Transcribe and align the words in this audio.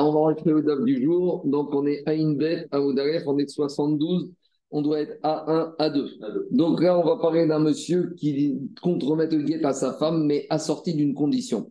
On 0.00 0.12
va 0.12 0.20
rentrer 0.20 0.52
au 0.52 0.60
DAF 0.60 0.80
du 0.80 1.02
jour. 1.02 1.42
Donc, 1.44 1.74
on 1.74 1.86
est 1.86 2.02
à 2.06 2.12
Inbet, 2.12 2.66
à 2.70 2.80
Oudalef, 2.80 3.24
on 3.26 3.38
est 3.38 3.44
de 3.44 3.50
72. 3.50 4.30
On 4.70 4.80
doit 4.80 5.00
être 5.00 5.18
à 5.22 5.52
1, 5.52 5.74
à 5.78 5.90
2. 5.90 6.08
Donc 6.50 6.80
là, 6.80 6.98
on 6.98 7.04
va 7.04 7.16
parler 7.16 7.46
d'un 7.46 7.58
monsieur 7.58 8.14
qui 8.16 8.58
compte 8.80 9.02
remettre 9.02 9.36
le 9.36 9.42
guet 9.42 9.62
à 9.64 9.74
sa 9.74 9.92
femme, 9.92 10.24
mais 10.24 10.46
assorti 10.48 10.94
d'une 10.94 11.14
condition. 11.14 11.70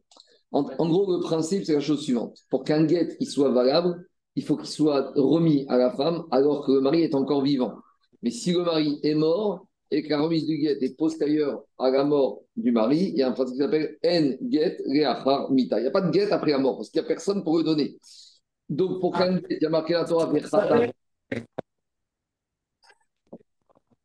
En, 0.51 0.63
gros, 0.63 1.11
le 1.11 1.21
principe, 1.21 1.65
c'est 1.65 1.73
la 1.73 1.79
chose 1.79 2.03
suivante. 2.03 2.37
Pour 2.49 2.63
qu'un 2.63 2.83
guet 2.83 3.17
soit 3.21 3.51
valable, 3.51 4.05
il 4.35 4.43
faut 4.43 4.57
qu'il 4.57 4.67
soit 4.67 5.11
remis 5.15 5.65
à 5.67 5.77
la 5.77 5.91
femme 5.91 6.23
alors 6.29 6.65
que 6.65 6.73
le 6.73 6.81
mari 6.81 7.01
est 7.01 7.15
encore 7.15 7.41
vivant. 7.41 7.73
Mais 8.21 8.29
si 8.29 8.51
le 8.51 8.63
mari 8.63 8.99
est 9.01 9.15
mort 9.15 9.65
et 9.91 10.03
que 10.03 10.09
la 10.09 10.21
remise 10.21 10.47
du 10.47 10.57
guet 10.57 10.77
est 10.81 10.97
postérieure 10.97 11.65
à 11.77 11.89
la 11.91 12.05
mort 12.05 12.43
du 12.55 12.71
mari, 12.71 13.09
il 13.09 13.17
y 13.17 13.23
a 13.23 13.27
un 13.27 13.33
principe 13.33 13.55
qui 13.55 13.61
s'appelle 13.61 13.97
en 14.05 14.49
get 14.49 14.77
reachar 14.87 15.51
mita. 15.51 15.79
Il 15.79 15.83
n'y 15.83 15.87
a 15.89 15.91
pas 15.91 16.01
de 16.01 16.11
guet 16.11 16.31
après 16.31 16.51
la 16.51 16.59
mort 16.59 16.77
parce 16.77 16.89
qu'il 16.89 17.01
n'y 17.01 17.05
a 17.05 17.07
personne 17.09 17.43
pour 17.43 17.57
le 17.57 17.63
donner. 17.63 17.97
Donc 18.69 19.01
pour 19.01 19.13
qu'un 19.13 19.37
guet, 19.37 19.57
il 19.59 19.63
y 19.63 19.65
a 19.65 19.69
marqué 19.69 19.93
la 19.93 20.05
Torah 20.05 20.31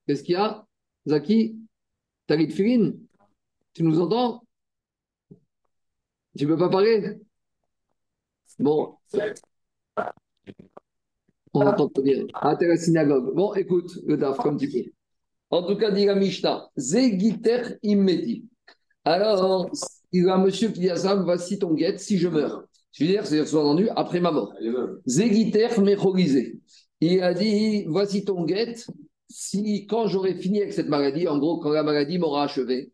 Qu'est-ce 0.07 0.23
qu'il 0.23 0.34
y 0.34 0.37
a? 0.37 0.66
Zaki 1.07 1.57
Talit 2.27 2.51
Firin 2.51 2.93
Tu 3.73 3.84
nous 3.84 4.01
entends? 4.01 4.43
Tu 6.37 6.45
ne 6.45 6.48
peux 6.51 6.59
pas 6.59 6.68
parler? 6.68 7.18
Bon. 8.59 8.96
On 11.55 11.60
entend 11.66 11.88
pas 11.88 12.02
bien. 12.02 12.27
La 12.43 12.77
synagogue. 12.77 13.34
Bon, 13.34 13.55
écoute, 13.55 13.91
le 14.07 14.16
DAF, 14.16 14.37
comme 14.38 14.59
tu 14.59 14.68
peux. 14.68 14.95
En 15.56 15.62
tout 15.62 15.77
cas, 15.77 15.91
dit 15.91 16.05
la 16.05 16.15
Mishnah, 16.15 16.69
Zegiter 16.77 17.78
immeti. 17.83 18.45
Alors, 19.06 19.70
il 20.12 20.24
y 20.24 20.29
a 20.29 20.34
un 20.34 20.45
monsieur 20.45 20.69
qui 20.69 20.80
dit 20.80 20.91
à 20.91 20.96
ça, 20.96 21.15
voici 21.15 21.59
ton 21.59 21.73
guette 21.73 21.98
si 21.98 22.19
je 22.19 22.29
meurs. 22.29 22.65
Je 22.92 23.05
veux 23.05 23.10
dire, 23.10 23.27
c'est 23.27 23.42
sous-entendu 23.46 23.88
après 23.96 24.20
ma 24.20 24.32
mort. 24.32 24.52
Zegiter 25.06 25.80
méchorisé. 25.80 26.60
Il 27.01 27.23
a 27.23 27.32
dit, 27.32 27.84
voici 27.87 28.23
ton 28.23 28.45
guette 28.45 28.87
si 29.30 29.87
quand 29.87 30.09
j'aurai 30.09 30.34
fini 30.34 30.60
avec 30.60 30.74
cette 30.74 30.88
maladie, 30.88 31.27
en 31.27 31.38
gros, 31.38 31.59
quand 31.59 31.71
la 31.71 31.82
maladie 31.82 32.18
m'aura 32.18 32.45
achevé, 32.45 32.93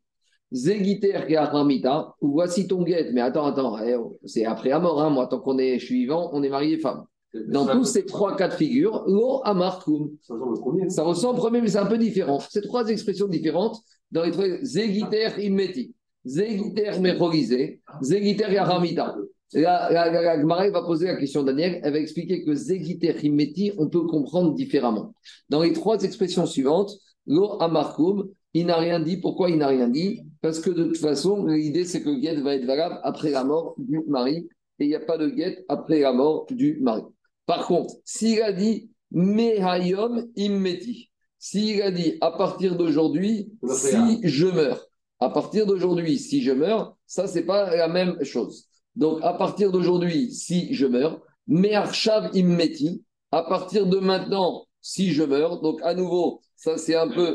Zegiter 0.52 1.26
Keachramita, 1.26 2.14
voici 2.20 2.68
ton 2.68 2.84
guette. 2.84 3.12
Mais 3.12 3.22
attends, 3.22 3.46
attends, 3.46 3.76
eh, 3.82 3.96
c'est 4.24 4.44
après 4.44 4.68
la 4.68 4.78
mort, 4.78 5.02
hein, 5.02 5.10
moi, 5.10 5.26
tant 5.26 5.40
qu'on 5.40 5.58
est, 5.58 5.80
je 5.80 5.86
suis 5.86 5.96
vivant, 6.02 6.30
on 6.32 6.44
est 6.44 6.48
marié 6.48 6.78
femme. 6.78 7.06
Dans 7.48 7.66
tous 7.66 7.84
ces 7.84 8.04
trois 8.04 8.36
cas 8.36 8.48
de 8.48 8.54
figure, 8.54 9.04
lo 9.06 9.40
amarkum. 9.44 10.10
Ça 10.22 10.34
ressemble 10.34 10.54
au 10.54 10.60
premier. 10.60 10.90
Ça 10.90 11.02
ressemble 11.02 11.38
au 11.38 11.42
premier, 11.42 11.60
mais 11.62 11.68
c'est 11.68 11.78
un 11.78 11.86
peu 11.86 11.98
différent. 11.98 12.40
Ces 12.40 12.60
trois 12.60 12.88
expressions 12.88 13.26
différentes 13.26 13.80
dans 14.10 14.22
les 14.22 14.30
trois 14.30 14.46
Zegiter 14.62 15.28
immeti, 15.38 15.94
Zegiter 16.24 16.98
mechorisé, 17.00 17.80
Zegiter 18.02 18.52
Yaramita. 18.52 19.16
La, 19.54 19.90
la, 19.90 20.34
la, 20.34 20.70
va 20.70 20.82
poser 20.82 21.06
la 21.06 21.16
question 21.16 21.42
Daniel, 21.42 21.80
elle 21.82 21.92
va 21.92 21.98
expliquer 21.98 22.42
que 22.42 22.54
Zegiter 22.54 23.14
Himeti, 23.22 23.72
on 23.76 23.88
peut 23.88 24.06
comprendre 24.06 24.54
différemment. 24.54 25.14
Dans 25.50 25.62
les 25.62 25.72
trois 25.74 26.02
expressions 26.02 26.46
suivantes, 26.46 26.92
Lo 27.26 27.60
Amarkum, 27.60 28.28
il 28.54 28.66
n'a 28.66 28.76
rien 28.76 29.00
dit. 29.00 29.18
Pourquoi 29.18 29.50
il 29.50 29.58
n'a 29.58 29.68
rien 29.68 29.88
dit? 29.88 30.22
Parce 30.40 30.60
que 30.60 30.70
de 30.70 30.84
toute 30.84 30.98
façon, 30.98 31.46
l'idée 31.46 31.84
c'est 31.84 32.02
que 32.02 32.08
le 32.08 32.16
guet 32.16 32.40
va 32.40 32.54
être 32.54 32.64
valable 32.64 32.98
après 33.02 33.30
la 33.30 33.44
mort 33.44 33.74
du 33.78 34.00
mari 34.06 34.48
et 34.78 34.84
il 34.84 34.88
n'y 34.88 34.94
a 34.94 35.00
pas 35.00 35.18
de 35.18 35.28
guet 35.28 35.64
après 35.68 36.00
la 36.00 36.12
mort 36.12 36.46
du 36.50 36.78
mari. 36.80 37.02
Par 37.46 37.66
contre, 37.66 37.94
s'il 38.04 38.40
a 38.42 38.52
dit 38.52 38.90
Mehayom 39.10 40.28
Immeti, 40.36 41.10
s'il 41.38 41.82
a 41.82 41.90
dit 41.90 42.18
à 42.20 42.30
partir 42.30 42.76
d'aujourd'hui, 42.76 43.52
si 43.68 44.20
je 44.22 44.46
meurs, 44.46 44.86
à 45.18 45.28
partir 45.30 45.66
d'aujourd'hui, 45.66 46.18
si 46.18 46.42
je 46.42 46.52
meurs, 46.52 46.96
ça 47.06 47.26
c'est 47.26 47.44
pas 47.44 47.74
la 47.76 47.88
même 47.88 48.22
chose. 48.24 48.68
Donc, 48.94 49.20
à 49.22 49.32
partir 49.32 49.72
d'aujourd'hui, 49.72 50.32
si 50.32 50.72
je 50.74 50.86
meurs, 50.86 51.20
Me'arshav 51.48 52.30
immeti, 52.34 53.04
à 53.32 53.42
partir 53.42 53.86
de 53.86 53.98
maintenant, 53.98 54.66
si 54.80 55.12
je 55.12 55.22
meurs, 55.22 55.60
donc 55.60 55.80
à 55.82 55.94
nouveau, 55.94 56.40
ça 56.56 56.76
c'est 56.78 56.94
un 56.94 57.08
peu. 57.08 57.34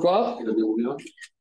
Quoi? 0.00 0.38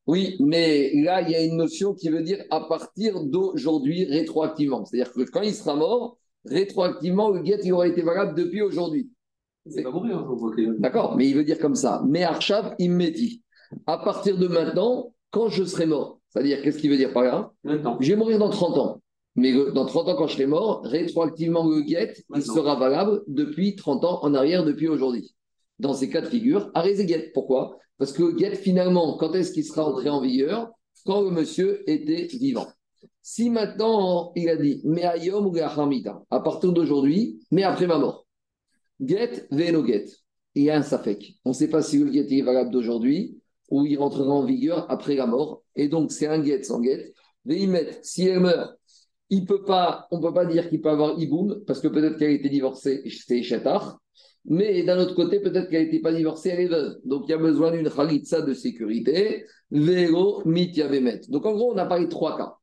Oui, 0.05 0.35
mais 0.39 0.91
là, 1.01 1.21
il 1.21 1.29
y 1.29 1.35
a 1.35 1.43
une 1.43 1.55
notion 1.57 1.93
qui 1.93 2.09
veut 2.09 2.21
dire 2.21 2.43
à 2.51 2.61
partir 2.61 3.23
d'aujourd'hui, 3.23 4.05
rétroactivement. 4.05 4.85
C'est-à-dire 4.85 5.13
que 5.13 5.21
quand 5.21 5.41
il 5.41 5.53
sera 5.53 5.75
mort, 5.75 6.17
rétroactivement, 6.45 7.29
le 7.29 7.41
guet, 7.41 7.59
il 7.63 7.73
aura 7.73 7.87
été 7.87 8.01
valable 8.01 8.35
depuis 8.35 8.61
aujourd'hui. 8.61 9.09
D'accord, 10.79 11.15
mais 11.15 11.29
il 11.29 11.35
veut 11.35 11.43
dire 11.43 11.59
comme 11.59 11.75
ça. 11.75 12.03
Mais 12.05 12.23
Arshav 12.23 12.75
immeti. 12.79 13.41
À 13.87 13.97
partir 13.97 14.37
de 14.37 14.47
maintenant, 14.47 15.13
quand 15.31 15.49
je 15.49 15.63
serai 15.63 15.85
mort. 15.85 16.19
C'est-à-dire, 16.29 16.61
qu'est-ce 16.61 16.79
qu'il 16.79 16.89
veut 16.89 16.97
dire 16.97 17.13
par 17.13 17.23
là 17.23 17.51
Je 17.99 18.09
vais 18.09 18.15
mourir 18.15 18.39
dans 18.39 18.49
30 18.49 18.77
ans. 18.77 19.01
Mais 19.35 19.53
dans 19.71 19.85
30 19.85 20.09
ans, 20.09 20.15
quand 20.15 20.27
je 20.27 20.33
serai 20.33 20.45
mort, 20.45 20.83
rétroactivement, 20.83 21.67
le 21.67 21.81
guet, 21.81 22.13
il 22.35 22.43
sera 22.43 22.75
valable 22.75 23.23
depuis 23.27 23.75
30 23.75 24.03
ans 24.03 24.19
en 24.23 24.33
arrière, 24.33 24.63
depuis 24.63 24.87
aujourd'hui. 24.87 25.33
Dans 25.79 25.93
ces 25.93 26.09
cas 26.09 26.21
de 26.21 26.27
figure, 26.27 26.69
arrêtez 26.73 27.05
guet. 27.05 27.31
Pourquoi? 27.33 27.77
Parce 27.97 28.11
que 28.11 28.23
le 28.23 28.31
guet, 28.33 28.55
finalement, 28.55 29.17
quand 29.17 29.33
est-ce 29.33 29.51
qu'il 29.51 29.63
sera 29.63 29.85
entré 29.85 30.09
en 30.09 30.21
vigueur? 30.21 30.69
Quand 31.05 31.21
le 31.21 31.31
monsieur 31.31 31.87
était 31.89 32.27
vivant. 32.27 32.67
Si 33.21 33.49
maintenant, 33.49 34.31
il 34.35 34.49
a 34.49 34.55
dit, 34.55 34.81
mais 34.83 35.03
ayom 35.03 35.51
à 36.29 36.39
partir 36.39 36.73
d'aujourd'hui, 36.73 37.39
mais 37.51 37.63
après 37.63 37.87
ma 37.87 37.97
mort. 37.97 38.25
Get, 38.99 39.47
veno 39.51 39.85
get. 39.85 40.05
Il 40.55 40.63
y 40.63 40.69
a 40.69 40.77
un 40.77 40.83
safek. 40.83 41.39
On 41.45 41.49
ne 41.49 41.55
sait 41.55 41.69
pas 41.69 41.81
si 41.81 41.97
le 41.97 42.09
guet 42.09 42.27
est 42.29 42.41
valable 42.41 42.69
d'aujourd'hui 42.69 43.39
ou 43.69 43.85
il 43.85 43.97
rentrera 43.97 44.31
en 44.31 44.45
vigueur 44.45 44.85
après 44.91 45.15
la 45.15 45.25
mort. 45.25 45.63
Et 45.75 45.87
donc, 45.87 46.11
c'est 46.11 46.27
un 46.27 46.39
guet 46.39 46.63
sans 46.63 46.79
guet. 46.79 47.13
met 47.45 47.99
si 48.03 48.27
elle 48.27 48.41
meurt 48.41 48.77
il 49.33 49.45
peut 49.45 49.63
pas, 49.63 50.07
on 50.11 50.17
ne 50.17 50.21
peut 50.21 50.33
pas 50.33 50.45
dire 50.45 50.69
qu'il 50.69 50.81
peut 50.81 50.89
avoir 50.89 51.19
Iboum, 51.19 51.63
parce 51.65 51.79
que 51.79 51.87
peut-être 51.87 52.17
qu'elle 52.17 52.29
a 52.29 52.33
été 52.33 52.49
divorcée, 52.49 53.03
c'est 53.09 53.41
Chetar, 53.41 53.99
mais 54.45 54.83
d'un 54.83 54.99
autre 54.99 55.15
côté, 55.15 55.39
peut-être 55.39 55.69
qu'elle 55.69 55.85
n'était 55.85 56.01
pas 56.01 56.13
divorcée, 56.13 56.49
elle 56.49 56.59
est 56.59 56.67
veuve. 56.67 56.97
Donc 57.05 57.23
il 57.27 57.31
y 57.31 57.33
a 57.33 57.37
besoin 57.37 57.71
d'une 57.71 57.89
Khalitsa 57.89 58.41
de 58.41 58.53
sécurité, 58.53 59.45
Vélo, 59.71 60.43
Mityavemet. 60.45 61.21
Donc 61.29 61.45
en 61.45 61.53
gros, 61.53 61.73
on 61.73 61.77
a 61.77 61.85
parlé 61.85 62.05
de 62.05 62.09
trois 62.09 62.37
cas. 62.37 62.53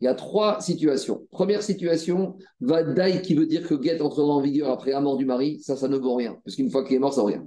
Il 0.00 0.06
y 0.06 0.08
a 0.08 0.14
trois 0.14 0.60
situations. 0.60 1.26
Première 1.30 1.62
situation, 1.62 2.36
Vadaï, 2.60 3.20
qui 3.20 3.34
veut 3.34 3.46
dire 3.46 3.66
que 3.66 3.80
Get 3.82 4.00
entrera 4.00 4.32
en 4.32 4.40
vigueur 4.40 4.70
après 4.70 4.92
la 4.92 5.00
mort 5.00 5.16
du 5.16 5.26
mari, 5.26 5.60
ça, 5.60 5.76
ça 5.76 5.88
ne 5.88 5.98
vaut 5.98 6.14
rien, 6.14 6.38
parce 6.44 6.56
qu'une 6.56 6.70
fois 6.70 6.84
qu'il 6.84 6.96
est 6.96 7.00
mort, 7.00 7.12
ça 7.12 7.20
vaut 7.20 7.26
rien. 7.26 7.44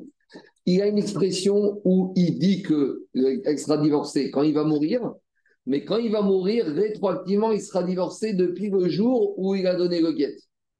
Il 0.65 0.75
y 0.75 0.81
a 0.81 0.87
une 0.87 0.97
expression 0.97 1.81
où 1.83 2.13
il 2.15 2.37
dit 2.37 2.63
qu'elle 2.63 3.59
sera 3.59 3.77
divorcée 3.77 4.31
quand 4.31 4.43
il 4.43 4.53
va 4.53 4.63
mourir, 4.63 5.13
mais 5.65 5.83
quand 5.83 5.97
il 5.97 6.11
va 6.11 6.21
mourir, 6.21 6.65
rétroactivement, 6.65 7.51
il 7.51 7.61
sera 7.61 7.83
divorcé 7.83 8.33
depuis 8.33 8.69
le 8.69 8.87
jour 8.87 9.33
où 9.37 9.55
il 9.55 9.65
a 9.65 9.75
donné 9.75 9.99
le 9.99 10.11
guet. 10.11 10.35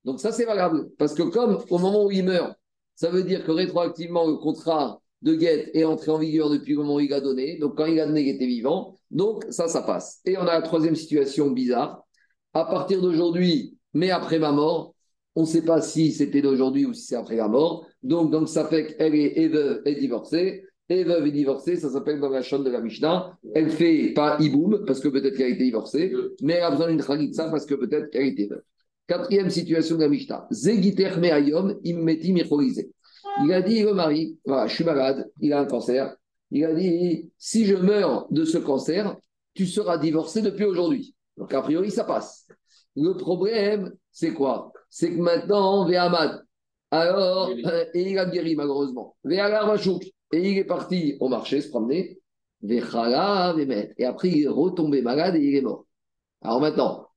Donc 0.06 0.20
ça, 0.20 0.32
c'est 0.32 0.46
valable. 0.46 0.90
Parce 0.98 1.14
que 1.14 1.24
comme 1.24 1.60
au 1.70 1.78
moment 1.80 2.06
où 2.06 2.12
il 2.12 2.26
meurt, 2.26 2.54
ça 2.96 3.10
veut 3.10 3.24
dire 3.24 3.44
que 3.44 3.52
rétroactivement, 3.52 4.28
le 4.28 4.36
contrat 4.36 5.02
de 5.24 5.36
guet 5.36 5.72
est 5.74 5.86
entré 5.86 6.12
en 6.12 6.20
vigueur 6.20 6.50
depuis 6.50 6.74
le 6.74 6.80
moment 6.80 6.96
où 6.96 7.00
il 7.00 7.14
a 7.14 7.22
donné. 7.22 7.58
Donc 7.58 7.76
quand 7.78 7.86
il 7.86 8.00
a 8.00 8.06
donné, 8.06 8.22
il 8.22 8.30
était 8.30 8.46
vivant. 8.46 9.00
Donc 9.10 9.46
ça, 9.50 9.68
ça 9.68 9.82
passe. 9.82 10.20
Et 10.26 10.38
on 10.38 10.42
a 10.42 10.54
la 10.54 10.62
troisième 10.62 10.96
situation 10.96 11.50
bizarre. 11.50 12.04
À 12.54 12.66
partir 12.66 13.02
d'aujourd'hui, 13.02 13.78
mais 13.94 14.12
après 14.12 14.38
ma 14.38 14.52
mort, 14.52 14.94
on 15.36 15.42
ne 15.42 15.48
sait 15.48 15.64
pas 15.64 15.82
si 15.82 16.12
c'était 16.12 16.42
d'aujourd'hui 16.42 16.86
ou 16.86 16.94
si 16.94 17.06
c'est 17.08 17.16
après 17.16 17.38
la 17.38 17.48
mort. 17.48 17.88
Donc, 18.04 18.32
donc 18.32 18.50
ça 18.50 18.66
fait 18.66 18.96
qu'elle 18.96 19.16
est, 19.16 19.38
est 19.38 19.96
divorcée 19.96 20.66
et 20.90 21.04
veuve 21.06 21.28
et 21.28 21.32
divorcée, 21.32 21.78
ça 21.78 21.90
s'appelle 21.90 22.20
dans 22.20 22.30
la 22.30 22.42
chaîne 22.42 22.64
de 22.64 22.70
la 22.70 22.82
Mishnah. 22.82 23.38
Elle 23.56 23.70
fait 23.70 24.12
pas 24.14 24.38
iboum, 24.40 24.84
parce 24.86 25.00
que 25.00 25.08
peut-être 25.08 25.36
qu'elle 25.38 25.48
a 25.48 25.56
été 25.56 25.64
divorcée, 25.64 26.14
mais 26.42 26.54
elle 26.54 26.64
a 26.64 26.72
besoin 26.72 26.90
d'une 26.90 27.02
khalitsa 27.02 27.50
parce 27.50 27.66
que 27.66 27.76
peut-être 27.76 28.10
qu'elle 28.10 28.28
été 28.28 28.48
veuve. 28.48 28.62
Quatrième 29.08 29.50
situation 29.50 29.96
de 29.96 30.02
la 30.02 30.10
Mishnah. 30.10 30.48
Zegiter 30.52 31.18
me'ayom 31.20 31.80
immeti 31.84 32.34
Il 33.42 33.52
a 33.52 33.62
dit, 33.62 33.84
le 33.84 33.94
mari, 33.94 34.38
voilà, 34.46 34.68
je 34.68 34.76
suis 34.76 34.84
malade, 34.84 35.32
il 35.40 35.54
a 35.54 35.60
un 35.60 35.66
cancer. 35.66 36.16
Il 36.52 36.66
a 36.66 36.74
dit, 36.74 37.32
si 37.38 37.66
je 37.66 37.76
meurs 37.76 38.28
de 38.30 38.46
ce 38.46 38.58
cancer, 38.58 39.16
tu 39.54 39.66
seras 39.66 39.98
divorcé 39.98 40.42
depuis 40.42 40.66
aujourd'hui. 40.66 41.16
Donc, 41.38 41.54
a 41.54 41.62
priori, 41.62 41.90
ça 41.90 42.04
passe. 42.04 42.48
Le 42.96 43.14
problème, 43.14 43.94
c'est 44.12 44.34
quoi? 44.34 44.72
C'est 44.90 45.12
que 45.12 45.20
maintenant, 45.20 45.86
Véhamad, 45.88 46.44
alors, 46.94 47.50
euh, 47.50 47.86
et 47.96 48.12
il 48.12 48.20
a 48.20 48.28
guéri 48.28 48.56
malheureusement. 48.56 49.16
Véhalav 49.24 49.76
et 50.32 50.52
il 50.52 50.58
est 50.60 50.64
parti 50.64 51.18
au 51.20 51.28
marché 51.28 51.60
se 51.60 51.70
promener. 51.70 52.20
Et 52.62 54.06
après, 54.06 54.30
il 54.30 54.44
est 54.44 54.48
retombé 54.48 55.02
malade 55.02 55.36
et 55.36 55.40
il 55.40 55.56
est 55.56 55.62
mort. 55.62 55.88
Alors 56.44 56.62
maintenant, 56.62 57.08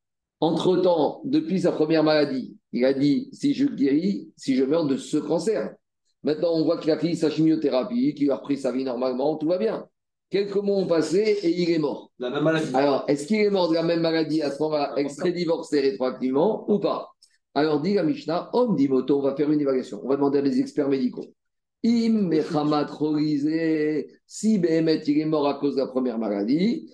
entre-temps, 0.40 1.20
depuis 1.24 1.60
sa 1.60 1.72
première 1.72 2.04
maladie, 2.04 2.56
il 2.72 2.86
a 2.86 2.94
dit 2.94 3.28
si 3.32 3.52
je 3.52 3.66
guéris, 3.66 4.32
si 4.38 4.56
je 4.56 4.64
meurs 4.64 4.86
de 4.86 4.96
ce 4.96 5.18
cancer. 5.18 5.74
Maintenant, 6.26 6.54
on 6.54 6.64
voit 6.64 6.78
qu'il 6.78 6.90
a 6.90 6.98
fini 6.98 7.14
sa 7.14 7.30
chimiothérapie, 7.30 8.12
qu'il 8.14 8.32
a 8.32 8.36
repris 8.36 8.58
sa 8.58 8.72
vie 8.72 8.82
normalement, 8.82 9.36
tout 9.36 9.46
va 9.46 9.58
bien. 9.58 9.86
Quelques 10.28 10.56
mois 10.56 10.74
ont 10.74 10.86
passé 10.88 11.18
et 11.20 11.50
il 11.50 11.70
est 11.70 11.78
mort. 11.78 12.10
La 12.18 12.30
même 12.30 12.42
maladie. 12.42 12.74
Alors, 12.74 13.04
est-ce 13.06 13.28
qu'il 13.28 13.36
est 13.36 13.48
mort 13.48 13.68
de 13.68 13.74
la 13.74 13.84
même 13.84 14.00
maladie 14.00 14.42
à 14.42 14.50
ce 14.50 14.60
moment-là, 14.60 14.94
extrait 14.96 15.30
divorcé 15.30 15.78
rétroactivement 15.80 16.68
ou 16.68 16.80
pas? 16.80 17.10
Alors, 17.54 17.80
dit 17.80 17.94
la 17.94 18.02
Mishnah, 18.02 18.50
homme 18.54 18.74
dit 18.74 18.88
moto, 18.88 19.20
on 19.20 19.22
va 19.22 19.36
faire 19.36 19.52
une 19.52 19.60
évaluation. 19.60 20.00
On 20.02 20.08
va 20.08 20.16
demander 20.16 20.40
à 20.40 20.42
des 20.42 20.58
experts 20.58 20.88
médicaux. 20.88 21.26
Im 21.84 22.28
si 24.26 24.58
Behemet 24.58 25.02
il 25.06 25.20
est 25.20 25.26
mort 25.26 25.46
à 25.46 25.54
cause 25.54 25.76
de 25.76 25.80
la 25.82 25.86
première 25.86 26.18
maladie, 26.18 26.90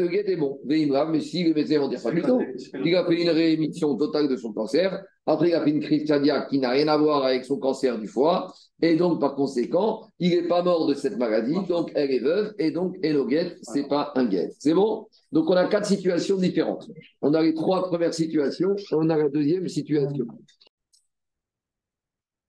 le 0.00 0.08
guet 0.08 0.24
est 0.26 0.36
bon. 0.36 0.58
Mais 0.64 1.20
si 1.20 1.44
le 1.44 1.54
médecin 1.54 1.78
vont 1.78 1.88
dire 1.88 2.02
pas 2.02 2.10
du 2.10 2.22
tout, 2.22 2.42
il 2.84 2.96
a 2.96 3.06
fait 3.06 3.22
une 3.22 3.30
réémission 3.30 3.96
totale 3.96 4.26
de 4.28 4.36
son 4.36 4.52
cancer, 4.52 5.00
après 5.26 5.50
il 5.50 5.54
a 5.54 5.62
fait 5.62 5.70
une 5.70 5.80
crise 5.80 6.08
cardiaque 6.08 6.48
qui 6.50 6.58
n'a 6.58 6.70
rien 6.70 6.88
à 6.88 6.96
voir 6.96 7.24
avec 7.24 7.44
son 7.44 7.58
cancer 7.58 7.98
du 7.98 8.08
foie, 8.08 8.52
et 8.82 8.96
donc 8.96 9.20
par 9.20 9.36
conséquent, 9.36 10.08
il 10.18 10.30
n'est 10.30 10.48
pas 10.48 10.62
mort 10.62 10.86
de 10.88 10.94
cette 10.94 11.18
maladie, 11.18 11.54
donc 11.68 11.92
elle 11.94 12.10
est 12.10 12.18
veuve, 12.18 12.52
et 12.58 12.72
donc 12.72 12.96
Elo 13.04 13.26
guet, 13.26 13.56
ce 13.62 13.74
n'est 13.78 13.86
pas 13.86 14.12
un 14.16 14.24
guet. 14.24 14.50
C'est 14.58 14.74
bon? 14.74 15.06
Donc 15.30 15.48
on 15.48 15.54
a 15.54 15.66
quatre 15.66 15.86
situations 15.86 16.36
différentes. 16.36 16.88
On 17.22 17.32
a 17.34 17.42
les 17.42 17.54
trois 17.54 17.86
premières 17.86 18.14
situations, 18.14 18.74
et 18.74 18.94
on 18.94 19.08
a 19.08 19.16
la 19.16 19.28
deuxième 19.28 19.68
situation. 19.68 20.26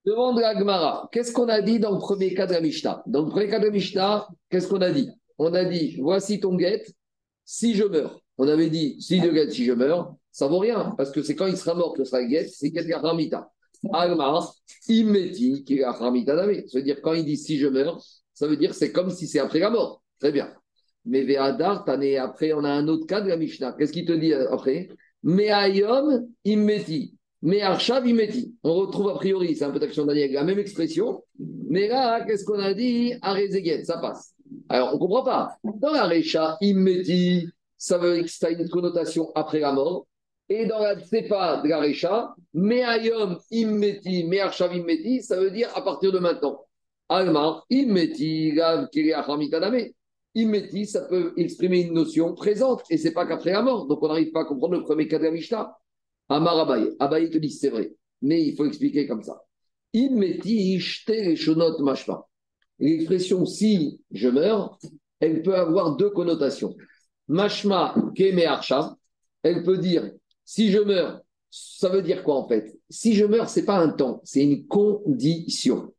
Demande 0.03 0.39
à 0.39 0.55
Gmara, 0.55 1.07
qu'est-ce 1.11 1.31
qu'on 1.31 1.49
a 1.49 1.61
dit 1.61 1.77
dans 1.77 1.91
le 1.91 1.99
premier 1.99 2.33
cas 2.33 2.47
de 2.47 2.53
la 2.53 2.61
Mishnah? 2.61 3.03
Dans 3.05 3.21
le 3.21 3.29
premier 3.29 3.47
cas 3.47 3.59
de 3.59 3.65
la 3.65 3.71
Mishnah, 3.71 4.27
qu'est-ce 4.49 4.67
qu'on 4.67 4.81
a 4.81 4.89
dit? 4.89 5.11
On 5.43 5.55
a 5.55 5.65
dit, 5.65 5.97
voici 5.99 6.39
ton 6.39 6.55
guette, 6.55 6.93
si 7.43 7.73
je 7.73 7.83
meurs. 7.83 8.21
On 8.37 8.47
avait 8.47 8.69
dit, 8.69 9.01
si 9.01 9.19
de 9.19 9.27
guette, 9.27 9.51
si 9.51 9.65
je 9.65 9.71
meurs, 9.71 10.13
ça 10.31 10.45
vaut 10.45 10.59
rien, 10.59 10.93
parce 10.95 11.09
que 11.09 11.23
c'est 11.23 11.33
quand 11.33 11.47
il 11.47 11.57
sera 11.57 11.73
mort 11.73 11.95
que 11.95 12.03
sera 12.03 12.23
guette, 12.23 12.51
c'est 12.51 12.69
guette 12.69 12.93
Ramita. 12.93 13.51
Agmara, 13.91 14.47
immeti, 14.87 15.63
qui 15.63 15.83
Ramita 15.83 16.35
d'Amé. 16.35 16.67
Ça 16.67 16.77
veut 16.77 16.83
dire, 16.83 17.01
quand 17.01 17.13
il 17.13 17.25
dit 17.25 17.37
si 17.37 17.57
je 17.57 17.65
meurs, 17.65 17.99
ça 18.35 18.45
veut 18.45 18.55
dire 18.55 18.75
c'est 18.75 18.91
comme 18.91 19.09
si 19.09 19.25
c'est 19.25 19.39
après 19.39 19.57
la 19.57 19.71
mort. 19.71 20.03
Très 20.19 20.31
bien. 20.31 20.53
Mais 21.05 21.23
Ve'adar, 21.23 21.89
après, 21.89 22.53
on 22.53 22.63
a 22.63 22.69
un 22.69 22.87
autre 22.87 23.07
cas 23.07 23.21
de 23.21 23.29
la 23.29 23.37
Mishnah. 23.37 23.73
Qu'est-ce 23.79 23.93
qu'il 23.93 24.05
te 24.05 24.13
dit 24.13 24.35
après? 24.35 24.89
Me'ayom 25.23 26.27
immeti. 26.45 27.15
Mais 27.41 27.61
Arshav 27.61 28.07
Imeti, 28.07 28.53
on 28.61 28.75
retrouve 28.75 29.09
a 29.09 29.15
priori, 29.15 29.55
c'est 29.55 29.65
un 29.65 29.71
peu 29.71 29.79
d'action 29.79 30.05
Daniel, 30.05 30.33
la 30.33 30.43
même 30.43 30.59
expression, 30.59 31.23
mais 31.39 31.87
là, 31.87 32.23
qu'est-ce 32.23 32.45
qu'on 32.45 32.59
a 32.59 32.75
dit? 32.75 33.15
Arezeget, 33.23 33.83
ça 33.85 33.97
passe. 33.97 34.35
Alors, 34.69 34.89
on 34.91 34.93
ne 34.95 34.99
comprend 34.99 35.23
pas. 35.23 35.57
Dans 35.63 35.91
la 35.91 36.07
Recha, 36.07 36.57
Imeti, 36.61 37.47
ça 37.77 37.97
veut 37.97 38.15
dire 38.15 38.25
que 38.25 38.31
ça 38.31 38.47
a 38.47 38.49
une 38.51 38.69
connotation 38.69 39.31
après 39.35 39.59
la 39.59 39.71
mort. 39.71 40.07
Et 40.49 40.65
dans 40.65 40.79
la 40.79 40.99
Tsepa 40.99 41.61
de 41.63 41.69
la 41.69 41.79
Recha, 41.79 42.35
Meayom 42.53 43.37
Immeti, 43.51 44.25
Mearshav 44.25 44.75
Immeti, 44.75 45.23
ça 45.23 45.39
veut 45.39 45.51
dire 45.51 45.69
à 45.75 45.81
partir 45.81 46.11
de 46.11 46.19
maintenant. 46.19 46.65
Almar, 47.09 47.65
Immeti, 47.69 48.53
Gav 48.53 48.89
Kiriachamikadame. 48.89 49.91
Immeti, 50.35 50.85
ça 50.85 51.01
peut 51.01 51.33
exprimer 51.37 51.81
une 51.81 51.93
notion 51.93 52.33
présente, 52.33 52.83
et 52.89 52.97
c'est 52.97 53.11
pas 53.13 53.25
qu'après 53.25 53.51
la 53.51 53.61
mort. 53.61 53.87
Donc 53.87 54.01
on 54.01 54.07
n'arrive 54.07 54.31
pas 54.31 54.41
à 54.41 54.45
comprendre 54.45 54.75
le 54.75 54.83
premier 54.83 55.07
cas 55.07 55.19
de 55.19 55.25
la 55.25 55.31
Mishnah. 55.31 55.77
Amar 56.29 56.59
Abaye. 56.59 56.95
Abaye 56.99 57.29
te 57.29 57.37
dit 57.37 57.51
c'est 57.51 57.69
vrai, 57.69 57.93
mais 58.21 58.41
il 58.41 58.55
faut 58.55 58.65
expliquer 58.65 59.07
comme 59.07 59.23
ça. 59.23 59.41
L'expression 62.81 63.45
si 63.45 64.01
je 64.11 64.27
meurs, 64.27 64.77
elle 65.19 65.41
peut 65.41 65.55
avoir 65.55 65.95
deux 65.95 66.09
connotations. 66.09 66.75
Mashma 67.27 67.95
keme 68.15 68.41
elle 69.43 69.63
peut 69.63 69.77
dire 69.77 70.11
si 70.43 70.69
je 70.69 70.79
meurs, 70.79 71.21
ça 71.49 71.87
veut 71.89 72.01
dire 72.01 72.23
quoi 72.23 72.35
en 72.35 72.47
fait? 72.47 72.77
Si 72.89 73.13
je 73.13 73.25
meurs, 73.25 73.49
c'est 73.49 73.65
pas 73.65 73.77
un 73.77 73.89
temps, 73.89 74.21
c'est 74.25 74.43
une 74.43 74.67
condition. 74.67 75.93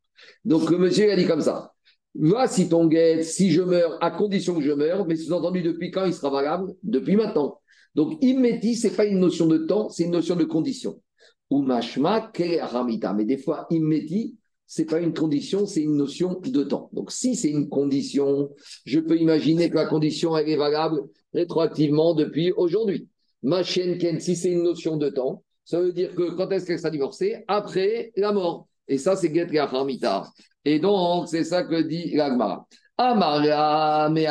Donc 0.45 0.69
le 0.69 0.77
monsieur 0.77 1.11
a 1.11 1.15
dit 1.15 1.25
comme 1.25 1.41
ça. 1.41 1.73
Voici 2.15 2.69
ton 2.69 2.85
guette, 2.85 3.23
si 3.23 3.49
je 3.49 3.63
meurs, 3.63 3.97
à 4.03 4.11
condition 4.11 4.55
que 4.55 4.61
je 4.61 4.71
meurs, 4.71 5.07
mais 5.07 5.15
sous-entendu 5.15 5.63
depuis 5.63 5.89
quand 5.89 6.05
il 6.05 6.13
sera 6.13 6.29
valable? 6.29 6.75
Depuis 6.83 7.15
maintenant. 7.15 7.59
Donc, 7.95 8.17
immeti, 8.21 8.75
ce 8.75 8.87
n'est 8.87 8.93
pas 8.93 9.05
une 9.05 9.19
notion 9.19 9.47
de 9.47 9.57
temps, 9.57 9.89
c'est 9.89 10.03
une 10.03 10.11
notion 10.11 10.35
de 10.35 10.43
condition. 10.43 11.01
Ou 11.49 11.61
mashma, 11.61 12.31
ramita. 12.61 13.13
Mais 13.13 13.25
des 13.25 13.37
fois, 13.37 13.65
immeti, 13.71 14.35
ce 14.73 14.81
n'est 14.81 14.87
pas 14.87 14.99
une 14.99 15.13
condition, 15.13 15.67
c'est 15.67 15.83
une 15.83 15.97
notion 15.97 16.39
de 16.43 16.63
temps. 16.63 16.89
Donc, 16.93 17.11
si 17.11 17.35
c'est 17.35 17.51
une 17.51 17.69
condition, 17.69 18.49
je 18.85 18.99
peux 18.99 19.19
imaginer 19.19 19.69
que 19.69 19.75
la 19.75 19.85
condition, 19.85 20.35
est 20.35 20.55
valable 20.55 21.03
rétroactivement 21.31 22.15
depuis 22.15 22.51
aujourd'hui. 22.53 23.07
Machen 23.43 23.99
ken, 23.99 24.19
si 24.19 24.35
c'est 24.35 24.49
une 24.49 24.63
notion 24.63 24.97
de 24.97 25.09
temps, 25.09 25.43
ça 25.63 25.79
veut 25.79 25.93
dire 25.93 26.15
que 26.15 26.31
quand 26.31 26.49
est-ce 26.49 26.65
qu'elle 26.65 26.79
sera 26.79 26.89
divorcée? 26.89 27.43
Après 27.47 28.11
la 28.15 28.31
mort. 28.31 28.67
Et 28.87 28.97
ça, 28.97 29.15
c'est 29.15 29.31
get 29.31 29.47
ramita. 29.61 30.31
Et 30.65 30.79
donc, 30.79 31.27
c'est 31.27 31.43
ça 31.43 31.61
que 31.61 31.79
dit 31.83 32.15
l'Agmara. 32.15 32.67
Amara, 32.97 34.09
mais 34.09 34.25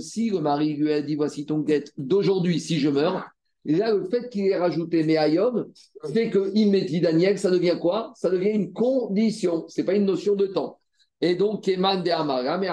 si 0.00 0.30
le 0.30 0.40
mari 0.40 0.74
lui 0.74 0.92
a 0.92 1.02
dit 1.02 1.14
voici 1.14 1.46
ton 1.46 1.60
guette 1.60 1.92
d'aujourd'hui, 1.96 2.58
si 2.58 2.80
je 2.80 2.88
meurs, 2.88 3.28
là, 3.72 3.92
le 3.92 4.04
fait 4.04 4.28
qu'il 4.28 4.46
ait 4.46 4.58
rajouté 4.58 5.04
mais 5.04 5.16
Ayom 5.16 5.66
fait 6.12 6.30
que 6.30 6.50
dit 6.50 7.00
Daniel, 7.00 7.38
ça 7.38 7.50
devient 7.50 7.78
quoi? 7.80 8.12
Ça 8.16 8.30
devient 8.30 8.50
une 8.50 8.72
condition, 8.72 9.64
ce 9.68 9.80
n'est 9.80 9.84
pas 9.86 9.94
une 9.94 10.04
notion 10.04 10.34
de 10.34 10.46
temps. 10.46 10.78
Et 11.20 11.36
donc, 11.36 11.64
Keman 11.64 12.02
de 12.02 12.10
Amara, 12.10 12.58
mais 12.58 12.68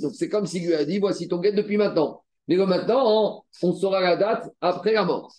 Donc, 0.00 0.14
c'est 0.14 0.28
comme 0.28 0.46
s'il 0.46 0.66
lui 0.66 0.74
a 0.74 0.84
dit 0.84 0.98
voici 0.98 1.28
ton 1.28 1.38
guette 1.38 1.54
depuis 1.54 1.76
maintenant. 1.76 2.22
Mais 2.48 2.56
maintenant, 2.56 3.44
on, 3.62 3.72
saura 3.72 4.00
la 4.00 4.16
date 4.16 4.50
après 4.60 4.92
la 4.92 5.04
mort. 5.04 5.32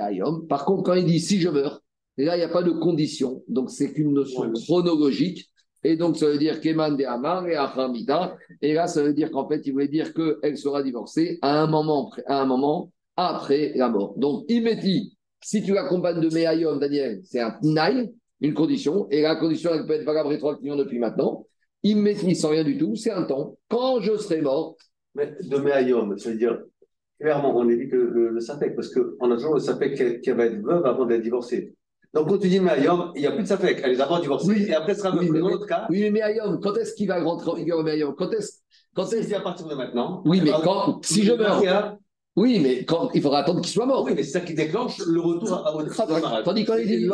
Ayom. 0.00 0.46
Par 0.46 0.64
contre, 0.66 0.82
quand 0.82 0.94
il 0.94 1.06
dit 1.06 1.20
si 1.20 1.40
je 1.40 1.48
meurs, 1.48 1.80
là, 2.18 2.36
il 2.36 2.38
n'y 2.38 2.44
a 2.44 2.48
pas 2.48 2.62
de 2.62 2.72
condition. 2.72 3.42
Donc, 3.48 3.70
c'est 3.70 3.92
qu'une 3.92 4.12
notion 4.12 4.52
chronologique. 4.52 5.50
Et 5.84 5.96
donc, 5.96 6.16
ça 6.16 6.26
veut 6.26 6.38
dire 6.38 6.60
Keman 6.60 6.96
de 6.96 7.04
Amar 7.04 7.46
et 7.46 7.54
Achamita. 7.54 8.36
Et 8.62 8.72
là, 8.72 8.86
ça 8.86 9.02
veut 9.02 9.12
dire 9.12 9.30
qu'en 9.30 9.46
fait, 9.48 9.60
il 9.66 9.72
voulait 9.72 9.88
dire 9.88 10.12
qu'elle 10.14 10.58
sera 10.58 10.82
divorcée 10.82 11.38
à 11.42 11.60
un 11.60 11.66
moment, 11.66 12.90
après 13.16 13.72
la 13.76 13.88
mort. 13.88 14.14
Donc, 14.16 14.44
Imeti, 14.48 15.16
si 15.42 15.62
tu 15.62 15.72
l'accompagnes 15.72 16.20
de 16.20 16.34
Meayom, 16.34 16.78
Daniel, 16.78 17.20
c'est 17.24 17.40
un 17.40 17.52
Tnaï, 17.52 18.10
une 18.40 18.54
condition. 18.54 19.06
Et 19.10 19.22
la 19.22 19.36
condition, 19.36 19.70
elle 19.72 19.86
peut 19.86 19.92
être 19.92 20.04
valable 20.04 20.30
rétroactivement 20.30 20.76
depuis 20.76 20.98
maintenant. 20.98 21.46
Imeti, 21.82 22.34
sans 22.34 22.48
rien 22.48 22.64
du 22.64 22.78
tout, 22.78 22.96
c'est 22.96 23.12
un 23.12 23.24
temps. 23.24 23.56
Quand 23.68 24.00
je 24.00 24.16
serai 24.16 24.40
mort. 24.40 24.76
Mais 25.14 25.32
de 25.42 25.58
Meayom, 25.58 26.16
ça 26.16 26.30
veut 26.30 26.38
dire 26.38 26.58
clairement, 27.20 27.56
on 27.56 27.68
évite 27.68 27.92
le, 27.92 28.10
le, 28.10 28.28
le 28.30 28.74
parce 28.74 28.92
qu'on 28.92 29.30
a 29.30 29.36
toujours 29.36 29.54
le 29.54 29.60
Sapek 29.60 30.20
qui, 30.20 30.30
va 30.30 30.46
être 30.46 30.60
veuve 30.60 30.84
avant 30.84 31.06
d'être 31.06 31.22
divorcée. 31.22 31.74
Donc, 32.14 32.28
quand 32.28 32.38
tu 32.38 32.48
dis 32.48 32.60
Mayom, 32.60 33.12
il 33.16 33.22
n'y 33.22 33.26
a 33.26 33.32
plus 33.32 33.42
de 33.42 33.48
Safek. 33.48 33.80
Elle 33.82 33.92
est 33.92 33.96
d'abord 33.96 34.20
divorcée 34.20 34.48
oui, 34.48 34.66
et 34.68 34.74
après, 34.74 34.94
ce 34.94 35.00
sera 35.00 35.16
oui, 35.16 35.28
dans 35.28 35.48
l'autre 35.48 35.66
cas. 35.66 35.86
Oui, 35.90 36.10
mais 36.10 36.20
Mayom, 36.20 36.60
quand 36.60 36.74
est-ce 36.76 36.94
qu'il 36.94 37.08
va 37.08 37.22
rentrer 37.22 37.50
en 37.50 37.54
vigueur 37.54 37.82
Mayom 37.82 38.14
Quand 38.16 38.30
est-ce 38.30 38.60
quand 38.94 39.12
est 39.12 39.22
-ce... 39.22 39.34
à 39.34 39.40
partir 39.40 39.66
de 39.66 39.74
maintenant. 39.74 40.22
Oui, 40.24 40.40
mais 40.42 40.52
quand, 40.62 41.04
si 41.04 41.24
je 41.24 41.32
meurs. 41.32 41.98
Oui, 42.36 42.58
mais 42.60 42.84
quand, 42.84 43.10
il 43.14 43.22
faudra 43.22 43.40
attendre 43.40 43.60
qu'il 43.60 43.70
soit 43.70 43.86
mort. 43.86 44.04
Oui, 44.04 44.12
mais 44.16 44.24
c'est 44.24 44.38
ça 44.38 44.40
qui 44.40 44.54
déclenche 44.54 44.98
le 45.06 45.20
retour 45.20 45.66
à 45.66 45.70
votre. 45.70 46.42
Tandis 46.42 46.64
quand 46.64 46.76
il 46.76 46.86
dit 46.86 47.08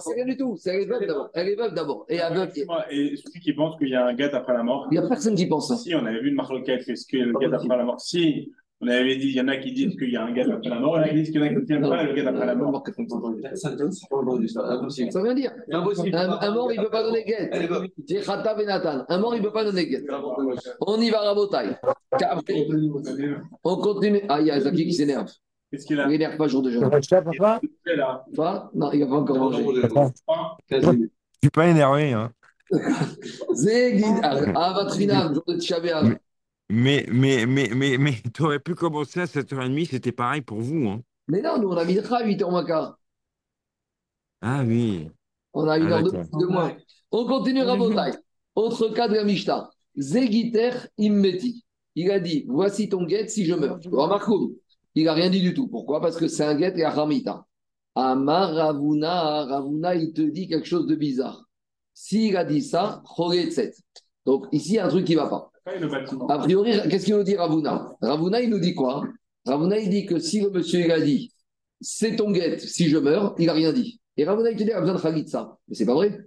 c'est 0.00 0.14
rien 0.14 0.24
du 0.24 0.36
tout. 0.36 0.56
C'est 0.58 0.70
elle 0.70 0.82
est 0.82 0.86
veuve 0.86 1.06
d'abord. 1.06 1.30
Elle 1.34 1.48
est 1.48 1.54
veuve 1.54 1.74
d'abord. 1.74 2.04
Et, 2.08 2.16
et 2.16 3.16
celui 3.16 3.40
qui 3.40 3.52
pense 3.52 3.76
qu'il 3.78 3.88
y 3.88 3.94
a 3.94 4.04
un 4.06 4.14
gâte 4.14 4.34
après 4.34 4.54
la 4.54 4.64
mort. 4.64 4.88
Il 4.90 4.98
n'y 4.98 5.04
a 5.04 5.08
personne 5.08 5.36
qui 5.36 5.46
pense 5.46 5.68
ça. 5.68 5.76
Si, 5.76 5.94
on 5.94 6.04
avait 6.04 6.20
vu 6.20 6.30
une 6.30 6.34
marloquette. 6.34 6.88
Est-ce 6.88 7.06
qu'il 7.06 7.20
y 7.20 7.22
a 7.22 7.26
le 7.26 7.38
gâte 7.38 7.54
après 7.54 7.76
la 7.76 7.84
mort 7.84 8.00
Si, 8.00 8.52
on 8.82 8.88
avait 8.88 9.16
dit, 9.16 9.28
il 9.28 9.34
y 9.34 9.40
en 9.40 9.48
a 9.48 9.56
qui 9.56 9.72
disent 9.72 9.96
qu'il 9.96 10.10
y 10.10 10.16
a 10.16 10.24
un 10.24 10.32
gars 10.32 10.44
après 10.52 10.68
la 10.68 10.78
mort, 10.78 10.98
il 10.98 11.00
y 11.00 11.02
en 11.02 11.04
a 11.04 11.08
qui 11.08 11.14
disent 11.14 11.30
qu'il 11.30 11.40
y 11.40 11.44
en 11.44 11.46
a 11.46 11.48
qui 11.48 11.64
tiennent 11.64 11.88
pas 11.88 12.02
le 12.02 12.12
gars 12.12 12.28
après 12.28 12.46
la 12.46 12.54
mort. 12.54 12.84
Ça 13.54 13.70
veut 15.22 15.34
dire. 15.34 15.52
Un, 15.72 15.80
mort, 16.52 16.72
il 16.72 16.78
ne 16.78 16.84
peut 16.84 16.90
pas 16.90 17.02
donner 17.02 17.24
guet. 17.24 17.50
C'est 18.06 18.20
Khata 18.20 18.54
Benatan. 18.54 19.06
Un 19.08 19.18
mort, 19.18 19.34
il 19.34 19.38
ne 19.38 19.46
peut 19.46 19.52
pas 19.52 19.64
donner 19.64 19.86
guet. 19.86 20.04
On 20.80 21.00
y 21.00 21.08
va 21.08 21.22
à 21.22 21.24
Rabotaille. 21.24 21.76
On 23.64 23.76
continue. 23.76 24.22
Ah, 24.28 24.40
il 24.40 24.48
y 24.48 24.50
a 24.50 24.60
Zaki 24.60 24.84
qui 24.84 24.92
s'énerve. 24.92 25.30
Qu'est-ce 25.70 25.86
qu'il 25.86 25.98
a 25.98 26.04
Il 26.04 26.10
n'énerve 26.10 26.36
pas 26.36 26.46
jour 26.46 26.62
de 26.62 26.70
jour. 26.70 26.84
Pas 26.90 28.70
Non, 28.74 28.92
il 28.92 29.00
n'a 29.00 29.06
pas 29.06 29.16
encore 29.16 29.38
mangé. 29.38 29.64
Je 30.68 30.76
ne 30.76 31.08
suis 31.42 31.50
pas 31.50 31.66
énervé. 31.66 32.12
Hein. 32.12 32.30
Zégid. 33.54 34.20
Ah, 34.22 34.74
Vatrinam, 34.74 35.34
jour 35.34 35.44
de 35.48 35.58
Tchabéa. 35.58 36.02
Mais, 36.68 37.06
mais, 37.10 37.46
mais, 37.46 37.70
mais, 37.74 37.98
mais 37.98 38.14
tu 38.34 38.42
aurais 38.42 38.58
pu 38.58 38.74
commencer 38.74 39.20
à 39.20 39.24
7h30, 39.24 39.90
c'était 39.90 40.12
pareil 40.12 40.42
pour 40.42 40.60
vous. 40.60 40.88
Hein. 40.88 41.02
Mais 41.28 41.42
non, 41.42 41.58
nous, 41.58 41.68
on 41.68 41.76
a 41.76 41.84
mis 41.84 41.94
le 41.94 42.12
à 42.12 42.24
8h 42.24 42.50
moins 42.50 42.64
quart. 42.64 42.98
Ah 44.40 44.62
oui. 44.64 45.08
On 45.52 45.68
a 45.68 45.78
une 45.78 45.92
ah, 45.92 45.96
heure 45.96 46.02
de, 46.02 46.46
moins. 46.46 46.76
On 47.10 47.26
continue 47.26 47.62
Rabotai. 47.62 48.18
Autre 48.54 48.88
cas 48.90 49.08
de 49.08 49.14
la 49.14 49.24
Mishnah. 49.24 49.70
Zegiter 49.96 50.70
immeti. 50.98 51.64
Il 51.94 52.10
a 52.10 52.20
dit 52.20 52.44
Voici 52.48 52.88
ton 52.88 53.04
guet 53.04 53.28
si 53.28 53.46
je 53.46 53.54
meurs. 53.54 53.80
Il 54.94 55.04
n'a 55.04 55.14
rien 55.14 55.30
dit 55.30 55.40
du 55.40 55.54
tout. 55.54 55.68
Pourquoi? 55.68 56.00
Parce 56.00 56.16
que 56.16 56.28
c'est 56.28 56.44
un 56.44 56.54
guet 56.54 56.74
et 56.76 56.84
un 56.84 56.90
ramita. 56.90 57.46
Amar 57.94 58.54
Ravuna, 58.54 59.46
Ravuna, 59.46 59.94
il 59.94 60.12
te 60.12 60.20
dit 60.20 60.48
quelque 60.48 60.66
chose 60.66 60.86
de 60.86 60.94
bizarre. 60.94 61.48
S'il 61.94 62.36
a 62.36 62.44
dit 62.44 62.62
ça, 62.62 63.02
Donc 64.26 64.46
ici, 64.52 64.72
il 64.72 64.74
y 64.74 64.78
a 64.78 64.86
un 64.86 64.88
truc 64.88 65.06
qui 65.06 65.16
ne 65.16 65.20
va 65.20 65.28
pas. 65.28 65.50
A 66.28 66.38
priori, 66.38 66.72
qu'est-ce 66.88 67.04
qu'il 67.04 67.16
nous 67.16 67.24
dit 67.24 67.36
Ravuna? 67.36 67.96
Ravuna, 68.00 68.40
il 68.40 68.50
nous 68.50 68.60
dit 68.60 68.74
quoi? 68.74 69.04
Ravuna, 69.44 69.78
il 69.78 69.90
dit 69.90 70.06
que 70.06 70.18
si 70.18 70.40
le 70.40 70.50
monsieur 70.50 70.80
il 70.80 70.90
a 70.92 71.00
dit 71.00 71.32
c'est 71.80 72.16
ton 72.16 72.30
guette 72.30 72.60
si 72.60 72.88
je 72.88 72.96
meurs, 72.96 73.34
il 73.38 73.46
n'a 73.46 73.52
rien 73.52 73.72
dit. 73.72 74.00
Et 74.16 74.24
Ravuna, 74.24 74.50
il 74.50 74.56
te 74.56 74.62
dit 74.62 74.70
il 74.70 74.72
a 74.72 74.80
besoin 74.80 75.12
de 75.12 75.28
ça. 75.28 75.58
Mais 75.68 75.74
c'est 75.74 75.86
pas 75.86 75.94
vrai. 75.94 76.18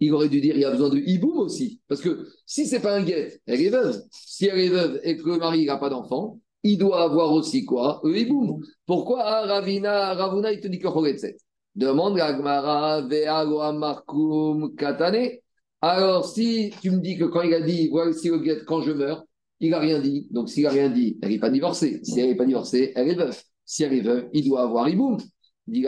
Il 0.00 0.12
aurait 0.12 0.28
dû 0.28 0.40
dire 0.40 0.54
il 0.54 0.60
y 0.60 0.64
a 0.64 0.70
besoin 0.70 0.88
de 0.88 0.98
hiboum 0.98 1.38
aussi. 1.38 1.80
Parce 1.88 2.00
que 2.00 2.28
si 2.46 2.66
c'est 2.66 2.80
pas 2.80 2.96
un 2.96 3.02
guette, 3.02 3.40
elle 3.46 3.60
est 3.60 3.70
veuve. 3.70 4.00
Si 4.10 4.46
elle 4.46 4.58
est 4.58 4.68
veuve 4.68 5.00
et 5.02 5.16
que 5.16 5.28
le 5.28 5.38
mari 5.38 5.66
n'a 5.66 5.76
pas 5.76 5.90
d'enfant, 5.90 6.40
il 6.62 6.78
doit 6.78 7.02
avoir 7.02 7.32
aussi 7.32 7.64
quoi? 7.64 8.00
Un 8.04 8.12
hiboum. 8.12 8.60
Pourquoi 8.86 9.22
Ravina, 9.46 10.14
Ravuna, 10.14 10.52
il 10.52 10.60
te 10.60 10.68
dit 10.68 10.78
que 10.78 10.88
Choretset 10.88 11.36
Demande 11.74 12.18
à 12.20 12.32
Gmara, 12.32 13.02
Ve'ago 13.02 13.60
Amarkum 13.60 14.74
Katane. 14.76 15.38
Alors, 15.86 16.24
si 16.24 16.72
tu 16.80 16.90
me 16.90 16.98
dis 16.98 17.18
que 17.18 17.24
quand 17.24 17.42
il 17.42 17.52
a 17.52 17.60
dit, 17.60 17.88
voici 17.90 18.30
le 18.30 18.38
guet 18.38 18.64
quand 18.66 18.80
je 18.80 18.92
meurs, 18.92 19.26
il 19.60 19.68
n'a 19.68 19.78
rien 19.78 20.00
dit. 20.00 20.26
Donc, 20.30 20.48
s'il 20.48 20.62
n'a 20.62 20.70
rien 20.70 20.88
dit, 20.88 21.18
elle 21.20 21.28
n'est 21.28 21.38
pas 21.38 21.50
divorcée. 21.50 22.00
Si 22.02 22.18
elle 22.18 22.28
n'est 22.28 22.36
pas 22.36 22.46
divorcée, 22.46 22.94
elle 22.96 23.10
est 23.10 23.14
veuve. 23.14 23.38
Si 23.66 23.82
elle 23.82 23.92
est 23.92 24.00
veuve, 24.00 24.30
il 24.32 24.48
doit 24.48 24.62
avoir 24.62 24.88
Iboum. 24.88 25.18
Il 25.66 25.82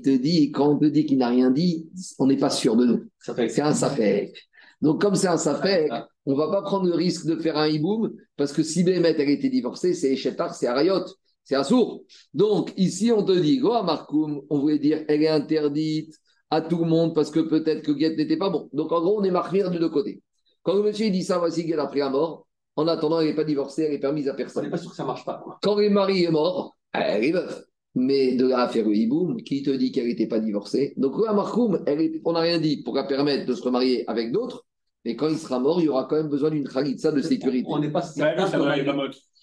te 0.00 0.16
dit, 0.16 0.50
quand 0.52 0.70
on 0.70 0.78
te 0.78 0.86
dit 0.86 1.04
qu'il 1.04 1.18
n'a 1.18 1.28
rien 1.28 1.50
dit, 1.50 1.86
on 2.18 2.28
n'est 2.28 2.38
pas 2.38 2.48
sûr 2.48 2.76
de 2.76 2.86
nous. 2.86 3.04
C'est 3.18 3.60
un 3.60 3.74
safek. 3.74 4.34
Donc, 4.80 5.02
comme 5.02 5.16
c'est 5.16 5.28
un 5.28 5.36
safek, 5.36 5.90
on 6.24 6.32
ne 6.32 6.36
va 6.38 6.48
pas 6.50 6.62
prendre 6.62 6.86
le 6.86 6.94
risque 6.94 7.26
de 7.26 7.36
faire 7.36 7.58
un 7.58 7.68
hiboum, 7.68 8.14
parce 8.38 8.54
que 8.54 8.62
si 8.62 8.84
Bémet, 8.84 9.16
elle 9.18 9.28
était 9.28 9.50
divorcée, 9.50 9.92
c'est 9.92 10.14
Echetar, 10.14 10.54
c'est 10.54 10.66
Arayot, 10.66 11.04
c'est 11.46 11.62
sourd. 11.62 12.02
Donc, 12.34 12.72
ici, 12.76 13.12
on 13.12 13.22
te 13.22 13.32
dit, 13.32 13.58
Go 13.58 13.82
Markoum, 13.84 14.42
on 14.50 14.58
voulait 14.58 14.80
dire, 14.80 15.04
elle 15.06 15.22
est 15.22 15.28
interdite 15.28 16.12
à 16.50 16.60
tout 16.60 16.78
le 16.78 16.86
monde, 16.86 17.14
parce 17.14 17.30
que 17.30 17.38
peut-être 17.38 17.82
que 17.82 17.92
Guet 17.92 18.16
n'était 18.16 18.36
pas 18.36 18.50
bon. 18.50 18.68
Donc, 18.72 18.90
en 18.90 19.00
gros, 19.00 19.20
on 19.20 19.24
est 19.24 19.30
marqué 19.30 19.62
de 19.62 19.78
deux 19.78 19.88
côtés. 19.88 20.22
Quand 20.64 20.74
le 20.74 20.82
monsieur 20.82 21.08
dit 21.08 21.22
ça, 21.22 21.38
voici 21.38 21.64
Guet 21.64 21.78
a 21.78 21.86
pris 21.86 22.00
la 22.00 22.10
mort, 22.10 22.48
en 22.74 22.88
attendant, 22.88 23.20
elle 23.20 23.28
n'est 23.28 23.34
pas 23.34 23.44
divorcée, 23.44 23.84
elle 23.84 23.94
est 23.94 24.00
permise 24.00 24.28
à 24.28 24.34
personne. 24.34 24.62
On 24.62 24.66
n'est 24.66 24.70
pas 24.72 24.76
sûr 24.76 24.90
que 24.90 24.96
ça 24.96 25.04
ne 25.04 25.08
marche 25.08 25.24
pas. 25.24 25.42
Quand 25.62 25.76
le 25.76 25.88
mari 25.88 26.24
est 26.24 26.32
mort, 26.32 26.76
elle 26.92 27.24
est 27.24 27.32
veuve. 27.32 27.64
Mais 27.94 28.34
de 28.34 28.48
la 28.48 28.68
faire 28.68 28.86
hiboum, 28.86 29.40
qui 29.42 29.62
te 29.62 29.70
dit 29.70 29.92
qu'elle 29.92 30.08
n'était 30.08 30.26
pas 30.26 30.40
divorcée 30.40 30.94
Donc, 30.96 31.14
la 31.24 31.32
marcoum, 31.32 31.84
on 32.24 32.32
n'a 32.32 32.40
rien 32.40 32.58
dit 32.58 32.82
pour 32.82 32.96
la 32.96 33.04
permettre 33.04 33.46
de 33.46 33.54
se 33.54 33.62
remarier 33.62 34.04
avec 34.10 34.32
d'autres. 34.32 34.66
Mais 35.06 35.14
quand 35.14 35.28
il 35.28 35.38
sera 35.38 35.60
mort, 35.60 35.80
il 35.80 35.84
y 35.84 35.88
aura 35.88 36.04
quand 36.06 36.16
même 36.16 36.28
besoin 36.28 36.50
d'une 36.50 36.66
khalitsa 36.66 37.12
de 37.12 37.22
sécurité. 37.22 37.68
On 37.70 37.78
n'est 37.78 37.92
pas 37.92 38.02
certain, 38.02 38.44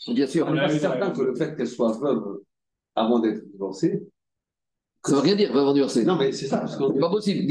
Bien 0.10 0.27
sûr. 0.27 0.46
On 0.46 0.53
n'est 0.53 0.60
pas 0.60 0.77
certain 0.77 1.12
que 1.12 1.22
le 1.22 1.36
fait 1.36 1.55
qu'elle 1.55 1.70
soit 1.70 1.98
veuve 1.98 2.41
avant 2.96 3.20
d'être 3.20 3.50
divorcée. 3.50 4.03
Ça 5.05 5.13
ne 5.13 5.17
veut 5.17 5.24
rien 5.24 5.36
dire, 5.36 5.53
veuve 5.53 5.74
divorcée. 5.74 6.03
Non, 6.03 6.17
mais 6.17 6.34
c'est 6.34 6.48
ça. 6.48 6.65
C'est 6.67 7.00
pas 7.00 7.10
possible. 7.10 7.48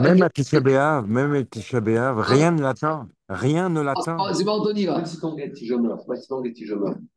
Même 0.00 0.22
à 0.22 0.30
Tisha 0.30 0.60
même 1.02 1.34
à 1.34 1.44
Tisha 1.44 1.80
rien 2.22 2.52
ne 2.52 2.62
l'attend. 2.62 3.06
Rien 3.28 3.68
ne 3.68 3.82
l'attend. 3.82 4.16
Ah, 4.18 4.32
c'est 4.32 4.46
pas 4.46 4.52
Anthony 4.52 4.86
là. 4.86 4.96
Même 4.96 5.04
si 5.04 5.20
ton 5.20 5.36
si 5.54 5.66
je 5.66 5.74
meurs, 5.74 6.00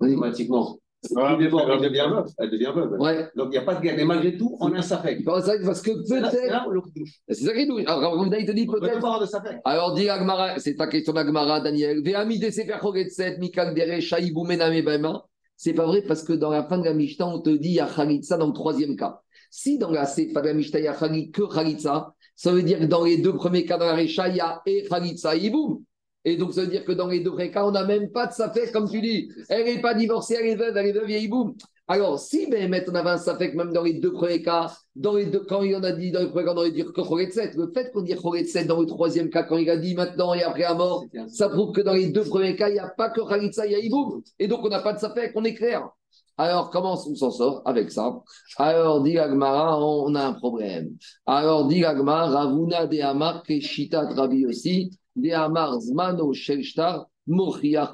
même 0.02 0.24
automatiquement, 1.12 1.74
elle 1.74 1.82
devient 1.82 2.08
veuve. 2.10 2.26
Elle 2.38 2.50
devient 2.50 2.72
veuve. 2.76 3.00
Ouais. 3.00 3.30
Donc 3.36 3.48
il 3.48 3.52
n'y 3.52 3.58
a 3.58 3.62
pas 3.62 3.76
de 3.76 3.82
guerre. 3.82 3.96
Mais 3.98 4.06
malgré 4.06 4.38
tout, 4.38 4.58
on 4.60 4.74
a 4.74 4.78
un 4.78 4.82
safek. 4.82 5.24
Parce 5.24 5.82
que 5.82 5.92
peut-être. 5.92 6.34
C'est 7.30 7.46
ça 7.46 7.54
qui 7.54 7.68
nous. 7.68 7.78
Alors, 7.86 8.26
il 8.26 8.46
te 8.46 8.52
dit 8.52 8.66
peut-être. 8.66 9.06
Alors, 9.66 9.94
dit 9.94 10.10
Agmara, 10.10 10.60
c'est 10.60 10.76
ta 10.76 10.88
question 10.88 11.14
d'Agmara, 11.14 11.62
Daniel. 11.62 12.02
C'est 15.58 15.74
pas 15.74 15.86
vrai 15.86 16.02
parce 16.02 16.24
que 16.24 16.34
dans 16.34 16.50
la 16.50 16.64
fin 16.64 16.78
de 16.78 16.84
la 16.84 16.94
Mishnah, 16.94 17.28
on 17.28 17.40
te 17.40 17.50
dit 17.50 17.70
il 17.70 17.76
y 17.76 17.80
a 17.80 17.88
Khalitsa 17.88 18.38
dans 18.38 18.48
le 18.48 18.54
troisième 18.54 18.96
cas. 18.96 19.22
Si 19.50 19.78
dans 19.78 19.92
la 19.92 20.06
fin 20.06 20.24
de 20.24 20.48
la 20.48 20.54
Mishnah, 20.54 20.80
il 20.80 20.86
y 20.86 20.88
a 20.88 20.94
que 20.94 21.54
Khalitsa, 21.54 22.14
ça 22.36 22.52
veut 22.52 22.64
dire 22.64 22.80
que 22.80 22.86
dans 22.86 23.06
les 23.06 23.18
deux 23.18 23.34
premiers 23.34 23.64
cas 23.64 23.78
dans 23.78 23.86
la 23.86 23.96
Recha, 23.96 24.28
il 24.28 24.36
y 24.36 24.42
a 24.42 24.62
et 24.66 24.84
Khalitsa 24.84 25.36
et 25.36 25.46
Iboum. 25.46 25.82
Et 26.26 26.38
donc, 26.38 26.54
ça 26.54 26.62
veut 26.62 26.68
dire 26.68 26.84
que 26.84 26.92
dans 26.92 27.08
les 27.08 27.20
deux 27.20 27.36
cas, 27.36 27.66
on 27.66 27.72
n'a 27.72 27.86
même 27.86 28.10
pas 28.10 28.26
de 28.26 28.34
safek, 28.34 28.72
comme 28.72 28.90
tu 28.90 29.00
dis. 29.00 29.30
Elle 29.48 29.66
n'est 29.66 29.82
pas 29.82 29.94
divorcée, 29.94 30.36
elle 30.40 30.48
est 30.48 30.56
veuve, 30.56 30.76
elle 30.76 30.88
est 30.88 30.92
veuve, 30.92 31.06
vieille 31.06 31.28
boum. 31.28 31.54
Alors, 31.88 32.18
si 32.18 32.48
ben, 32.48 32.84
on 32.88 32.96
avait 32.96 33.12
un 33.12 33.18
safek, 33.20 33.54
même 33.54 33.72
dans 33.72 33.84
les 33.84 33.94
deux 33.94 34.12
premiers 34.12 34.42
cas, 34.42 34.76
dans 34.96 35.14
les 35.14 35.28
deux, 35.28 35.46
quand 35.48 35.62
il 35.62 35.76
en 35.76 35.84
a 35.84 35.92
dit 35.92 36.10
dans 36.10 36.22
les 36.22 36.30
premiers 36.30 36.46
cas, 36.46 36.54
on 36.54 36.58
aurait 36.58 36.72
dit 36.72 36.84
que 36.84 36.90
Choretset. 37.02 37.52
Le 37.56 37.72
fait 37.72 37.92
qu'on 37.92 38.02
dit 38.02 38.16
Choretset 38.16 38.66
dans 38.66 38.82
le 38.82 38.88
troisième 38.88 39.30
cas, 39.30 39.44
quand 39.44 39.58
il 39.58 39.70
a 39.70 39.78
dit 39.78 39.94
maintenant 39.94 40.34
et 40.34 40.42
après 40.42 40.64
à 40.64 40.74
mort, 40.74 41.06
ça 41.28 41.48
prouve 41.48 41.74
que 41.74 41.82
dans 41.82 41.94
les 41.94 42.08
deux 42.08 42.24
premiers 42.24 42.56
cas, 42.56 42.70
il 42.70 42.74
n'y 42.74 42.80
a 42.80 42.88
pas 42.88 43.12
que 43.12 43.22
Khalitsa, 43.22 43.68
il 43.68 43.74
y 43.74 43.76
a 43.76 43.80
Iboum. 43.80 44.24
Et 44.40 44.48
donc, 44.48 44.66
on 44.66 44.70
n'a 44.70 44.80
pas 44.80 44.94
de 44.94 45.00
safek, 45.00 45.32
on 45.36 45.44
est 45.44 45.54
clair. 45.54 45.88
Alors, 46.38 46.72
comment 46.72 46.94
on 46.94 47.16
s'en 47.16 47.30
sort 47.30 47.62
avec 47.66 47.92
ça? 47.92 48.20
Alors, 48.58 49.04
dit 49.04 49.20
Agmara, 49.20 49.80
on 49.80 50.16
a 50.16 50.26
un 50.26 50.34
problème. 50.34 50.90
Alors, 51.28 51.68
dit 51.68 51.86
Agmara, 51.86 52.30
Ravuna 52.30 52.88
de 52.88 53.00
Amar, 53.00 53.44
Keshita 53.44 54.08
Trabi 54.08 54.48
aussi. 54.48 54.90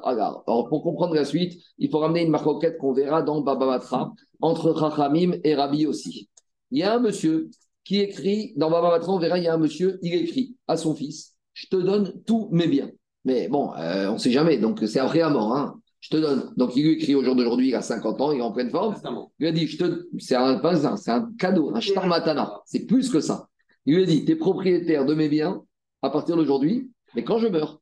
Alors, 0.04 0.68
pour 0.70 0.84
comprendre 0.84 1.16
la 1.16 1.26
suite, 1.26 1.62
il 1.78 1.90
faut 1.90 2.00
ramener 2.00 2.24
une 2.24 2.32
marquette 2.32 2.78
qu'on 2.78 2.94
verra 2.94 3.22
dans 3.22 3.42
Baba 3.42 3.66
Batra 3.66 4.14
entre 4.42 4.78
Chachamim 4.78 5.38
et 5.44 5.56
Rabbi 5.56 5.86
aussi. 5.86 6.30
Il 6.72 6.80
y 6.80 6.84
a 6.84 6.96
un 6.96 7.00
monsieur 7.00 7.50
qui 7.84 8.00
écrit, 8.00 8.54
dans 8.58 8.70
Baba 8.70 8.90
Batra, 8.90 9.14
on 9.14 9.20
verra, 9.20 9.38
il 9.38 9.44
y 9.44 9.48
a 9.48 9.54
un 9.54 9.58
monsieur, 9.58 10.00
il 10.02 10.14
écrit 10.14 10.58
à 10.68 10.78
son 10.78 10.96
fils 10.96 11.36
Je 11.54 11.68
te 11.68 11.76
donne 11.76 12.22
tous 12.26 12.50
mes 12.52 12.68
biens. 12.68 12.92
Mais 13.24 13.48
bon, 13.48 13.72
euh, 13.78 14.10
on 14.10 14.14
ne 14.14 14.18
sait 14.18 14.32
jamais, 14.32 14.58
donc 14.58 14.80
c'est 14.86 15.00
après 15.00 15.22
à 15.22 15.30
mort. 15.30 15.56
Hein. 15.56 15.80
Je 16.00 16.10
te 16.10 16.18
donne. 16.18 16.52
Donc 16.58 16.76
il 16.76 16.84
lui 16.84 16.94
écrit 16.94 17.14
au 17.14 17.24
jour 17.24 17.36
d'aujourd'hui, 17.36 17.70
il 17.70 17.76
a 17.76 17.82
50 17.82 18.20
ans, 18.20 18.32
il 18.32 18.40
est 18.40 18.42
en 18.42 18.52
pleine 18.52 18.72
forme. 18.72 18.96
Il 19.40 19.44
lui 19.44 19.48
a 19.48 19.52
dit 19.52 19.68
je 19.68 19.78
te... 19.78 20.08
C'est 20.18 20.36
un, 20.36 20.60
c'est 20.98 21.12
un 21.12 21.32
cadeau, 21.38 21.72
un 21.76 21.80
shtar 21.80 22.08
matana. 22.08 22.60
C'est 22.66 22.86
plus 22.88 23.10
que 23.10 23.20
ça. 23.20 23.48
Il 23.86 23.96
lui 23.96 24.04
a 24.04 24.06
dit 24.06 24.26
Tu 24.26 24.32
es 24.32 24.36
propriétaire 24.36 25.06
de 25.06 25.14
mes 25.14 25.30
biens 25.30 25.62
à 26.02 26.10
partir 26.10 26.36
d'aujourd'hui 26.36 26.90
mais 27.16 27.24
quand 27.24 27.38
je 27.38 27.48
meurs. 27.48 27.82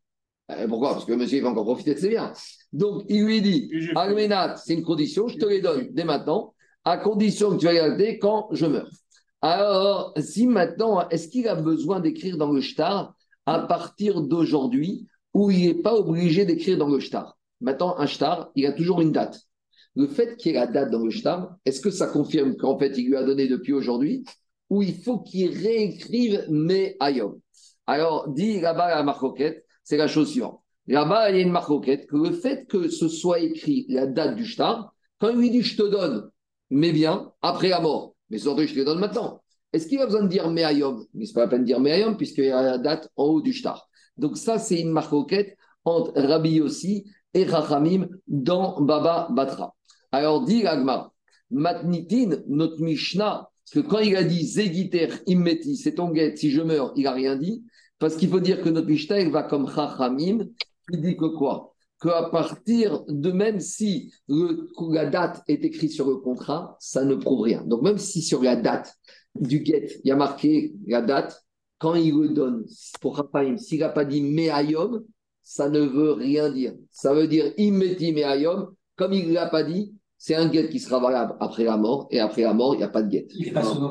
Euh, 0.52 0.68
pourquoi? 0.68 0.94
Parce 0.94 1.06
que 1.06 1.12
le 1.12 1.18
monsieur 1.18 1.42
va 1.42 1.50
encore 1.50 1.66
profiter 1.66 1.94
de 1.94 2.00
ses 2.00 2.10
biens. 2.10 2.34
Donc, 2.74 3.04
il 3.08 3.24
lui 3.24 3.42
dit 3.42 3.72
Almenat, 3.96 4.58
c'est 4.58 4.74
une 4.74 4.84
condition, 4.84 5.28
je 5.28 5.38
te 5.38 5.46
les 5.46 5.62
donne 5.62 5.90
dès 5.92 6.04
maintenant, 6.04 6.54
à 6.86 6.98
condition 6.98 7.52
que 7.52 7.58
tu 7.58 7.66
vas 7.66 7.74
garder 7.74 8.18
quand 8.18 8.48
je 8.52 8.66
meurs. 8.66 8.90
Alors, 9.42 10.14
si 10.18 10.48
maintenant, 10.48 11.08
est-ce 11.10 11.28
qu'il 11.28 11.48
a 11.48 11.56
besoin 11.56 12.00
d'écrire 12.00 12.38
dans 12.38 12.52
le 12.52 12.62
shtar 12.62 13.14
à 13.46 13.60
partir 13.60 14.22
d'aujourd'hui 14.22 15.08
ou 15.34 15.52
il 15.52 15.68
n'est 15.68 15.82
pas 15.82 15.96
obligé 15.96 16.46
d'écrire 16.46 16.78
dans 16.78 16.90
le 16.90 17.00
shtar? 17.00 17.38
Maintenant, 17.62 17.96
un 17.98 18.06
shtar, 18.06 18.52
il 18.56 18.66
a 18.66 18.74
toujours 18.74 19.02
une 19.02 19.12
date. 19.12 19.40
Le 19.96 20.08
fait 20.08 20.36
qu'il 20.36 20.52
y 20.52 20.56
ait 20.56 20.60
la 20.60 20.68
date 20.68 20.92
dans 20.92 21.04
le 21.04 21.10
shtar, 21.10 21.56
est-ce 21.66 21.82
que 21.82 21.90
ça 21.90 22.08
confirme 22.08 22.56
qu'en 22.56 22.78
fait, 22.78 22.98
il 22.98 23.08
lui 23.08 23.16
a 23.16 23.24
donné 23.24 23.48
depuis 23.48 23.74
aujourd'hui 23.74 24.24
ou 24.70 24.82
il 24.84 24.96
faut 24.96 25.20
qu'il 25.20 25.52
réécrive 25.58 26.46
mes 26.50 26.96
ayom 27.00 27.40
alors, 27.90 28.30
dit 28.30 28.60
là-bas 28.60 28.90
la 28.90 29.02
marcoquette, 29.02 29.66
c'est 29.84 29.98
la 29.98 30.08
chose 30.08 30.30
suivante. 30.30 30.62
Là-bas, 30.86 31.32
il 31.32 31.38
y 31.38 31.40
a 31.40 31.42
une 31.42 31.52
marcoquette 31.52 32.06
que 32.06 32.18
le 32.18 32.32
fait 32.32 32.68
que 32.68 32.88
ce 32.88 33.08
soit 33.08 33.40
écrit 33.40 33.88
la 33.90 34.06
date 34.06 34.36
du 34.36 34.46
shtar, 34.46 34.94
quand 35.18 35.30
il 35.30 35.38
lui 35.38 35.50
dit 35.50 35.64
je 35.64 35.76
te 35.76 35.82
donne 35.82 36.30
mes 36.70 36.92
biens 36.92 37.32
après 37.42 37.70
la 37.70 37.80
mort, 37.80 38.14
mais 38.30 38.38
surtout 38.38 38.62
je 38.62 38.76
te 38.76 38.82
donne 38.82 39.00
maintenant, 39.00 39.42
est-ce 39.74 39.88
qu'il 39.88 40.00
a 40.02 40.06
besoin 40.06 40.22
de 40.22 40.28
dire 40.28 40.52
meayom 40.52 41.04
Mais 41.16 41.26
c'est 41.26 41.34
pas 41.34 41.42
la 41.42 41.48
peine 41.48 41.62
de 41.62 41.66
dire 41.66 41.80
meayom 41.80 42.16
puisqu'il 42.16 42.46
y 42.46 42.52
a 42.52 42.62
la 42.62 42.78
date 42.78 43.10
en 43.16 43.24
haut 43.24 43.42
du 43.42 43.54
shtar. 43.54 43.90
Donc, 44.18 44.38
ça, 44.38 44.60
c'est 44.60 44.80
une 44.80 44.92
marcoquette 44.92 45.58
entre 45.84 46.12
Rabbi 46.16 46.52
Yossi 46.52 47.06
et 47.34 47.46
Rachamim 47.46 48.08
dans 48.28 48.80
Baba 48.82 49.30
Batra. 49.32 49.74
Alors, 50.12 50.44
dit 50.44 50.62
l'agma, 50.62 51.12
Matnitin, 51.50 52.42
notre 52.48 52.82
Mishnah, 52.82 53.50
que 53.72 53.80
quand 53.80 54.00
il 54.00 54.16
a 54.16 54.24
dit 54.24 54.46
Zegiter 54.46 55.10
immeti, 55.28 55.76
c'est 55.76 55.96
ton 55.96 56.10
guet, 56.10 56.36
si 56.36 56.52
je 56.52 56.62
meurs, 56.62 56.92
il 56.96 57.04
n'a 57.04 57.14
rien 57.14 57.36
dit. 57.36 57.64
Parce 58.00 58.16
qu'il 58.16 58.30
faut 58.30 58.40
dire 58.40 58.62
que 58.62 58.70
notre 58.70 58.88
Mishnah 58.88 59.30
va 59.30 59.44
comme 59.44 59.70
Chachamim, 59.70 60.48
qui 60.90 60.98
dit 60.98 61.18
que 61.18 61.26
quoi? 61.26 61.76
Qu'à 62.02 62.30
partir 62.32 63.04
de 63.10 63.32
même 63.32 63.60
si 63.60 64.14
la 64.28 65.06
date 65.06 65.44
est 65.48 65.66
écrite 65.66 65.92
sur 65.92 66.08
le 66.10 66.16
contrat, 66.16 66.78
ça 66.80 67.04
ne 67.04 67.16
prouve 67.16 67.42
rien. 67.42 67.64
Donc 67.66 67.82
même 67.82 67.98
si 67.98 68.22
sur 68.22 68.42
la 68.42 68.56
date 68.56 68.96
du 69.36 69.60
guet, 69.60 70.00
il 70.04 70.08
y 70.08 70.12
a 70.12 70.16
marqué 70.16 70.74
la 70.88 71.02
date, 71.02 71.44
quand 71.78 71.96
il 71.96 72.14
le 72.14 72.30
donne 72.30 72.66
pour 73.02 73.18
Chachamim, 73.18 73.58
s'il 73.58 73.82
n'a 73.82 73.90
pas 73.90 74.06
dit 74.06 74.22
Meayom, 74.22 75.04
ça 75.44 75.70
ne 75.70 75.82
veut 75.82 76.14
rien 76.14 76.50
dire. 76.52 76.74
Ça 76.92 77.14
veut 77.14 77.28
dire 77.28 77.54
Immeti 77.58 78.14
Meayom, 78.14 78.70
comme 78.96 79.14
il 79.14 79.28
ne 79.28 79.34
l'a 79.34 79.48
pas 79.48 79.64
dit, 79.64 79.94
c'est 80.22 80.36
un 80.36 80.50
guet 80.50 80.68
qui 80.68 80.80
sera 80.80 81.00
valable 81.00 81.36
après 81.40 81.64
la 81.64 81.78
mort, 81.78 82.10
et 82.12 82.20
après 82.20 82.42
la 82.42 82.54
mort, 82.54 82.76
il 82.76 82.80
n'y 82.80 82.84
a 82.84 82.90
pas 82.90 83.02
de 83.02 83.10
guet. 83.10 83.28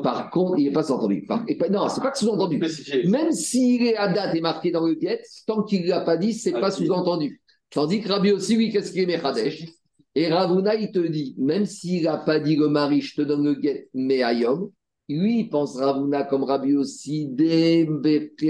Par 0.03 0.29
contre, 0.29 0.59
il 0.59 0.65
n'est 0.65 0.71
pas 0.71 0.83
sous-entendu. 0.83 1.25
Par... 1.25 1.43
Non, 1.71 1.89
c'est 1.89 2.01
pas 2.01 2.13
sous-entendu. 2.13 2.61
Même 3.07 3.31
s'il 3.31 3.81
est 3.87 3.97
à 3.97 4.13
date 4.13 4.35
et 4.35 4.39
marqué 4.39 4.69
dans 4.69 4.85
le 4.85 4.93
guet, 4.93 5.23
tant 5.47 5.63
qu'il 5.63 5.81
ne 5.81 5.89
l'a 5.89 6.01
pas 6.01 6.17
dit, 6.17 6.33
c'est 6.33 6.51
n'est 6.51 6.59
pas 6.59 6.69
sous-entendu. 6.69 7.41
Tandis 7.71 8.01
que 8.01 8.09
Rabbi 8.09 8.31
aussi, 8.31 8.55
oui, 8.57 8.71
qu'est-ce 8.71 8.91
qu'il 8.91 9.01
est 9.01 9.05
Mechadesh 9.07 9.65
Et 10.13 10.27
Ravuna, 10.27 10.75
il 10.75 10.91
te 10.91 10.99
dit, 10.99 11.33
même 11.39 11.65
s'il 11.65 12.03
n'a 12.03 12.17
pas 12.17 12.39
dit 12.39 12.55
le 12.55 12.67
mari, 12.67 13.01
je 13.01 13.15
te 13.15 13.21
donne 13.23 13.43
le 13.43 13.55
guet, 13.55 13.89
mais 13.95 14.21
Ayom, 14.21 14.71
lui, 15.07 15.39
il 15.39 15.49
pense 15.49 15.77
Ravuna 15.77 16.25
comme 16.25 16.43
Rabbi 16.43 16.75
aussi, 16.75 17.27
des 17.27 17.89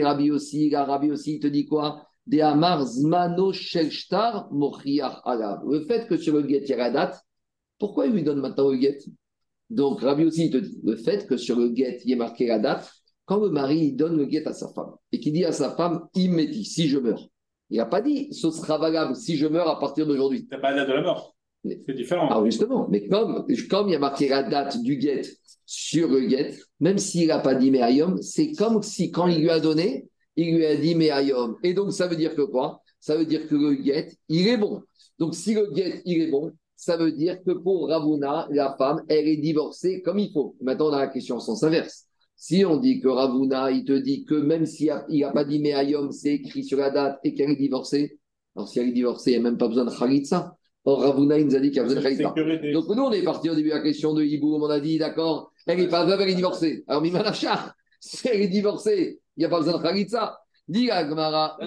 Rabbi 0.01 0.31
aussi, 0.31 0.75
Rabbi 0.75 1.11
aussi, 1.11 1.35
il 1.35 1.39
te 1.39 1.47
dit 1.47 1.65
quoi? 1.65 2.05
Des 2.27 2.41
Amar 2.41 2.85
Zmano 2.85 3.53
Shelshtar 3.53 4.49
Mochiach 4.51 5.21
Alav. 5.23 5.61
Le 5.65 5.85
fait 5.85 6.07
que 6.07 6.17
sur 6.17 6.35
le 6.35 6.41
guet, 6.41 6.61
il 6.65 6.69
y 6.69 6.73
a 6.73 6.77
la 6.77 6.91
date, 6.91 7.21
pourquoi 7.79 8.05
il 8.07 8.13
lui 8.13 8.23
donne 8.23 8.39
maintenant 8.39 8.69
le 8.69 8.77
guet? 8.77 8.99
Donc, 9.69 10.01
Rabbi 10.01 10.25
aussi, 10.25 10.45
il 10.45 10.51
te 10.51 10.57
dit 10.57 10.79
le 10.83 10.95
fait 10.95 11.27
que 11.27 11.37
sur 11.37 11.57
le 11.57 11.69
guet, 11.69 12.01
il 12.05 12.11
est 12.11 12.15
marqué 12.15 12.47
la 12.47 12.59
date, 12.59 12.91
quand 13.25 13.37
le 13.37 13.49
mari 13.49 13.93
donne 13.93 14.17
le 14.17 14.25
guet 14.25 14.47
à 14.47 14.53
sa 14.53 14.67
femme 14.69 14.93
et 15.11 15.19
qu'il 15.19 15.33
dit 15.33 15.45
à 15.45 15.51
sa 15.51 15.75
femme, 15.75 16.07
imméti, 16.15 16.65
si 16.65 16.87
je 16.87 16.97
meurs. 16.97 17.27
Il 17.69 17.77
n'a 17.77 17.85
pas 17.85 18.01
dit, 18.01 18.33
ce 18.33 18.49
sera 18.49 18.79
valable 18.79 19.15
si 19.15 19.37
je 19.37 19.45
meurs 19.45 19.69
à 19.69 19.79
partir 19.79 20.07
d'aujourd'hui. 20.07 20.47
C'est 20.51 20.59
pas 20.59 20.71
la 20.71 20.77
date 20.77 20.89
de 20.89 20.93
la 20.93 21.01
mort. 21.03 21.35
C'est 21.63 21.93
différent. 21.93 22.27
Ah, 22.31 22.41
justement. 22.45 22.87
Mais 22.89 23.07
comme, 23.07 23.45
comme 23.69 23.89
il 23.89 23.91
y 23.91 23.95
a 23.95 23.99
marqué 23.99 24.29
la 24.29 24.43
date 24.43 24.81
du 24.81 24.97
guet 24.97 25.21
sur 25.65 26.07
le 26.07 26.21
guet, 26.21 26.57
même 26.79 26.97
s'il 26.97 27.27
n'a 27.27 27.39
pas 27.39 27.53
dit 27.53 27.69
Meayom, 27.69 28.17
c'est 28.21 28.53
comme 28.53 28.81
si 28.81 29.11
quand 29.11 29.27
il 29.27 29.41
lui 29.41 29.49
a 29.51 29.59
donné, 29.59 30.09
il 30.35 30.55
lui 30.55 30.65
a 30.65 30.75
dit 30.75 30.95
Meayom. 30.95 31.57
Et 31.61 31.75
donc, 31.75 31.93
ça 31.93 32.07
veut 32.07 32.15
dire 32.15 32.33
que 32.33 32.41
quoi? 32.41 32.81
Ça 32.99 33.15
veut 33.15 33.25
dire 33.25 33.47
que 33.47 33.55
le 33.55 33.75
guet, 33.75 34.17
il 34.29 34.47
est 34.47 34.57
bon. 34.57 34.81
Donc, 35.19 35.35
si 35.35 35.53
le 35.53 35.69
guet, 35.71 36.01
il 36.05 36.21
est 36.21 36.31
bon, 36.31 36.51
ça 36.79 36.95
veut 36.95 37.11
dire 37.11 37.43
que 37.43 37.51
pour 37.51 37.89
Ravuna, 37.89 38.47
la 38.51 38.73
femme, 38.77 39.03
elle 39.09 39.27
est 39.27 39.35
divorcée 39.35 40.01
comme 40.01 40.17
il 40.17 40.31
faut. 40.31 40.55
Maintenant, 40.61 40.87
on 40.87 40.93
a 40.93 40.99
la 40.99 41.07
question 41.07 41.35
en 41.35 41.41
sens 41.41 41.61
inverse. 41.61 42.05
Si 42.37 42.63
on 42.63 42.77
dit 42.77 43.01
que 43.01 43.09
Ravuna, 43.09 43.69
il 43.69 43.83
te 43.83 43.91
dit 43.91 44.23
que 44.23 44.35
même 44.35 44.65
s'il 44.65 44.87
n'a 45.09 45.31
pas 45.31 45.43
dit 45.43 45.59
Meayom, 45.59 46.09
c'est 46.11 46.35
écrit 46.35 46.63
sur 46.63 46.77
la 46.77 46.89
date 46.89 47.19
et 47.25 47.33
qu'elle 47.33 47.49
est 47.49 47.57
divorcée, 47.57 48.17
alors 48.55 48.69
si 48.69 48.79
elle 48.79 48.87
est 48.87 48.93
divorcée, 48.93 49.31
il 49.31 49.33
n'y 49.33 49.45
a 49.45 49.49
même 49.49 49.57
pas 49.57 49.67
besoin 49.67 49.83
de 49.83 49.91
Khalitsa. 49.91 50.55
Or, 50.85 51.01
Ravuna, 51.01 51.37
il 51.37 51.47
nous 51.47 51.55
a 51.57 51.59
dit 51.59 51.67
qu'il 51.67 51.77
y 51.77 51.79
a 51.81 51.83
besoin 51.83 51.99
de 51.99 52.03
Khalitsa. 52.03 52.33
Donc, 52.71 52.87
nous, 52.95 53.03
on 53.03 53.11
est 53.11 53.23
parti 53.23 53.49
au 53.49 53.55
début 53.55 53.69
de 53.69 53.73
la 53.73 53.81
question 53.81 54.13
de 54.13 54.23
Hiboum, 54.23 54.63
on 54.63 54.69
a 54.69 54.79
dit, 54.79 54.97
d'accord, 54.97 55.51
elle 55.67 55.79
n'est 55.79 55.89
pas 55.89 56.05
veuve, 56.05 56.21
elle 56.21 56.29
est 56.29 56.35
divorcée. 56.35 56.85
Alors, 56.87 57.01
Mimanachar, 57.01 57.73
si 57.99 58.25
elle 58.29 58.39
est 58.39 58.47
divorcée, 58.47 59.19
il 59.35 59.41
n'y 59.41 59.45
a 59.45 59.49
pas 59.49 59.59
besoin 59.59 59.77
de 59.77 59.83
Khalitsa. 59.83 60.39
Dis 60.65 60.89
Agmara, 60.89 61.57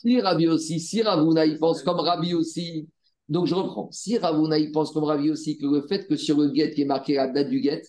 si 0.00 0.18
Rabbi 0.18 0.48
aussi, 0.48 0.80
si 0.80 1.02
Ravuna, 1.02 1.44
il 1.44 1.58
pense 1.58 1.82
comme 1.82 2.00
Rabbi 2.00 2.32
aussi, 2.32 2.88
donc 3.28 3.46
je 3.46 3.54
reprends. 3.54 3.88
Si 3.90 4.18
Ravuna, 4.18 4.58
il 4.58 4.72
pense 4.72 4.92
comme 4.92 5.04
Rabbi 5.04 5.30
aussi 5.30 5.58
que 5.58 5.66
le 5.66 5.82
fait 5.88 6.06
que 6.06 6.16
sur 6.16 6.38
le 6.38 6.48
guet, 6.48 6.72
il 6.76 6.82
est 6.82 6.86
marqué 6.86 7.14
la 7.14 7.28
date 7.28 7.48
du 7.48 7.60
guet, 7.60 7.82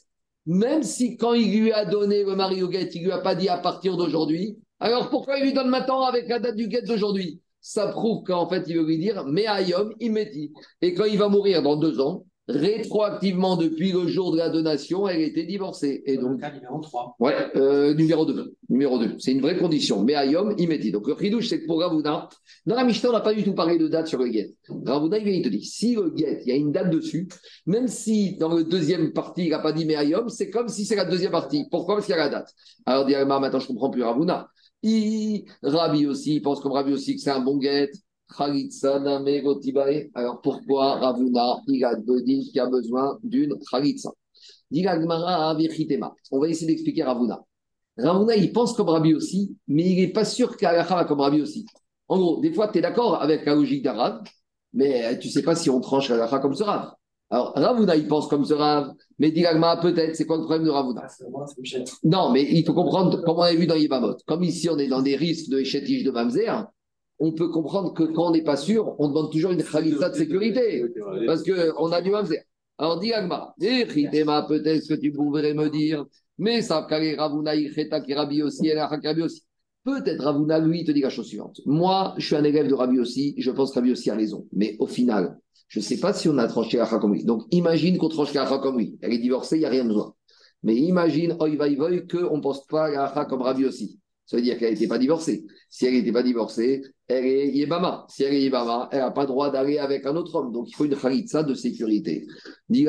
même 0.45 0.83
si 0.83 1.17
quand 1.17 1.33
il 1.33 1.59
lui 1.59 1.71
a 1.71 1.85
donné 1.85 2.23
le 2.23 2.35
mari 2.35 2.63
au 2.63 2.69
guet, 2.69 2.89
il 2.93 3.03
lui 3.03 3.11
a 3.11 3.19
pas 3.19 3.35
dit 3.35 3.49
à 3.49 3.57
partir 3.57 3.97
d'aujourd'hui, 3.97 4.57
alors 4.79 5.09
pourquoi 5.09 5.37
il 5.37 5.45
lui 5.45 5.53
donne 5.53 5.69
maintenant 5.69 6.03
avec 6.03 6.27
la 6.29 6.39
date 6.39 6.55
du 6.55 6.67
guet 6.67 6.83
d'aujourd'hui? 6.83 7.41
Ça 7.59 7.87
prouve 7.87 8.23
qu'en 8.23 8.47
fait, 8.47 8.63
il 8.67 8.77
veut 8.77 8.85
lui 8.85 8.97
dire, 8.97 9.25
mais 9.25 9.45
Ayom, 9.45 9.93
il 9.99 10.13
me 10.13 10.23
dit. 10.23 10.53
Et 10.81 10.93
quand 10.93 11.05
il 11.05 11.17
va 11.17 11.27
mourir 11.27 11.61
dans 11.61 11.75
deux 11.75 11.99
ans, 11.99 12.25
rétroactivement 12.47 13.57
depuis 13.57 13.91
le 13.91 14.07
jour 14.07 14.31
de 14.31 14.37
la 14.37 14.49
donation, 14.49 15.07
elle 15.07 15.21
était 15.21 15.45
divorcée. 15.45 16.03
Et 16.05 16.17
donc, 16.17 16.39
cas 16.39 16.51
numéro 16.51 16.79
3. 16.79 17.15
Ouais, 17.19 17.35
euh, 17.55 17.93
numéro 17.93 18.25
2. 18.25 18.55
Numéro 18.69 18.99
2. 18.99 19.15
C'est 19.19 19.31
une 19.31 19.41
vraie 19.41 19.57
condition. 19.57 20.03
Mais 20.03 20.15
Ayom, 20.15 20.55
il 20.57 20.79
dit. 20.79 20.91
Donc 20.91 21.07
le 21.07 21.13
ridouche, 21.13 21.49
c'est 21.49 21.61
que 21.61 21.65
pour 21.65 21.81
Ravuna, 21.81 22.29
dans 22.65 22.75
la 22.75 22.83
Mishnah, 22.83 23.09
on 23.09 23.13
n'a 23.13 23.21
pas 23.21 23.33
du 23.33 23.43
tout 23.43 23.53
parlé 23.53 23.77
de 23.77 23.87
date 23.87 24.07
sur 24.07 24.19
le 24.19 24.29
guet. 24.29 24.53
Ravuna, 24.85 25.17
il 25.17 25.25
vient, 25.25 25.33
il 25.33 25.43
te 25.43 25.49
dit, 25.49 25.63
si 25.63 25.95
le 25.95 26.09
guet, 26.09 26.41
il 26.45 26.49
y 26.49 26.51
a 26.51 26.55
une 26.55 26.71
date 26.71 26.89
dessus, 26.89 27.27
même 27.65 27.87
si 27.87 28.37
dans 28.37 28.53
le 28.53 28.63
deuxième 28.63 29.11
partie, 29.11 29.45
il 29.45 29.49
n'a 29.49 29.59
pas 29.59 29.73
dit 29.73 29.85
mais 29.85 29.95
Ayom, 29.95 30.29
c'est 30.29 30.49
comme 30.49 30.69
si 30.69 30.85
c'est 30.85 30.95
la 30.95 31.05
deuxième 31.05 31.31
partie. 31.31 31.65
Pourquoi? 31.69 31.95
Parce 31.95 32.05
qu'il 32.05 32.15
y 32.15 32.19
a 32.19 32.23
la 32.23 32.29
date. 32.29 32.53
Alors, 32.85 33.05
dit 33.05 33.13
maintenant, 33.13 33.59
je 33.59 33.67
comprends 33.67 33.89
plus 33.89 34.03
Ravuna. 34.03 34.49
Il, 34.83 35.45
Rabi 35.63 36.05
aussi, 36.05 36.35
il 36.35 36.41
pense 36.41 36.61
comme 36.61 36.71
Rabi 36.71 36.93
aussi 36.93 37.15
que 37.15 37.21
c'est 37.21 37.31
un 37.31 37.39
bon 37.39 37.57
guet. 37.57 37.91
Alors 40.15 40.41
pourquoi 40.41 40.95
Ravuna, 40.95 41.57
il 41.67 41.83
a 41.85 41.95
dit 41.95 42.49
qu'il 42.51 42.59
a 42.59 42.67
besoin 42.67 43.17
d'une 43.23 43.55
Khalitsa 43.71 44.11
On 46.31 46.39
va 46.39 46.47
essayer 46.49 46.67
d'expliquer 46.67 47.03
Ravuna. 47.03 47.43
Ravuna, 47.97 48.35
il 48.35 48.51
pense 48.51 48.73
comme 48.73 48.89
Rabbi 48.89 49.13
aussi, 49.13 49.55
mais 49.67 49.89
il 49.89 49.95
n'est 49.95 50.11
pas 50.11 50.25
sûr 50.25 50.55
qu'Alacha 50.57 50.95
va 50.95 51.05
comme 51.05 51.21
Rabbi 51.21 51.41
aussi. 51.41 51.65
En 52.07 52.17
gros, 52.19 52.39
des 52.41 52.53
fois, 52.53 52.67
tu 52.67 52.77
es 52.77 52.81
d'accord 52.81 53.21
avec 53.21 53.45
la 53.45 53.55
logique 53.55 53.83
d'Arav, 53.83 54.23
mais 54.73 55.17
tu 55.19 55.27
ne 55.27 55.31
sais 55.31 55.41
pas 55.41 55.55
si 55.55 55.69
on 55.69 55.79
tranche 55.79 56.11
Alacha 56.11 56.39
comme 56.39 56.53
ce 56.53 56.63
Rav. 56.63 56.91
Alors, 57.29 57.53
Ravuna, 57.55 57.95
il 57.95 58.07
pense 58.07 58.27
comme 58.27 58.45
ce 58.45 58.53
Rav, 58.53 58.93
mais 59.19 59.31
Dilagma, 59.31 59.77
peut-être, 59.77 60.15
c'est 60.15 60.25
quoi 60.25 60.37
le 60.37 60.43
problème 60.43 60.65
de 60.65 60.69
Ravuna? 60.69 61.01
Ah, 61.05 61.45
Non, 62.03 62.31
mais 62.31 62.43
il 62.43 62.63
faut 62.65 62.73
comprendre, 62.73 63.21
comme 63.23 63.37
on 63.37 63.41
a 63.41 63.53
vu 63.53 63.67
dans 63.67 63.75
Yibamot, 63.75 64.15
comme 64.25 64.43
ici 64.43 64.69
on 64.69 64.77
est 64.77 64.87
dans 64.87 65.01
des 65.01 65.15
risques 65.15 65.49
de 65.49 65.59
échétige 65.59 66.03
de 66.03 66.11
Mamzer, 66.11 66.67
on 67.19 67.31
peut 67.31 67.49
comprendre 67.49 67.93
que 67.93 68.03
quand 68.03 68.27
on 68.27 68.31
n'est 68.31 68.43
pas 68.43 68.57
sûr, 68.57 68.95
on 68.99 69.07
demande 69.07 69.31
toujours 69.31 69.51
une 69.51 69.63
khalitza 69.63 70.09
de 70.09 70.15
sécurité. 70.15 70.85
Parce 71.25 71.43
qu'on 71.43 71.91
a 71.91 72.01
du 72.01 72.11
mamzer. 72.11 72.43
Alors, 72.77 72.99
dis 72.99 73.11
Agma, 73.11 73.55
peut-être 73.59 74.87
que 74.87 74.93
tu 74.93 75.11
pourrais 75.11 75.53
me 75.53 75.69
dire, 75.69 76.05
mais 76.37 76.61
ça, 76.61 76.87
Ravuna, 76.89 77.51
Rabi 78.15 78.43
aussi, 78.43 78.71
Rabi 78.73 79.21
aussi. 79.23 79.43
Peut-être 79.83 80.23
Ravuna, 80.23 80.59
lui, 80.59 80.83
te 80.83 80.91
dit 80.91 81.01
la 81.01 81.09
chose 81.09 81.27
suivante. 81.27 81.59
Moi, 81.65 82.13
je 82.17 82.27
suis 82.27 82.35
un 82.35 82.43
élève 82.43 82.67
de 82.67 82.75
Rabi 82.75 82.99
aussi, 82.99 83.33
je 83.37 83.49
pense 83.49 83.71
que 83.71 83.79
Rabi 83.79 83.93
aussi 83.93 84.11
a 84.11 84.15
raison. 84.15 84.45
Mais 84.53 84.75
au 84.79 84.85
final, 84.85 85.39
je 85.67 85.79
ne 85.79 85.83
sais 85.83 85.99
pas 85.99 86.13
si 86.13 86.29
on 86.29 86.37
a 86.37 86.47
tranché 86.47 86.77
la 86.77 86.85
comme 86.85 87.13
lui. 87.13 87.23
Donc, 87.23 87.43
imagine 87.51 87.97
qu'on 87.97 88.09
tranche 88.09 88.33
la 88.33 88.45
comme 88.45 88.77
lui. 88.77 88.99
Elle 89.01 89.13
est 89.13 89.17
divorcée, 89.17 89.55
il 89.55 89.61
n'y 89.61 89.65
a 89.65 89.69
rien 89.69 89.85
besoin. 89.85 90.13
Mais 90.61 90.75
imagine, 90.75 91.35
oi, 91.39 91.55
va, 91.55 91.67
qu'on 91.67 92.37
ne 92.37 92.41
pense 92.41 92.67
pas 92.67 92.85
à 92.85 93.15
la 93.15 93.25
comme 93.25 93.41
Rabi 93.41 93.65
aussi. 93.65 93.99
Ça 94.27 94.35
veut 94.35 94.43
dire 94.43 94.57
qu'elle 94.57 94.73
n'était 94.73 94.87
pas 94.87 94.97
divorcée. 94.97 95.45
Si 95.69 95.85
elle 95.85 95.93
n'était 95.93 96.11
pas 96.11 96.21
divorcée, 96.21 96.83
elle 97.07 97.25
est 97.25 97.47
Yébama. 97.47 98.05
Si 98.09 98.23
elle 98.23 98.33
est 98.33 98.41
Yébama, 98.41 98.89
elle 98.91 98.99
n'a 98.99 99.11
pas 99.11 99.21
le 99.21 99.27
droit 99.27 99.49
d'aller 99.49 99.77
avec 99.79 100.05
un 100.05 100.17
autre 100.17 100.35
homme. 100.35 100.51
Donc 100.51 100.69
il 100.69 100.75
faut 100.75 100.83
une 100.83 100.97
khalitsa 100.97 101.43
de 101.43 101.53
sécurité. 101.53 102.27
Dis 102.67 102.85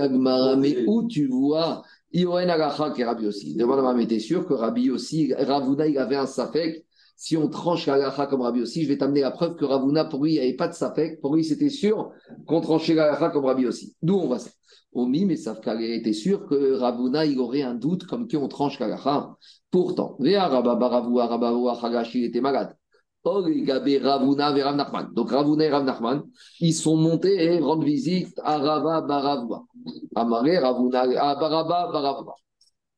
mais 0.59 0.85
où 0.89 1.07
tu 1.07 1.29
vois 1.29 1.85
Ioen 2.13 2.51
Agacha 2.51 2.91
qui 2.91 3.03
est 3.03 3.05
Rabbi 3.05 3.27
aussi? 3.27 3.55
Demande 3.55 3.87
à 3.87 4.07
t'es 4.07 4.19
sûr 4.19 4.47
que 4.47 4.53
Rabbi 4.53 4.91
aussi, 4.91 5.33
Ravuna, 5.33 5.87
il 5.87 5.97
avait 5.99 6.17
un 6.17 6.27
safek? 6.27 6.85
Si 7.17 7.37
on 7.37 7.49
tranche 7.49 7.87
l'agacha 7.87 8.27
comme 8.27 8.43
Rabbi 8.43 8.61
aussi, 8.61 8.83
je 8.83 8.89
vais 8.89 8.99
t'amener 8.99 9.21
la 9.21 9.31
preuve 9.31 9.55
que 9.55 9.65
Ravuna, 9.65 10.07
pour 10.07 10.25
lui, 10.25 10.33
il 10.33 10.35
n'y 10.35 10.41
avait 10.41 10.55
pas 10.55 10.69
de 10.69 10.75
safek. 10.75 11.21
Pour 11.21 11.37
lui, 11.37 11.45
c'était 11.45 11.69
sûr 11.69 12.11
qu'on 12.47 12.61
tranchait 12.61 12.95
l'agacha 12.95 13.31
comme 13.31 13.45
Rabbi 13.45 13.67
aussi. 13.67 13.95
D'où 14.03 14.17
on 14.17 14.29
va 14.29 14.41
ça? 14.41 14.51
Omi, 14.99 15.25
mais 15.25 15.37
Safkal 15.37 15.81
était 15.83 16.13
sûr 16.13 16.47
que 16.47 16.75
Ravuna, 16.75 17.25
il 17.25 17.39
aurait 17.39 17.63
un 17.63 17.75
doute 17.75 18.05
comme 18.05 18.27
qui 18.27 18.37
on 18.37 18.49
tranche 18.49 18.79
Kalacha. 18.79 19.37
Pourtant, 19.71 20.17
Hagashi 21.83 22.25
était 22.25 22.41
malade. 22.41 22.77
Et. 23.27 23.63
Donc 25.15 25.31
Ravuna 25.31 25.65
et 25.65 25.71
Rav 25.71 25.85
Nachman, 25.85 26.23
ils 26.61 26.73
sont 26.73 26.97
montés 26.97 27.45
et 27.45 27.59
rendent 27.61 27.85
visite 27.85 28.41
à 28.43 28.59
Rava 28.59 29.03
Baravua. 29.03 29.65
Ravuna, 30.15 31.01
à 31.01 31.35
Baraba 31.35 31.91
Baravua. 31.93 32.35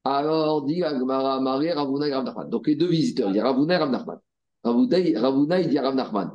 Alors 0.05 0.63
dit 0.65 0.83
Agmara 0.83 1.35
Amare 1.35 1.75
Ravuna 1.75 2.09
et 2.09 2.15
Rav 2.15 2.25
Nachman. 2.25 2.49
Donc 2.49 2.67
les 2.67 2.77
deux 2.77 2.89
visiteurs, 2.89 3.31
il 3.31 3.37
y 3.37 3.41
a 3.41 3.45
Ravuna 3.45 3.75
et 3.75 3.79
Rav 3.79 3.91
Nachman. 3.91 4.19
Ravuna, 4.63 5.61
il 5.61 5.69
dit 5.69 5.79
à 5.79 5.83
Rav 5.83 5.95
Nachman. 5.97 6.31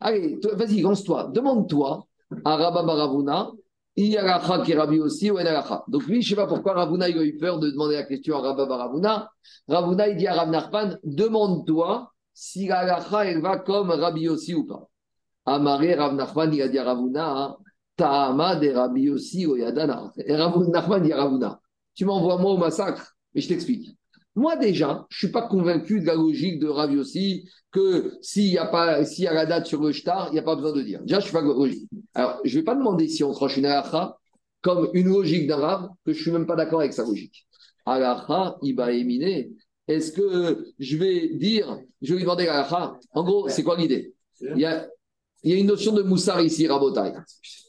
Allez, 0.00 0.40
vas-y, 0.54 0.80
lance-toi, 0.80 1.30
demande-toi 1.34 2.06
à 2.44 2.56
Rabba 2.56 2.82
Baravuna, 2.82 3.50
il 3.96 4.06
y 4.06 4.16
a 4.16 4.22
la 4.22 4.62
qui 4.64 4.74
Rabbi 4.74 5.00
aussi 5.00 5.30
ou 5.30 5.38
Enalacha. 5.38 5.84
Donc 5.88 6.06
lui, 6.06 6.22
je 6.22 6.26
ne 6.26 6.30
sais 6.30 6.42
pas 6.42 6.46
pourquoi 6.46 6.72
Ravuna 6.72 7.08
il 7.08 7.18
a 7.18 7.22
eu 7.22 7.36
peur 7.36 7.58
de 7.58 7.70
demander 7.70 7.96
la 7.96 8.04
question 8.04 8.36
à 8.36 8.40
Rabba 8.40 8.66
Baravuna. 8.66 9.30
Ravuna, 9.68 10.08
il 10.08 10.16
dit 10.16 10.26
à 10.26 10.34
Rav 10.34 10.98
demande-toi 11.04 12.10
si 12.32 12.68
la 12.68 13.04
elle 13.24 13.40
va 13.40 13.58
comme 13.58 13.90
Rabbi 13.90 14.28
aussi 14.28 14.54
ou 14.54 14.66
pas. 14.66 14.88
Amaré, 15.44 15.94
Rav 15.94 16.14
Nachman, 16.14 16.54
il 16.54 16.62
a 16.62 16.68
dit 16.68 16.78
à 16.78 16.84
Ravuna, 16.84 17.56
Ta'ama 17.96 18.56
de 18.56 18.70
Rabbi 18.70 19.10
aussi 19.10 19.46
ou 19.46 19.56
Yadana. 19.56 20.10
Et 20.16 20.34
Rav 20.34 21.02
dit 21.02 21.12
à 21.12 21.16
Ravuna, 21.16 21.60
tu 21.94 22.06
m'envoies 22.06 22.38
moi 22.38 22.52
au 22.52 22.56
massacre, 22.56 23.14
mais 23.34 23.42
je 23.42 23.48
t'explique. 23.48 23.96
Moi, 24.34 24.56
déjà, 24.56 25.06
je 25.10 25.16
ne 25.16 25.18
suis 25.18 25.32
pas 25.32 25.46
convaincu 25.46 26.00
de 26.00 26.06
la 26.06 26.14
logique 26.14 26.58
de 26.58 26.68
Rav 26.68 26.90
aussi 26.92 27.48
que 27.70 28.14
s'il 28.22 28.46
y 28.46 28.58
a 28.58 29.02
y 29.02 29.26
a 29.26 29.34
la 29.34 29.46
date 29.46 29.66
sur 29.66 29.82
le 29.82 29.92
shtar, 29.92 30.28
il 30.30 30.34
n'y 30.34 30.38
a 30.38 30.42
pas 30.42 30.56
besoin 30.56 30.72
de 30.72 30.82
dire. 30.82 31.02
Déjà, 31.02 31.20
je 31.20 31.24
suis 31.24 31.32
pas 31.32 31.42
logique. 31.42 31.88
Alors, 32.14 32.40
je 32.44 32.58
vais 32.58 32.64
pas 32.64 32.74
demander 32.74 33.08
si 33.08 33.22
on 33.24 33.32
tranche 33.32 33.56
une 33.56 33.66
halakha 33.66 34.16
comme 34.62 34.88
une 34.94 35.08
logique 35.08 35.46
d'un 35.46 35.56
rave 35.56 35.88
que 36.06 36.12
je 36.12 36.22
suis 36.22 36.30
même 36.30 36.46
pas 36.46 36.56
d'accord 36.56 36.80
avec 36.80 36.94
sa 36.94 37.04
logique. 37.04 37.46
Halakha, 37.84 38.56
il 38.62 38.74
va 38.74 38.92
éminer. 38.92 39.50
Est-ce 39.88 40.12
que 40.12 40.72
je 40.78 40.96
vais 40.96 41.28
dire, 41.34 41.78
je 42.00 42.12
vais 42.12 42.18
lui 42.18 42.22
demander 42.22 42.46
halakha 42.46 42.96
En 43.12 43.24
gros, 43.24 43.48
c'est 43.48 43.62
quoi 43.62 43.76
l'idée? 43.76 44.14
Il 44.40 44.58
y, 44.58 44.64
a, 44.64 44.88
une 45.44 45.66
notion 45.66 45.92
de 45.92 46.02
moussar 46.02 46.40
ici, 46.40 46.66
rabotai. 46.66 47.12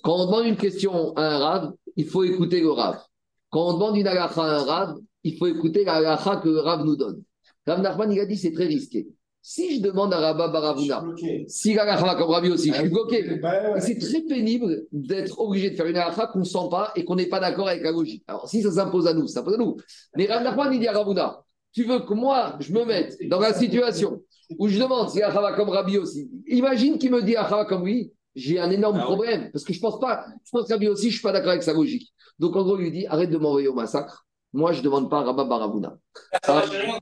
Quand 0.03 0.15
on 0.15 0.25
demande 0.27 0.45
une 0.45 0.57
question 0.57 1.13
à 1.15 1.23
un 1.23 1.37
rave, 1.39 1.73
il 1.95 2.05
faut 2.05 2.23
écouter 2.23 2.61
le 2.61 2.71
rave. 2.71 3.01
Quand 3.49 3.69
on 3.69 3.73
demande 3.73 3.97
une 3.97 4.07
halakha 4.07 4.41
à 4.41 4.59
un 4.59 4.63
rave, 4.63 4.95
il 5.23 5.37
faut 5.37 5.47
écouter 5.47 5.83
la 5.83 5.95
halakha 5.95 6.37
que 6.37 6.49
le 6.49 6.59
rave 6.59 6.85
nous 6.85 6.95
donne. 6.95 7.23
Rav 7.65 7.81
Nachman, 7.81 8.11
il 8.11 8.19
a 8.19 8.25
dit 8.25 8.37
c'est 8.37 8.51
très 8.51 8.65
risqué. 8.65 9.07
Si 9.45 9.75
je 9.75 9.81
demande 9.81 10.13
à 10.13 10.19
Rabba 10.19 10.47
Baravuna, 10.47 11.03
si 11.47 11.73
la 11.73 12.15
comme 12.15 12.29
Rabbi 12.29 12.49
aussi, 12.49 12.71
je 12.71 12.79
suis 12.79 12.89
bloqué. 12.89 13.41
C'est 13.79 13.99
très 13.99 14.21
pénible 14.21 14.85
d'être 14.93 15.37
obligé 15.39 15.69
de 15.69 15.75
faire 15.75 15.87
une 15.87 15.97
halakha 15.97 16.27
qu'on 16.27 16.39
ne 16.39 16.45
sent 16.45 16.69
pas 16.71 16.93
et 16.95 17.03
qu'on 17.03 17.15
n'est 17.15 17.27
pas 17.27 17.41
d'accord 17.41 17.67
avec 17.67 17.83
la 17.83 17.91
logique. 17.91 18.23
Alors, 18.27 18.47
si 18.47 18.61
ça 18.61 18.71
s'impose 18.71 19.05
à 19.05 19.13
nous, 19.13 19.27
ça 19.27 19.35
s'impose 19.35 19.55
à 19.55 19.57
nous. 19.57 19.75
Mais 20.15 20.27
Rav 20.27 20.43
Nachman, 20.43 20.73
il 20.73 20.79
dit 20.79 20.87
à 20.87 20.93
Ravuna, 20.93 21.43
tu 21.73 21.83
veux 21.83 21.99
que 21.99 22.13
moi, 22.13 22.55
je 22.59 22.71
me 22.71 22.85
mette 22.85 23.17
dans 23.27 23.39
la 23.39 23.53
situation 23.53 24.21
où 24.57 24.67
je 24.67 24.79
demande 24.79 25.09
si 25.09 25.19
la 25.19 25.53
comme 25.55 25.69
Rabbi 25.69 25.97
aussi. 25.97 26.29
Imagine 26.47 26.97
qu'il 26.97 27.11
me 27.11 27.21
dit 27.21 27.35
à 27.35 27.65
comme 27.67 27.85
lui, 27.85 28.13
j'ai 28.35 28.59
un 28.59 28.71
énorme 28.71 28.99
ah 29.01 29.03
problème. 29.03 29.49
Parce 29.51 29.65
que 29.65 29.73
je 29.73 29.79
pense 29.79 29.99
pas, 29.99 30.25
je 30.45 30.51
pense 30.51 30.67
que 30.67 30.73
Rabbi 30.73 30.87
aussi, 30.87 31.03
je 31.03 31.07
ne 31.07 31.13
suis 31.13 31.21
pas 31.21 31.31
d'accord 31.31 31.51
avec 31.51 31.63
sa 31.63 31.73
logique. 31.73 32.13
Donc, 32.39 32.55
en 32.55 32.63
gros, 32.63 32.77
il 32.77 32.83
lui 32.83 32.91
dit, 32.91 33.07
arrête 33.07 33.29
de 33.29 33.37
m'envoyer 33.37 33.67
au 33.67 33.73
massacre. 33.73 34.25
Moi, 34.53 34.71
je 34.71 34.79
ne 34.79 34.83
demande 34.83 35.09
pas 35.09 35.23
Rabba 35.23 35.45
Baravuna. 35.45 35.97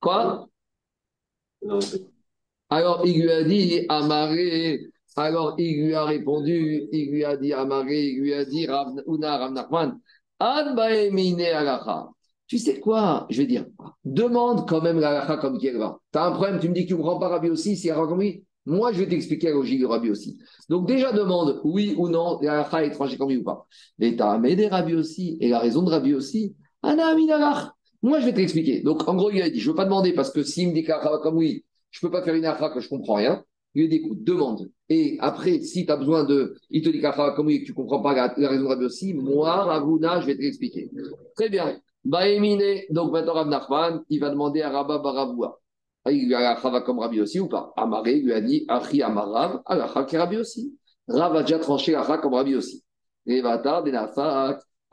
Quoi? 0.00 0.48
Alors 2.70 3.06
il 3.06 3.22
lui 3.22 3.30
a 3.30 3.44
dit 3.44 3.86
Amaré, 3.88 4.80
alors 5.16 5.54
il 5.58 5.84
lui 5.84 5.94
a 5.94 6.04
répondu, 6.04 6.88
il 6.92 7.10
lui 7.10 7.24
a 7.24 7.36
dit 7.36 7.52
Amaré, 7.52 8.06
il 8.06 8.20
lui 8.20 8.34
a 8.34 8.44
dit 8.44 8.66
Una 9.06 9.36
Rav 10.38 10.84
Tu 12.46 12.58
sais 12.58 12.80
quoi? 12.80 13.26
Je 13.30 13.42
vais 13.42 13.46
dire, 13.46 13.66
demande 14.04 14.68
quand 14.68 14.82
même 14.82 14.98
la 14.98 15.38
comme 15.40 15.58
qui 15.58 15.70
va. 15.70 15.98
Tu 16.12 16.18
as 16.18 16.24
un 16.24 16.32
problème, 16.32 16.58
tu 16.58 16.68
me 16.68 16.74
dis 16.74 16.82
que 16.82 16.88
tu 16.88 16.94
ne 16.94 16.98
comprends 16.98 17.18
pas 17.18 17.28
Rabbi 17.28 17.50
aussi, 17.50 17.76
si 17.76 17.90
oui. 17.92 18.44
Moi, 18.66 18.92
je 18.92 19.00
vais 19.00 19.08
t'expliquer 19.08 19.48
la 19.48 19.54
logique 19.54 19.80
de 19.80 19.86
Rabbi 19.86 20.10
aussi. 20.10 20.38
Donc, 20.70 20.88
déjà, 20.88 21.12
demande 21.12 21.60
oui 21.64 21.94
ou 21.98 22.08
non, 22.08 22.38
la 22.40 22.66
est 22.82 22.86
étranger 22.86 23.18
comme 23.18 23.28
lui 23.28 23.36
ou 23.36 23.44
pas. 23.44 23.66
Mais 23.98 24.16
tu 24.16 24.22
as 24.22 24.38
des 24.38 24.68
Rabbi 24.68 24.94
aussi, 24.94 25.36
et 25.40 25.48
la 25.48 25.58
raison 25.58 25.82
de 25.82 25.90
Rabbi 25.90 26.14
aussi. 26.14 26.56
Moi, 28.02 28.20
je 28.20 28.26
vais 28.26 28.34
t'expliquer. 28.34 28.80
Donc, 28.82 29.08
en 29.08 29.14
gros, 29.14 29.30
il 29.30 29.42
a 29.42 29.50
dit 29.50 29.60
je 29.60 29.66
ne 29.66 29.72
veux 29.72 29.76
pas 29.76 29.84
demander 29.84 30.12
parce 30.12 30.30
que 30.30 30.42
s'il 30.42 30.68
me 30.68 30.74
dit 30.74 30.84
comme 30.84 31.36
oui, 31.36 31.64
je 31.90 31.98
ne 32.04 32.08
peux 32.08 32.12
pas 32.12 32.22
faire 32.22 32.34
une 32.34 32.44
afra 32.44 32.70
que 32.70 32.80
je 32.80 32.86
ne 32.86 32.90
comprends 32.90 33.14
rien. 33.14 33.42
Il 33.74 33.82
lui 33.82 33.88
dit 33.88 33.96
écoute, 33.96 34.22
demande. 34.22 34.70
Et 34.88 35.16
après, 35.20 35.60
si 35.60 35.86
tu 35.86 35.92
as 35.92 35.96
besoin 35.96 36.24
de. 36.24 36.54
Il 36.70 36.82
te 36.82 36.90
dit 36.90 37.00
comme 37.00 37.48
tu 37.48 37.70
ne 37.70 37.74
comprends 37.74 38.00
pas 38.00 38.14
la, 38.14 38.48
raison 38.48 38.76
de 38.76 38.86
aussi, 38.86 39.14
moi, 39.14 39.64
Ravuna, 39.64 40.20
je 40.20 40.26
vais 40.26 40.36
te 40.36 40.42
l'expliquer. 40.42 40.90
Très 41.34 41.48
bien. 41.48 41.80
Baémine, 42.04 42.82
donc 42.90 43.12
maintenant 43.12 43.32
Rav 43.32 43.48
Nachman, 43.48 44.02
il 44.10 44.20
va 44.20 44.28
demander 44.28 44.60
à 44.60 44.70
Rabba 44.70 44.98
Baravoua. 44.98 45.58
Ah, 46.04 46.12
il 46.12 46.26
lui 46.26 46.34
a 46.34 46.60
Chava 46.60 46.82
comme 46.82 46.98
Rabbi 46.98 47.22
aussi 47.22 47.40
ou 47.40 47.48
pas? 47.48 47.72
Amaré 47.76 48.20
lui 48.20 48.34
a 48.34 48.42
dit 48.42 48.66
Achi 48.68 49.02
Amarav, 49.02 49.62
Alacha 49.64 50.04
qui 50.04 50.18
Rabbi 50.18 50.36
aussi. 50.36 50.78
Rav 51.08 51.34
a 51.34 51.42
déjà 51.42 51.58
tranché 51.58 51.92
Lacha 51.92 52.18
comme 52.18 52.34
Rabbi 52.34 52.54
aussi. 52.56 52.84
Et 53.26 53.40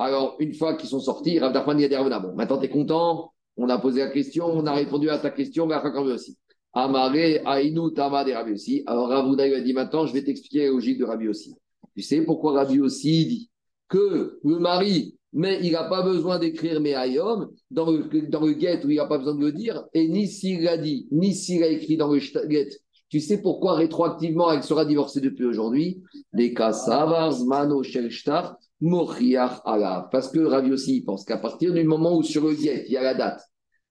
Alors, 0.02 0.36
une 0.40 0.54
fois 0.54 0.76
qu'ils 0.76 0.90
sont 0.90 1.00
sortis, 1.00 1.38
Rav 1.38 1.54
il 1.78 1.86
a 1.86 1.88
dit 1.88 1.96
Bon, 1.96 2.34
maintenant 2.34 2.58
tu 2.58 2.66
es 2.66 2.70
content, 2.70 3.32
on 3.56 3.70
a 3.70 3.78
posé 3.78 4.00
la 4.00 4.10
question, 4.10 4.46
on 4.46 4.66
a 4.66 4.74
répondu 4.74 5.10
à 5.10 5.20
ta 5.20 5.30
question, 5.30 5.68
mais 5.68 5.76
Rabbi 5.76 6.12
aussi. 6.12 6.38
Amaré, 6.74 7.42
Aïnou, 7.46 7.92
Tama 7.92 8.24
de 8.24 8.32
Rabbi 8.32 8.54
aussi. 8.54 8.84
Alors 8.88 9.10
Ravuna 9.10 9.46
lui 9.46 9.54
a 9.54 9.62
dit 9.62 9.74
Maintenant, 9.74 10.08
je 10.08 10.14
vais 10.14 10.24
t'expliquer 10.24 10.66
la 10.66 10.72
logique 10.72 10.98
de 10.98 11.06
Rabbi 11.06 11.28
aussi. 11.28 11.54
Tu 11.96 12.02
sais 12.02 12.22
pourquoi 12.24 12.54
Rabbi 12.54 12.80
aussi 12.80 13.26
dit 13.26 13.52
que 13.90 14.40
le 14.44 14.60
mari 14.60 15.18
mais 15.34 15.60
il 15.64 15.72
n'a 15.72 15.86
pas 15.86 16.02
besoin 16.02 16.40
d'écrire 16.40 16.82
Me'ayom 16.82 17.50
dans 17.70 17.90
le, 17.90 18.28
dans 18.28 18.46
le 18.46 18.54
get 18.60 18.84
où 18.84 18.90
il 18.90 18.98
n'a 18.98 19.06
pas 19.06 19.18
besoin 19.18 19.36
de 19.36 19.46
le 19.46 19.52
dire, 19.54 19.86
et 19.94 20.10
ni 20.10 20.28
s'il 20.28 20.64
l'a 20.64 20.78
dit, 20.78 21.08
ni 21.12 21.34
s'il 21.34 21.64
a 21.64 21.68
écrit 21.68 21.96
dans 21.96 22.12
le 22.12 22.20
get. 22.20 22.70
Tu 23.10 23.20
sais 23.20 23.42
pourquoi 23.42 23.76
rétroactivement 23.76 24.52
elle 24.52 24.64
sera 24.64 24.84
divorcée 24.84 25.22
depuis 25.22 25.46
aujourd'hui? 25.46 26.02
Les 26.34 26.54
Kasavars, 26.54 27.46
Mano, 27.46 27.84
Shelshtar, 27.84 28.58
Moriach, 28.82 29.62
Allah. 29.63 30.10
Parce 30.12 30.30
que 30.30 30.39
Ravi 30.39 30.72
aussi 30.72 31.02
pense 31.02 31.24
qu'à 31.24 31.38
partir 31.38 31.74
du 31.74 31.84
moment 31.84 32.17
où 32.17 32.24
sur 32.24 32.46
le 32.48 32.56
get, 32.56 32.86
il 32.88 32.94
y 32.94 32.98
a 32.98 33.04
la 33.04 33.13
date, 33.13 33.41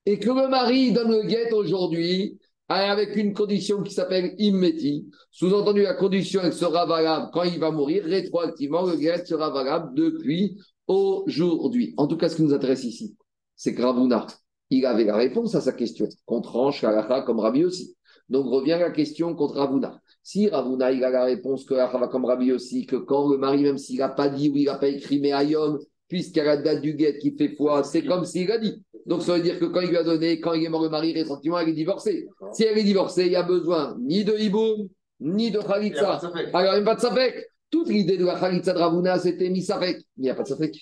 et 0.04 0.18
que 0.18 0.28
le 0.28 0.48
mari 0.48 0.92
donne 0.92 1.10
le 1.10 1.28
get 1.28 1.52
aujourd'hui, 1.52 2.38
avec 2.68 3.16
une 3.16 3.32
condition 3.32 3.82
qui 3.82 3.92
s'appelle 3.92 4.34
immeti. 4.38 5.10
Sous-entendu, 5.32 5.82
la 5.82 5.94
condition 5.94 6.40
elle 6.44 6.52
sera 6.52 6.86
valable 6.86 7.30
quand 7.32 7.42
il 7.42 7.58
va 7.58 7.72
mourir. 7.72 8.04
Rétroactivement, 8.04 8.82
le 8.82 8.96
get 8.96 9.24
sera 9.26 9.50
valable 9.50 9.94
depuis 9.94 10.60
aujourd'hui. 10.86 11.94
En 11.96 12.06
tout 12.06 12.16
cas, 12.16 12.28
ce 12.28 12.36
qui 12.36 12.42
nous 12.42 12.54
intéresse 12.54 12.84
ici, 12.84 13.16
c'est 13.56 13.74
que 13.74 13.82
Ravuna, 13.82 14.26
il 14.70 14.86
avait 14.86 15.04
la 15.04 15.16
réponse 15.16 15.54
à 15.56 15.60
sa 15.60 15.72
question, 15.72 16.08
qu'on 16.26 16.40
tranche 16.40 16.84
comme 17.26 17.40
Rabbi 17.40 17.64
aussi. 17.64 17.96
Donc 18.28 18.46
revient 18.46 18.78
la 18.80 18.90
question 18.90 19.34
contre 19.34 19.56
Ravuna. 19.56 20.00
Si 20.30 20.48
Ravuna, 20.48 20.92
il 20.92 21.02
a 21.02 21.10
la 21.10 21.24
réponse 21.24 21.64
que 21.64 21.74
comme 22.06 22.24
Rabbi 22.24 22.52
aussi, 22.52 22.86
que 22.86 22.94
quand 22.94 23.28
le 23.28 23.36
mari, 23.36 23.64
même 23.64 23.78
s'il 23.78 23.98
n'a 23.98 24.10
pas 24.10 24.28
dit 24.28 24.48
ou 24.48 24.56
il 24.58 24.66
n'a 24.66 24.78
pas 24.78 24.86
écrit 24.86 25.18
mais 25.18 25.32
Ayom, 25.32 25.80
puisqu'il 26.06 26.38
y 26.38 26.42
a 26.42 26.44
la 26.44 26.56
date 26.56 26.82
du 26.82 26.94
guet 26.94 27.18
qui 27.18 27.36
fait 27.36 27.56
foi, 27.56 27.82
c'est 27.82 28.04
comme 28.04 28.24
s'il 28.24 28.48
a 28.52 28.58
dit. 28.58 28.80
Donc 29.06 29.22
ça 29.22 29.34
veut 29.34 29.42
dire 29.42 29.58
que 29.58 29.64
quand 29.64 29.80
il 29.80 29.88
lui 29.88 29.96
a 29.96 30.04
donné, 30.04 30.38
quand 30.38 30.52
il 30.52 30.64
est 30.64 30.68
mort 30.68 30.84
le 30.84 30.88
mari, 30.88 31.12
récemment, 31.12 31.58
elle 31.58 31.70
est 31.70 31.72
divorcée. 31.72 32.28
Si 32.52 32.62
elle 32.62 32.78
est 32.78 32.84
divorcée, 32.84 33.24
il 33.24 33.30
n'y 33.30 33.34
a 33.34 33.42
besoin 33.42 33.96
ni 34.00 34.22
de 34.22 34.38
hiboum, 34.38 34.86
ni 35.18 35.50
de 35.50 35.58
khalitza. 35.58 36.20
Alors 36.52 36.74
il 36.74 36.82
n'y 36.82 36.82
a 36.82 36.84
pas 36.84 36.94
de 36.94 37.00
safek. 37.00 37.34
Toute 37.68 37.88
l'idée 37.88 38.16
de 38.16 38.24
la 38.24 38.38
Khalitsa 38.38 38.72
de 38.72 38.78
Ravuna, 38.78 39.18
c'était 39.18 39.50
Misafek. 39.50 39.98
Il 40.16 40.22
n'y 40.22 40.30
a 40.30 40.36
pas 40.36 40.44
de 40.44 40.48
Safek. 40.48 40.76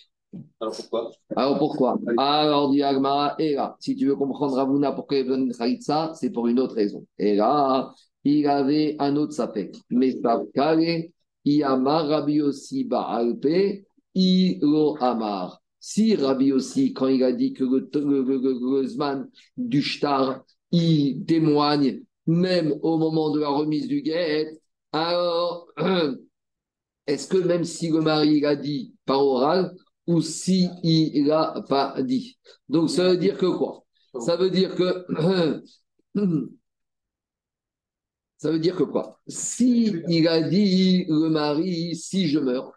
Alors 0.60 0.74
pourquoi? 0.76 1.10
Alors 1.34 1.58
pourquoi? 1.58 1.98
Alors, 2.18 2.70
dit 2.70 2.82
Agmara, 2.82 3.34
et 3.38 3.54
là, 3.54 3.76
si 3.80 3.96
tu 3.96 4.06
veux 4.06 4.16
comprendre 4.16 4.56
Ravuna 4.56 4.92
pourquoi 4.92 5.16
il 5.16 5.26
donne 5.26 5.44
une 5.44 5.54
Khalitsa, 5.54 6.12
c'est 6.14 6.28
pour 6.28 6.48
une 6.48 6.60
autre 6.60 6.74
raison. 6.74 7.06
Et 7.18 7.34
là, 7.34 7.94
il 8.30 8.46
avait 8.46 8.96
un 8.98 9.16
autre 9.16 9.32
Safek. 9.32 9.76
Mais 9.90 10.12
Safkale, 10.12 11.10
Iyamar 11.44 12.08
Rabbi 12.08 12.40
aussi 12.40 12.84
Ba'alpe, 12.84 13.84
Ilo 14.14 14.96
Amar. 15.00 15.60
Si 15.80 16.14
Rabbi 16.14 16.52
aussi, 16.52 16.92
quand 16.92 17.08
il 17.08 17.22
a 17.22 17.32
dit 17.32 17.52
que 17.52 17.64
le, 17.64 17.88
le, 17.94 19.28
du 19.56 19.82
Shtar, 19.82 20.42
il 20.72 21.24
témoigne 21.24 22.02
même 22.26 22.74
au 22.82 22.98
moment 22.98 23.30
de 23.30 23.40
la 23.40 23.48
remise 23.48 23.88
du 23.88 24.02
guet, 24.02 24.50
alors 24.92 25.68
est-ce 27.06 27.28
que 27.28 27.38
même 27.38 27.64
si 27.64 27.90
le 27.90 28.00
mari 28.00 28.40
l'a 28.40 28.56
dit 28.56 28.94
par 29.06 29.24
oral 29.24 29.74
ou 30.06 30.20
si 30.20 30.68
il 30.82 31.26
l'a 31.26 31.64
pas 31.68 32.02
dit? 32.02 32.38
Donc 32.68 32.90
ça 32.90 33.08
veut 33.08 33.16
dire 33.16 33.38
que 33.38 33.46
quoi? 33.46 33.84
Ça 34.20 34.36
veut 34.36 34.50
dire 34.50 34.74
que 34.74 35.62
ça 38.38 38.50
veut 38.50 38.58
dire 38.58 38.76
que 38.76 38.84
quoi? 38.84 39.20
Si 39.26 39.92
il 40.08 40.28
a 40.28 40.40
dit 40.40 41.04
le 41.08 41.28
mari 41.28 41.94
si 41.94 42.28
je 42.28 42.38
meurs, 42.38 42.72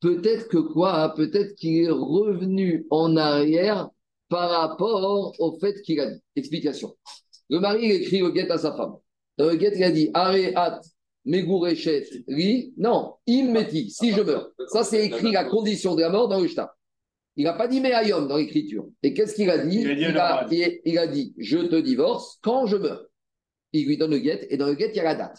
peut-être 0.00 0.48
que 0.48 0.58
quoi? 0.58 1.14
Peut-être 1.14 1.54
qu'il 1.54 1.82
est 1.84 1.90
revenu 1.90 2.86
en 2.90 3.16
arrière 3.16 3.88
par 4.28 4.50
rapport 4.50 5.34
au 5.38 5.58
fait 5.58 5.80
qu'il 5.82 6.00
a 6.00 6.10
dit. 6.10 6.20
Explication. 6.34 6.94
Le 7.48 7.60
mari 7.60 7.86
il 7.86 7.92
écrit 7.92 8.22
au 8.22 8.30
guet 8.30 8.50
à 8.50 8.58
sa 8.58 8.72
femme. 8.76 8.96
Dans 9.38 9.46
le 9.46 9.56
guet, 9.56 9.72
il 9.76 9.84
a 9.84 9.90
dit 9.90 10.10
Arrêt, 10.14 10.54
Megourechet, 11.26 12.06
lui, 12.28 12.72
non, 12.76 13.14
Immeti, 13.26 13.90
si 13.90 14.12
je 14.12 14.22
meurs. 14.22 14.50
Ça, 14.68 14.84
c'est 14.84 15.04
écrit 15.04 15.32
la 15.32 15.44
condition 15.44 15.94
de 15.94 16.00
la 16.00 16.08
mort 16.08 16.28
dans 16.28 16.40
le 16.40 16.46
shtar. 16.46 16.70
Il 17.34 17.44
n'a 17.44 17.52
pas 17.52 17.68
dit 17.68 17.80
Meayom 17.80 18.26
dans 18.26 18.36
l'écriture. 18.36 18.86
Et 19.02 19.12
qu'est-ce 19.12 19.34
qu'il 19.34 19.50
a 19.50 19.58
dit 19.58 19.80
il 19.80 20.98
a, 20.98 21.06
dit, 21.06 21.34
je 21.36 21.58
te 21.58 21.76
divorce 21.76 22.38
quand 22.42 22.66
je 22.66 22.76
meurs. 22.76 23.04
Il 23.80 23.86
lui 23.86 23.96
donne 23.96 24.12
le 24.12 24.18
guet, 24.18 24.46
et 24.50 24.56
dans 24.56 24.66
le 24.66 24.74
guet, 24.74 24.90
il 24.92 24.96
y 24.96 25.00
a 25.00 25.04
la 25.04 25.14
date. 25.14 25.38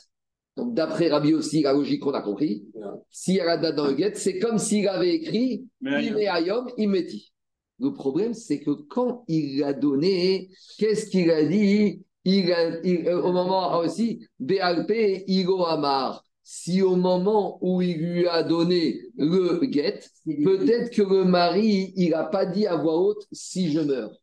Donc, 0.56 0.74
d'après 0.74 1.10
Rabbi 1.10 1.34
aussi, 1.34 1.62
la 1.62 1.74
logique 1.74 2.02
qu'on 2.02 2.14
a 2.14 2.22
compris, 2.22 2.66
s'il 3.12 3.36
y 3.36 3.40
a 3.40 3.46
la 3.46 3.58
date 3.58 3.76
dans 3.76 3.88
le 3.88 3.94
guet, 3.94 4.14
c'est 4.16 4.40
comme 4.40 4.58
s'il 4.58 4.88
avait 4.88 5.14
écrit 5.14 5.68
Meayom, 5.82 6.68
Immeti. 6.78 7.32
Le 7.80 7.94
problème, 7.94 8.34
c'est 8.34 8.60
que 8.60 8.72
quand 8.72 9.24
il 9.28 9.60
l'a 9.60 9.74
donné, 9.74 10.50
qu'est-ce 10.80 11.12
qu'il 11.12 11.30
a 11.30 11.46
dit? 11.46 12.02
Il, 12.26 12.52
euh, 12.52 13.22
au 13.22 13.32
moment 13.32 13.78
aussi, 13.78 14.28
BALP, 14.40 15.24
Igo 15.28 15.64
Amar, 15.64 16.24
si 16.44 16.82
au 16.82 16.96
moment 16.96 17.60
où 17.62 17.82
il 17.82 17.98
lui 17.98 18.28
a 18.28 18.42
donné 18.42 19.02
le 19.18 19.60
guet, 19.66 20.00
peut-être 20.26 20.90
que 20.92 21.04
le 21.04 21.24
mari, 21.24 21.94
il 21.96 22.10
n'a 22.12 22.24
pas 22.24 22.46
dit 22.46 22.66
à 22.66 22.78
voix 22.78 22.98
haute 23.00 23.28
si 23.32 23.72
je 23.72 23.80
meurs. 23.80 24.18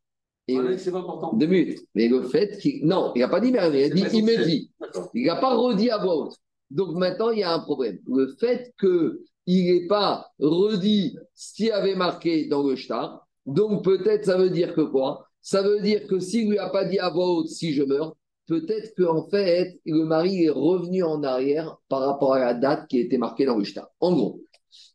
Et 0.47 0.59
c'est 0.77 0.93
pas 0.93 0.99
important. 0.99 1.33
Deux 1.35 1.47
minutes. 1.47 1.87
Mais 1.95 2.09
le 2.09 2.23
fait 2.23 2.59
qu'il. 2.59 2.87
Non, 2.87 3.13
il 3.15 3.21
n'a 3.21 3.29
pas 3.29 3.41
dit 3.41 3.51
mais 3.51 3.59
il 3.59 3.85
a 3.85 3.89
dit 3.89 4.05
il 4.13 4.25
me 4.25 4.45
dit. 4.45 4.71
Il 5.15 5.27
n'a 5.27 5.37
pas 5.37 5.57
redit 5.57 5.91
à 5.91 5.99
voix 5.99 6.17
haute. 6.17 6.37
Donc 6.71 6.95
maintenant, 6.95 7.31
il 7.31 7.39
y 7.39 7.43
a 7.43 7.55
un 7.55 7.61
problème. 7.61 7.99
Le 8.07 8.35
fait 8.39 8.75
qu'il 8.79 9.19
n'ait 9.47 9.87
pas 9.87 10.27
redit 10.39 11.17
ce 11.35 11.55
qui 11.55 11.71
avait 11.71 11.95
marqué 11.95 12.47
dans 12.47 12.63
le 12.63 12.77
shtar, 12.77 13.27
donc 13.47 13.85
peut-être 13.85 14.25
ça 14.25 14.37
veut 14.37 14.51
dire 14.51 14.75
que 14.75 14.83
quoi? 14.83 15.27
Ça 15.41 15.63
veut 15.63 15.81
dire 15.81 16.07
que 16.07 16.19
s'il 16.19 16.47
ne 16.47 16.53
lui 16.53 16.59
a 16.59 16.71
pas 16.71 16.85
dit 16.85 16.99
à 16.99 17.11
voix 17.11 17.31
haute 17.31 17.49
si 17.49 17.73
je 17.73 17.83
meurs, 17.83 18.17
peut-être 18.47 18.95
qu'en 18.97 19.29
fait, 19.29 19.79
le 19.85 20.05
mari 20.05 20.45
est 20.45 20.51
revenu 20.51 21.03
en 21.03 21.23
arrière 21.23 21.77
par 21.89 22.01
rapport 22.01 22.35
à 22.35 22.39
la 22.39 22.55
date 22.55 22.89
qui 22.89 22.99
était 22.99 23.19
marquée 23.19 23.45
dans 23.45 23.57
le 23.57 23.65
shtar. 23.65 23.89
En 24.01 24.13
gros, 24.15 24.41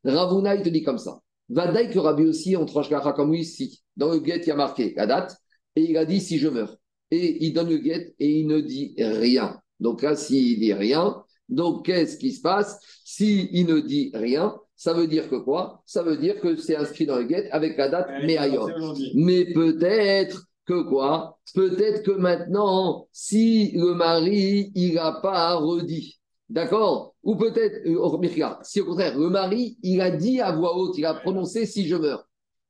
Ravuna, 0.03 0.55
il 0.55 0.63
te 0.63 0.69
dit 0.69 0.83
comme 0.83 0.97
ça. 0.97 1.19
Vadaï 1.49 1.89
que 1.89 1.99
Rabbi 1.99 2.25
aussi, 2.25 2.55
on 2.55 2.65
tranche 2.65 2.89
la 2.89 2.99
comme 3.13 3.31
lui, 3.31 3.43
si. 3.43 3.81
Dans 3.97 4.11
le 4.11 4.19
guet, 4.19 4.41
il 4.43 4.47
y 4.47 4.51
a 4.51 4.55
marqué 4.55 4.93
la 4.95 5.07
date, 5.07 5.35
et 5.75 5.81
il 5.81 5.97
a 5.97 6.05
dit 6.05 6.21
si 6.21 6.37
je 6.37 6.47
meurs. 6.47 6.77
Et 7.11 7.45
il 7.45 7.53
donne 7.53 7.69
le 7.69 7.77
guet 7.77 8.13
et 8.19 8.39
il 8.39 8.47
ne 8.47 8.59
dit 8.59 8.93
rien. 8.97 9.59
Donc 9.79 10.03
là, 10.03 10.15
s'il 10.15 10.59
dit 10.59 10.73
rien, 10.73 11.23
donc 11.47 11.85
qu'est-ce 11.85 12.17
qui 12.17 12.31
se 12.31 12.41
passe? 12.41 12.79
S'il 13.03 13.65
ne 13.65 13.79
dit 13.79 14.11
rien, 14.13 14.55
ça 14.75 14.93
veut 14.93 15.07
dire 15.07 15.29
que 15.29 15.37
quoi? 15.37 15.81
Ça 15.85 16.03
veut 16.03 16.17
dire 16.17 16.39
que 16.39 16.55
c'est 16.55 16.75
inscrit 16.75 17.05
dans 17.05 17.17
le 17.17 17.25
guet 17.25 17.49
avec 17.51 17.77
la 17.77 17.89
date 17.89 18.07
mais 18.23 18.37
ailleurs. 18.37 18.69
Mais 19.15 19.45
peut-être 19.45 20.45
que 20.65 20.83
quoi? 20.83 21.39
Peut-être 21.55 22.03
que 22.03 22.11
maintenant, 22.11 23.07
si 23.11 23.71
le 23.71 23.95
mari, 23.95 24.71
il 24.75 24.93
n'a 24.93 25.19
pas 25.23 25.55
redit, 25.55 26.18
d'accord? 26.49 27.15
Ou 27.23 27.35
peut-être, 27.35 27.85
euh, 27.85 28.53
si 28.63 28.81
au 28.81 28.85
contraire, 28.85 29.17
le 29.17 29.29
mari, 29.29 29.77
il 29.83 30.01
a 30.01 30.11
dit 30.11 30.41
à 30.41 30.51
voix 30.51 30.77
haute, 30.77 30.97
il 30.97 31.05
a 31.05 31.13
prononcé 31.13 31.65
si 31.65 31.87
je 31.87 31.95
meurs. 31.95 32.27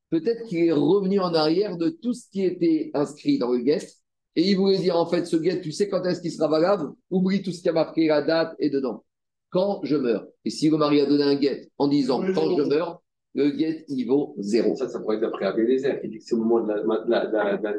Peut-être 0.10 0.44
qu'il 0.48 0.66
est 0.66 0.72
revenu 0.72 1.20
en 1.20 1.34
arrière 1.34 1.78
de 1.78 1.90
tout 1.90 2.14
ce 2.14 2.30
qui 2.32 2.44
était 2.44 2.92
inscrit 2.94 3.38
dans 3.38 3.52
le 3.52 3.60
guet 3.60 3.88
et 4.36 4.44
il 4.44 4.56
voulait 4.56 4.78
dire 4.78 4.96
en 4.96 5.06
fait, 5.06 5.26
ce 5.26 5.36
guet, 5.36 5.62
tu 5.62 5.72
sais 5.72 5.90
quand 5.90 6.04
est-ce 6.04 6.22
qu'il 6.22 6.32
sera 6.32 6.48
valable? 6.48 6.92
Oublie 7.12 7.42
tout 7.42 7.52
ce 7.52 7.62
qui 7.62 7.70
a 7.70 7.74
marqué 7.74 8.08
la 8.08 8.22
date 8.22 8.56
et 8.60 8.70
dedans 8.70 9.04
quand 9.50 9.82
je 9.84 9.96
meurs. 9.96 10.28
Et 10.46 10.50
si 10.50 10.70
le 10.70 10.78
mari 10.78 11.02
a 11.02 11.06
donné 11.06 11.24
un 11.24 11.36
guet 11.36 11.70
en 11.78 11.88
disant 11.88 12.22
quand 12.34 12.56
je 12.56 12.64
meurs, 12.64 13.02
le 13.36 13.52
guet, 13.52 13.86
il 13.88 14.06
vaut 14.06 14.36
zéro. 14.40 14.76
Ça, 14.76 14.90
ça 14.90 15.00
pourrait 15.00 15.18
être 15.18 15.22
d'après 15.22 15.46
Abélézer, 15.46 16.02
qui 16.02 16.10
dit 16.10 16.18
que 16.18 16.24
c'est 16.24 16.36
au 16.36 16.40
moment 16.40 16.62
de 16.62 16.68
la, 16.68 16.84
la, 17.08 17.60
la, 17.62 17.74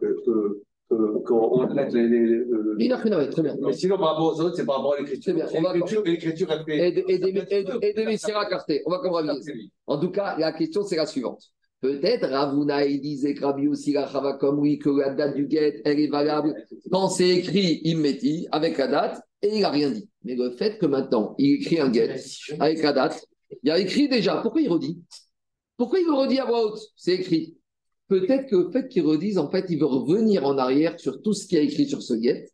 que, 0.00 0.06
que, 0.24 0.62
quand 0.88 1.50
on 1.52 1.66
laisse 1.72 1.92
les. 1.94 2.08
les, 2.08 2.88
très 3.30 3.42
bien. 3.42 3.56
Mais 3.60 3.72
sinon, 3.72 3.96
par 3.96 4.12
rapport 4.12 4.34
aux 4.34 4.40
autres, 4.40 4.56
c'est 4.56 4.66
par 4.66 4.76
rapport 4.76 4.94
à 4.94 5.00
l'écriture. 5.00 5.34
L'écriture, 6.04 6.48
elle 6.50 6.64
fait. 6.64 6.88
Et 6.88 6.92
de, 6.92 7.04
et 7.08 7.18
de, 7.18 7.84
et 7.84 7.92
de 7.92 8.02
Messira 8.04 8.46
Carté. 8.46 8.82
On 8.86 8.90
va 8.90 8.98
comprendre. 8.98 9.32
En 9.86 9.98
tout 9.98 10.10
cas, 10.10 10.36
la 10.38 10.52
question, 10.52 10.82
c'est 10.82 10.96
la 10.96 11.06
suivante. 11.06 11.50
Peut-être 11.84 12.26
Ravuna, 12.28 12.86
il 12.86 12.98
disait 13.02 13.34
que 13.34 13.44
Rabbi 13.44 13.68
aussi 13.68 13.92
la 13.92 14.08
comme 14.40 14.58
oui, 14.58 14.78
que 14.78 14.88
la 14.88 15.10
date 15.10 15.34
du 15.34 15.46
guet, 15.46 15.82
elle 15.84 16.00
est 16.00 16.08
valable 16.08 16.54
quand 16.90 17.10
c'est 17.10 17.28
écrit 17.28 17.82
immeti 17.84 18.48
avec 18.52 18.78
la 18.78 18.86
date 18.86 19.20
et 19.42 19.56
il 19.56 19.60
n'a 19.60 19.68
rien 19.68 19.90
dit. 19.90 20.08
Mais 20.22 20.34
le 20.34 20.50
fait 20.52 20.78
que 20.78 20.86
maintenant, 20.86 21.34
il 21.36 21.56
écrit 21.60 21.80
un 21.80 21.92
get 21.92 22.16
avec 22.58 22.82
la 22.82 22.94
date, 22.94 23.26
il 23.62 23.70
a 23.70 23.78
écrit 23.78 24.08
déjà. 24.08 24.36
Pourquoi 24.36 24.62
il 24.62 24.70
redit? 24.70 24.98
Pourquoi 25.76 26.00
il 26.00 26.06
le 26.06 26.14
redit 26.14 26.38
à 26.38 26.46
voix 26.46 26.64
haute? 26.64 26.80
C'est 26.96 27.16
écrit. 27.16 27.54
Peut-être 28.08 28.48
que 28.48 28.56
le 28.56 28.70
fait 28.70 28.88
qu'il 28.88 29.02
redise, 29.02 29.38
en 29.38 29.50
fait, 29.50 29.66
il 29.68 29.78
veut 29.78 29.86
revenir 29.86 30.44
en 30.44 30.58
arrière 30.58 30.98
sur 31.00 31.22
tout 31.22 31.32
ce 31.32 31.46
qu'il 31.46 31.58
a 31.58 31.62
écrit 31.62 31.86
sur 31.86 32.02
ce 32.02 32.20
get. 32.20 32.46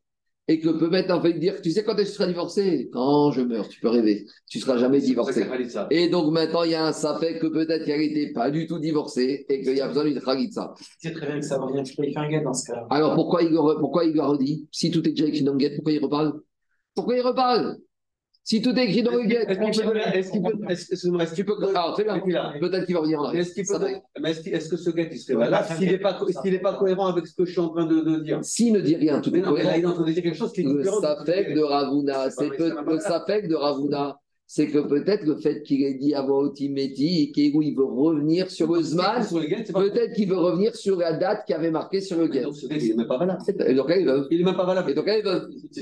et 0.48 0.58
que 0.58 0.68
peut-être 0.68 1.12
en 1.12 1.22
fait 1.22 1.34
dire, 1.34 1.62
tu 1.62 1.70
sais 1.70 1.84
quand 1.84 1.96
est-ce 1.96 2.06
que 2.06 2.10
tu 2.10 2.16
seras 2.16 2.26
divorcé? 2.26 2.88
Quand 2.92 3.30
je 3.30 3.40
meurs, 3.40 3.68
tu 3.68 3.78
peux 3.80 3.88
rêver. 3.88 4.26
Tu 4.48 4.58
ne 4.58 4.62
seras 4.62 4.78
jamais 4.78 5.00
divorcé. 5.00 5.46
Et 5.90 6.08
donc 6.08 6.32
maintenant, 6.32 6.64
il 6.64 6.72
y 6.72 6.74
a 6.74 6.84
un 6.86 6.92
fait 6.92 7.38
que 7.38 7.46
peut-être 7.46 7.84
qu'elle 7.84 8.00
n'était 8.00 8.32
pas 8.32 8.50
du 8.50 8.66
tout 8.66 8.80
divorcée 8.80 9.46
et 9.48 9.62
qu'il 9.62 9.76
y 9.76 9.80
a 9.80 9.86
besoin 9.86 10.04
d'une 10.04 10.20
khalitsa. 10.20 10.74
C'est 10.98 11.12
très 11.12 11.26
bien 11.26 11.38
que 11.38 11.46
ça 11.46 11.56
revient, 11.58 11.84
tu 11.84 11.94
peux 11.94 12.04
y 12.04 12.12
faire 12.12 12.22
un 12.22 12.28
guet 12.28 12.40
dans 12.40 12.54
ce 12.54 12.66
cas-là. 12.66 12.86
Alors 12.90 13.14
pourquoi 13.14 13.42
il, 13.42 13.50
pourquoi 13.54 14.04
il 14.04 14.12
lui 14.12 14.20
a 14.20 14.26
redit 14.26 14.66
Si 14.72 14.90
tout 14.90 15.06
est 15.06 15.12
déjà 15.12 15.26
écrit 15.26 15.42
dans 15.42 15.52
le 15.52 15.58
guet, 15.58 15.74
pourquoi 15.76 15.92
il 15.92 16.02
reparle? 16.02 16.40
Pourquoi 16.96 17.16
il 17.16 17.20
reparle? 17.20 17.78
Si 18.42 18.62
tout 18.62 18.76
est 18.76 18.85
écrit 18.85 19.03
dans 19.03 19.12
le 19.12 19.24
guet, 19.24 19.44
est-ce 19.48 20.31
qu'il 20.33 20.42
peut. 20.42 20.59
Est-ce 20.68 21.35
qu'il 21.35 21.44
peut. 21.44 21.57
Alors, 21.68 21.94
très 21.94 22.05
bien. 22.05 22.18
Peut-être 22.59 22.87
qu'il 22.87 22.94
va 22.94 23.00
revenir 23.00 23.20
en 23.20 23.33
Est-ce 23.33 23.59
est 23.61 24.70
que 24.70 24.76
ce 24.76 24.90
guet, 24.90 25.09
il 25.12 25.18
serait 25.18 25.38
valable? 25.38 25.68
S'il 25.76 25.90
n'est 25.90 25.98
pas, 25.98 26.18
pas 26.62 26.79
cohérent 26.79 27.07
avec 27.07 27.26
ce 27.26 27.35
que 27.35 27.44
je 27.44 27.53
suis 27.53 27.61
en 27.61 27.68
train 27.68 27.87
de, 27.87 28.20
dire 28.20 28.38
S'il 28.42 28.72
ne 28.72 28.81
dit 28.81 28.96
rien, 28.96 29.20
tout 29.20 29.35
est 29.35 29.42
cohérent. 29.42 29.72
Il 29.76 29.83
est 29.83 29.87
en 29.87 29.92
train 29.92 30.05
de 30.05 30.12
dire 30.12 30.22
quelque 30.22 30.37
chose 30.37 30.53
qui 30.53 30.62
est 30.62 30.64
différent. 30.64 31.00
Le 31.00 31.07
safek 31.07 31.55
de 31.55 31.61
Ravuna, 31.61 32.31
c'est 32.31 32.48
le 32.48 32.98
safek 32.98 33.48
de 33.48 33.55
Ravuna 33.55 34.18
c'est 34.52 34.66
que 34.66 34.80
peut-être 34.80 35.24
le 35.26 35.36
fait 35.36 35.62
qu'il 35.62 35.84
ait 35.84 35.94
dit 35.94 36.12
avant 36.12 36.38
Otimeti 36.38 37.22
et 37.22 37.30
qu'il 37.30 37.52
veut 37.52 37.84
revenir 37.84 38.50
sur 38.50 38.74
le 38.74 38.82
Zman, 38.82 39.22
peut-être 39.22 40.12
qu'il 40.12 40.28
veut 40.28 40.38
revenir 40.38 40.74
sur 40.74 40.98
la 40.98 41.12
date 41.12 41.46
qui 41.46 41.54
avait 41.54 41.70
marqué 41.70 42.00
sur 42.00 42.18
le 42.18 42.26
guet. 42.26 42.42
Donc, 42.42 42.56
il 42.60 42.68
n'est 42.68 42.94
même 42.94 43.06
pas 43.06 43.16
valable. 43.16 43.40
Et 43.64 43.74
donc, 43.74 43.86
il 44.28 44.40
est 44.40 44.44
même 44.44 44.56
pas 44.56 44.66
valable. 44.66 44.90
Et 44.90 44.94
donc, 44.94 45.04
elle 45.06 45.24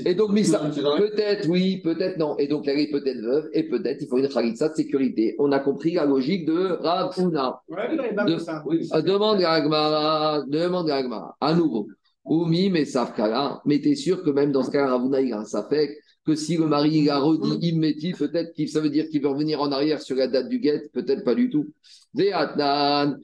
Et 0.05 0.13
donc, 0.13 0.35
peut-être 0.35 1.49
oui, 1.49 1.77
peut-être 1.77 2.19
non. 2.19 2.37
Et 2.37 2.45
donc, 2.45 2.67
elle 2.67 2.77
est 2.77 2.91
peut-être 2.91 3.19
veuve 3.19 3.49
et 3.53 3.63
peut-être 3.63 4.03
il 4.03 4.07
faut 4.07 4.19
une 4.19 4.29
khalitsa 4.29 4.69
de 4.69 4.75
sécurité. 4.75 5.35
On 5.39 5.51
a 5.51 5.57
compris 5.57 5.95
la 5.95 6.05
logique 6.05 6.45
de 6.45 6.77
Ravuna. 6.79 7.61
De, 7.71 9.01
demande 9.01 9.41
à 9.41 9.53
Agmara, 9.53 10.43
demande 10.47 10.91
à 10.91 10.97
Agmara, 10.97 11.35
à 11.41 11.55
nouveau. 11.55 11.87
Oumi, 12.23 12.69
mais 12.69 12.85
Safkala, 12.85 13.61
mais 13.65 13.81
t'es 13.81 13.95
sûr 13.95 14.21
que 14.21 14.29
même 14.29 14.51
dans 14.51 14.61
ce 14.61 14.69
cas, 14.69 14.85
Ravuna, 14.85 15.21
il 15.21 15.33
a 15.33 15.39
un 15.39 15.45
Safek 15.45 15.89
que 16.29 16.35
si 16.35 16.57
le 16.57 16.67
mari 16.67 17.09
a 17.09 17.17
redit 17.17 17.69
imméti, 17.69 18.11
peut-être 18.11 18.55
que 18.55 18.67
ça 18.67 18.79
veut 18.79 18.89
dire 18.89 19.09
qu'il 19.09 19.21
veut 19.21 19.29
revenir 19.29 19.61
en 19.61 19.71
arrière 19.71 20.01
sur 20.01 20.15
la 20.15 20.27
date 20.27 20.47
du 20.47 20.59
guet, 20.59 20.89
peut-être 20.93 21.23
pas 21.23 21.33
du 21.33 21.49
tout. 21.49 21.73
Ve'atnan, 22.13 23.17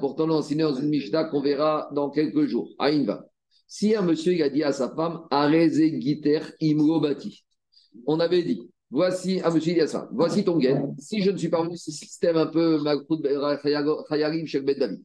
pourtant 0.00 0.30
enseigné 0.30 0.62
dans 0.62 0.74
une 0.74 0.88
Mishnah 0.88 1.24
qu'on 1.24 1.42
verra 1.42 1.90
dans 1.94 2.10
quelques 2.10 2.46
jours. 2.46 2.70
Aïnva. 2.78 3.26
Si 3.66 3.94
un 3.94 4.02
monsieur 4.02 4.32
il 4.32 4.42
a 4.42 4.48
dit 4.48 4.62
à 4.62 4.72
sa 4.72 4.94
femme, 4.94 5.20
Areze 5.30 5.82
Giter 6.00 6.40
Imrobati, 6.60 7.44
on 8.06 8.20
avait 8.20 8.42
dit, 8.42 8.60
voici, 8.90 9.40
un 9.44 9.50
monsieur 9.50 9.72
il 9.72 9.74
dit 9.74 9.80
à 9.82 9.86
ça, 9.86 10.08
voici 10.12 10.44
ton 10.44 10.58
guet, 10.58 10.76
si 10.98 11.22
je 11.22 11.30
ne 11.30 11.36
suis 11.36 11.48
pas 11.48 11.62
venu, 11.62 11.76
ce 11.76 11.90
système 11.90 12.36
un 12.36 12.46
peu 12.46 12.78
Chayarim 13.62 14.46
chez 14.46 14.60
le 14.60 14.74
David. 14.74 15.02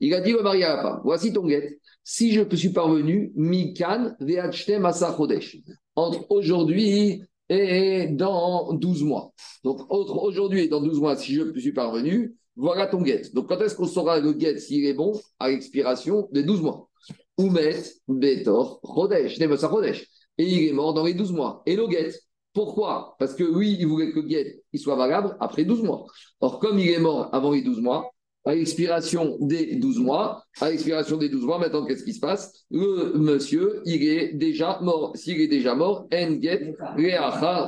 Il 0.00 0.12
a 0.14 0.20
dit 0.20 0.32
le 0.32 0.42
mari 0.42 0.64
à 0.64 0.76
la 0.76 0.82
femme, 0.82 1.00
voici 1.04 1.32
ton 1.32 1.46
guet, 1.46 1.78
si 2.02 2.32
je 2.32 2.42
suis 2.54 2.70
parvenu, 2.70 3.32
Mikan 3.34 4.14
Ve'achtem 4.20 4.88
Chodesh 5.16 5.58
entre 5.96 6.30
aujourd'hui 6.30 7.22
et 7.48 8.08
dans 8.08 8.72
12 8.72 9.02
mois. 9.04 9.32
Donc, 9.62 9.80
entre 9.90 10.22
aujourd'hui 10.22 10.62
et 10.62 10.68
dans 10.68 10.80
12 10.80 11.00
mois, 11.00 11.16
si 11.16 11.34
je 11.34 11.58
suis 11.58 11.72
parvenu, 11.72 12.36
voilà 12.56 12.86
ton 12.86 13.02
guet. 13.02 13.22
Donc, 13.34 13.48
quand 13.48 13.60
est-ce 13.60 13.74
qu'on 13.74 13.86
saura 13.86 14.20
le 14.20 14.32
guet 14.32 14.58
s'il 14.58 14.84
est 14.86 14.94
bon 14.94 15.20
À 15.38 15.50
l'expiration 15.50 16.28
des 16.32 16.42
12 16.42 16.62
mois? 16.62 16.88
Oumet, 17.36 17.82
Betor, 18.06 18.80
Chodesh, 18.84 19.38
Chodesh. 19.38 20.06
Et 20.38 20.44
il 20.44 20.68
est 20.68 20.72
mort 20.72 20.94
dans 20.94 21.04
les 21.04 21.14
12 21.14 21.32
mois. 21.32 21.62
Et 21.66 21.76
le 21.76 21.86
guet. 21.86 22.12
Pourquoi? 22.52 23.16
Parce 23.18 23.34
que 23.34 23.42
oui, 23.42 23.76
il 23.80 23.86
voulait 23.88 24.12
que 24.12 24.20
le 24.20 24.26
guet 24.26 24.62
il 24.72 24.78
soit 24.78 24.94
valable 24.94 25.36
après 25.40 25.64
12 25.64 25.82
mois. 25.82 26.06
Or, 26.40 26.60
comme 26.60 26.78
il 26.78 26.88
est 26.88 27.00
mort 27.00 27.28
avant 27.34 27.50
les 27.50 27.62
12 27.62 27.80
mois, 27.80 28.13
à 28.46 28.54
l'expiration 28.54 29.38
des 29.40 29.76
12 29.76 30.00
mois, 30.00 30.44
à 30.60 30.70
l'expiration 30.70 31.16
des 31.16 31.28
12 31.28 31.44
mois, 31.44 31.58
maintenant, 31.58 31.86
qu'est-ce 31.86 32.04
qui 32.04 32.12
se 32.12 32.20
passe? 32.20 32.64
Le 32.70 33.14
monsieur, 33.18 33.80
il 33.86 34.06
est 34.06 34.34
déjà 34.34 34.78
mort. 34.82 35.16
S'il 35.16 35.40
est 35.40 35.48
déjà 35.48 35.74
mort, 35.74 36.06
en 36.12 36.40
get 36.40 36.76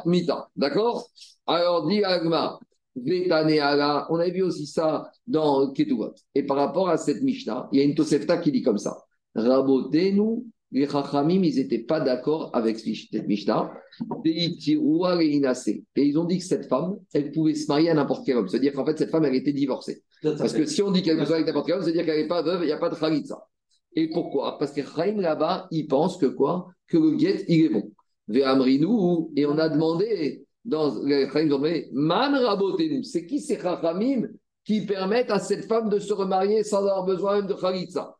mita. 0.04 0.48
D'accord? 0.54 1.08
Alors, 1.46 1.86
dit 1.86 2.04
Agma, 2.04 2.58
on 4.10 4.18
a 4.18 4.28
vu 4.28 4.42
aussi 4.42 4.66
ça 4.66 5.10
dans 5.26 5.70
Ketuvot. 5.72 6.14
Et 6.34 6.42
par 6.42 6.56
rapport 6.56 6.88
à 6.88 6.96
cette 6.96 7.22
Mishnah, 7.22 7.68
il 7.72 7.78
y 7.78 7.82
a 7.82 7.84
une 7.84 7.94
Tosefta 7.94 8.36
qui 8.38 8.52
dit 8.52 8.62
comme 8.62 8.78
ça. 8.78 8.98
Rabotenu 9.34 10.44
les 10.72 10.88
Chachamim, 10.88 11.42
ils 11.44 11.56
n'étaient 11.56 11.84
pas 11.84 12.00
d'accord 12.00 12.50
avec 12.52 12.78
cette 12.80 13.28
Mishnah. 13.28 13.72
Et 14.24 14.56
ils 15.96 16.18
ont 16.18 16.24
dit 16.24 16.38
que 16.38 16.44
cette 16.44 16.68
femme, 16.68 16.96
elle 17.14 17.30
pouvait 17.30 17.54
se 17.54 17.68
marier 17.68 17.90
à 17.90 17.94
n'importe 17.94 18.26
quel 18.26 18.36
homme. 18.36 18.48
C'est-à-dire 18.48 18.72
qu'en 18.72 18.84
fait, 18.84 18.98
cette 18.98 19.10
femme, 19.10 19.24
elle 19.24 19.36
était 19.36 19.52
divorcée. 19.52 20.02
Parce 20.38 20.52
que 20.52 20.66
si 20.66 20.82
on 20.82 20.90
dit 20.90 21.02
qu'elle 21.02 21.16
marier 21.16 21.34
avec 21.34 21.46
n'importe 21.46 21.66
quel 21.66 21.76
homme, 21.76 21.82
c'est-à-dire 21.82 22.04
qu'elle 22.04 22.22
n'est 22.22 22.28
pas 22.28 22.42
veuve, 22.42 22.62
il 22.62 22.66
n'y 22.66 22.72
a 22.72 22.78
pas 22.78 22.88
de 22.88 22.94
khalitza. 22.94 23.46
Et 23.94 24.08
pourquoi? 24.10 24.58
Parce 24.58 24.72
que 24.72 24.82
Chaim 24.82 25.20
là-bas, 25.20 25.68
il 25.70 25.86
pense 25.86 26.16
que 26.18 26.26
quoi? 26.26 26.68
Que 26.88 26.98
le 26.98 27.12
guet, 27.12 27.44
il 27.48 27.64
est 27.64 27.68
bon. 27.68 27.90
Ve'amrinu, 28.28 29.28
et 29.36 29.46
on 29.46 29.56
a 29.58 29.68
demandé, 29.68 30.44
dans 30.64 30.94
demandé, 30.98 31.88
Man 31.92 32.34
rabotenu, 32.34 33.04
c'est 33.04 33.24
qui 33.24 33.40
ces 33.40 33.58
Chachamim 33.58 34.28
qui 34.64 34.84
permettent 34.84 35.30
à 35.30 35.38
cette 35.38 35.66
femme 35.66 35.88
de 35.88 35.98
se 36.00 36.12
remarier 36.12 36.64
sans 36.64 36.78
avoir 36.78 37.04
besoin 37.04 37.42
de 37.42 37.54
khalitza 37.54 38.16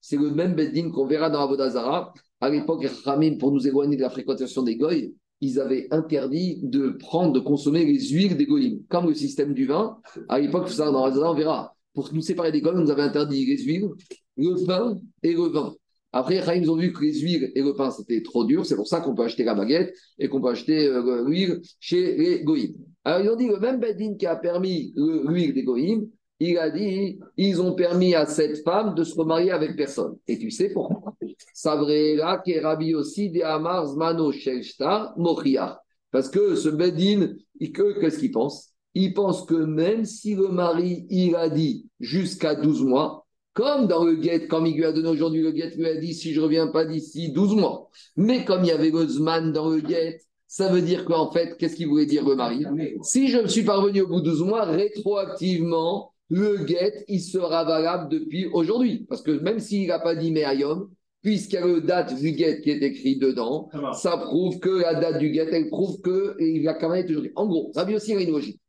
c'est 0.00 0.16
le 0.16 0.30
même 0.30 0.54
Bedin 0.54 0.90
qu'on 0.90 1.06
verra 1.06 1.28
dans 1.28 1.42
Avodazara. 1.42 2.14
À 2.40 2.48
l'époque, 2.48 2.86
Ramim, 3.04 3.36
pour 3.36 3.52
nous 3.52 3.66
éloigner 3.66 3.96
de 3.96 4.02
la 4.02 4.08
fréquentation 4.08 4.62
des 4.62 4.76
goïs, 4.76 5.12
ils 5.40 5.58
avaient 5.58 5.88
interdit 5.90 6.60
de 6.62 6.90
prendre, 6.90 7.32
de 7.32 7.40
consommer 7.40 7.84
les 7.84 8.08
huiles 8.08 8.36
des 8.36 8.46
goïms. 8.46 8.82
Comme 8.88 9.06
le 9.06 9.14
système 9.14 9.54
du 9.54 9.66
vin, 9.66 9.98
à 10.28 10.38
l'époque, 10.38 10.68
ça, 10.68 10.90
dans 10.90 11.10
on 11.10 11.34
verra. 11.34 11.74
Pour 11.94 12.12
nous 12.12 12.20
séparer 12.20 12.52
des 12.52 12.60
goïms, 12.60 12.80
nous 12.80 12.90
avait 12.90 13.02
interdit 13.02 13.46
les 13.46 13.62
huiles, 13.62 13.88
le 14.36 14.66
pain 14.66 14.96
et 15.22 15.32
le 15.32 15.48
vin. 15.48 15.74
Après, 16.12 16.58
ils 16.58 16.70
ont 16.70 16.76
vu 16.76 16.92
que 16.92 17.02
les 17.02 17.20
huiles 17.20 17.52
et 17.54 17.62
le 17.62 17.72
pain, 17.74 17.90
c'était 17.90 18.22
trop 18.22 18.44
dur. 18.44 18.66
C'est 18.66 18.76
pour 18.76 18.88
ça 18.88 19.00
qu'on 19.00 19.14
peut 19.14 19.22
acheter 19.22 19.44
la 19.44 19.54
baguette 19.54 19.94
et 20.18 20.28
qu'on 20.28 20.40
peut 20.40 20.50
acheter 20.50 20.86
euh, 20.86 21.24
l'huile 21.24 21.60
chez 21.78 22.16
les 22.16 22.42
goïms. 22.42 22.74
Alors, 23.04 23.24
ils 23.24 23.30
ont 23.30 23.36
dit 23.36 23.48
le 23.48 23.58
même 23.58 23.78
Bedin 23.78 24.14
qui 24.16 24.26
a 24.26 24.36
permis 24.36 24.92
l'huile 24.96 25.54
des 25.54 25.62
goïms, 25.62 26.08
il 26.40 26.58
a 26.58 26.70
dit, 26.70 27.20
ils 27.36 27.60
ont 27.60 27.74
permis 27.74 28.14
à 28.14 28.24
cette 28.24 28.64
femme 28.64 28.94
de 28.94 29.04
se 29.04 29.14
remarier 29.14 29.50
avec 29.50 29.76
personne. 29.76 30.16
Et 30.26 30.38
tu 30.38 30.50
sais 30.50 30.70
pourquoi? 30.70 31.14
Aussi 32.94 33.30
de 33.30 33.40
Parce 36.10 36.28
que 36.30 36.54
ce 36.56 36.68
Bedin, 36.70 37.34
qu'est-ce 37.60 38.18
qu'il 38.18 38.30
pense 38.30 38.70
Il 38.94 39.12
pense 39.12 39.44
que 39.44 39.54
même 39.54 40.06
si 40.06 40.34
le 40.34 40.48
mari, 40.48 41.06
il 41.10 41.36
a 41.36 41.50
dit 41.50 41.86
jusqu'à 42.00 42.54
12 42.54 42.84
mois, 42.84 43.26
comme 43.52 43.86
dans 43.86 44.04
le 44.04 44.14
guet, 44.14 44.46
comme 44.46 44.66
il 44.66 44.76
lui 44.76 44.84
a 44.86 44.92
donné 44.92 45.08
aujourd'hui 45.08 45.42
le 45.42 45.50
guet, 45.50 45.74
lui 45.76 45.86
a 45.86 45.96
dit 45.96 46.14
si 46.14 46.32
je 46.32 46.40
reviens 46.40 46.68
pas 46.68 46.86
d'ici 46.86 47.32
12 47.32 47.56
mois. 47.56 47.90
Mais 48.16 48.46
comme 48.46 48.64
il 48.64 48.68
y 48.68 48.72
avait 48.72 48.90
le 48.90 49.06
Zman 49.06 49.52
dans 49.52 49.68
le 49.68 49.80
guet, 49.80 50.20
ça 50.46 50.68
veut 50.68 50.82
dire 50.82 51.04
qu'en 51.04 51.30
fait, 51.30 51.56
qu'est-ce 51.58 51.76
qu'il 51.76 51.88
voulait 51.88 52.06
dire 52.06 52.26
le 52.26 52.34
mari? 52.34 52.64
Si 53.02 53.28
je 53.28 53.38
me 53.38 53.46
suis 53.46 53.62
parvenu 53.62 54.00
au 54.00 54.08
bout 54.08 54.20
de 54.20 54.30
12 54.30 54.42
mois, 54.44 54.64
rétroactivement, 54.64 56.09
le 56.30 56.64
guet, 56.64 57.04
il 57.08 57.20
sera 57.20 57.64
valable 57.64 58.08
depuis 58.08 58.46
aujourd'hui. 58.46 59.04
Parce 59.08 59.22
que 59.22 59.32
même 59.32 59.58
s'il 59.58 59.88
n'a 59.88 59.98
pas 59.98 60.14
dit 60.14 60.30
Meayom, 60.30 60.88
puisqu'il 61.22 61.56
y 61.56 61.58
a 61.58 61.66
le 61.66 61.80
date 61.80 62.14
du 62.14 62.32
guet 62.32 62.60
qui 62.62 62.70
est 62.70 62.82
écrit 62.82 63.18
dedans, 63.18 63.68
ça, 63.92 64.16
prouve 64.16 64.58
que 64.60 64.70
la 64.70 64.94
date 64.94 65.18
du 65.18 65.30
guet, 65.30 65.48
elle 65.52 65.68
prouve 65.68 66.00
qu'il 66.02 66.66
a 66.68 66.74
quand 66.74 66.88
même 66.88 67.04
été 67.04 67.12
aujourd'hui. 67.12 67.32
En 67.34 67.46
gros, 67.46 67.70
ça 67.74 67.84
veut 67.84 67.96
aussi 67.96 68.12
une 68.12 68.30
logique. 68.30 68.60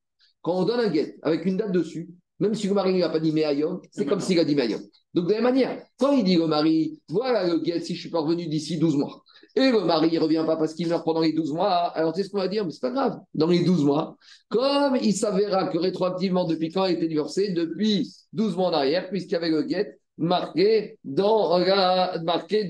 Quand 0.42 0.60
on 0.60 0.66
donne 0.66 0.80
un 0.80 0.90
guet 0.90 1.18
avec 1.22 1.46
une 1.46 1.58
date 1.58 1.72
dessus, 1.72 2.10
même 2.40 2.56
si 2.56 2.68
le 2.68 2.74
mari 2.74 2.98
n'a 2.98 3.10
pas 3.10 3.20
dit 3.20 3.32
Meayom, 3.32 3.80
c'est 3.92 4.06
comme 4.06 4.20
s'il 4.20 4.40
a 4.40 4.44
dit 4.44 4.56
Meayom. 4.56 4.80
Donc, 5.14 5.28
de 5.28 5.30
la 5.30 5.36
même 5.36 5.54
manière, 5.54 5.84
quand 6.00 6.14
il 6.14 6.24
dit 6.24 6.38
au 6.38 6.48
mari, 6.48 7.00
voilà 7.10 7.46
le 7.48 7.60
guet, 7.60 7.80
si 7.82 7.94
je 7.94 8.02
suis 8.02 8.10
pas 8.10 8.22
revenu 8.22 8.48
d'ici 8.48 8.80
12 8.80 8.98
mois, 8.98 9.24
et 9.56 9.72
le 9.72 9.82
mari 9.82 10.12
ne 10.14 10.20
revient 10.20 10.44
pas 10.46 10.56
parce 10.56 10.74
qu'il 10.74 10.88
meurt 10.88 11.04
pendant 11.04 11.22
les 11.22 11.34
12 11.34 11.52
mois, 11.54 11.88
alors 11.96 12.14
tu 12.14 12.22
sais 12.22 12.28
ce 12.28 12.32
qu'on 12.32 12.40
va 12.40 12.48
dire, 12.48 12.66
mais 12.66 12.72
c'est 12.72 12.82
pas 12.82 12.92
grave. 12.92 13.20
Dans 13.34 13.48
les 13.48 13.64
12 13.64 13.84
mois, 13.84 14.18
comme 14.50 14.98
il 15.02 15.14
s'avéra 15.14 15.68
que 15.68 15.78
rétroactivement, 15.78 16.46
depuis 16.46 16.70
quand 16.70 16.86
il 16.86 16.96
était 16.96 17.08
divorcé, 17.08 17.50
depuis 17.52 18.14
12 18.34 18.56
mois 18.56 18.70
en 18.70 18.74
arrière, 18.74 19.10
puisqu'il 19.10 19.34
y 19.34 19.36
avait 19.36 19.50
le 19.50 19.64
guet 19.64 19.98
marqué 20.18 20.98
dans, 21.04 21.58
le, 21.58 22.24
marqué 22.24 22.66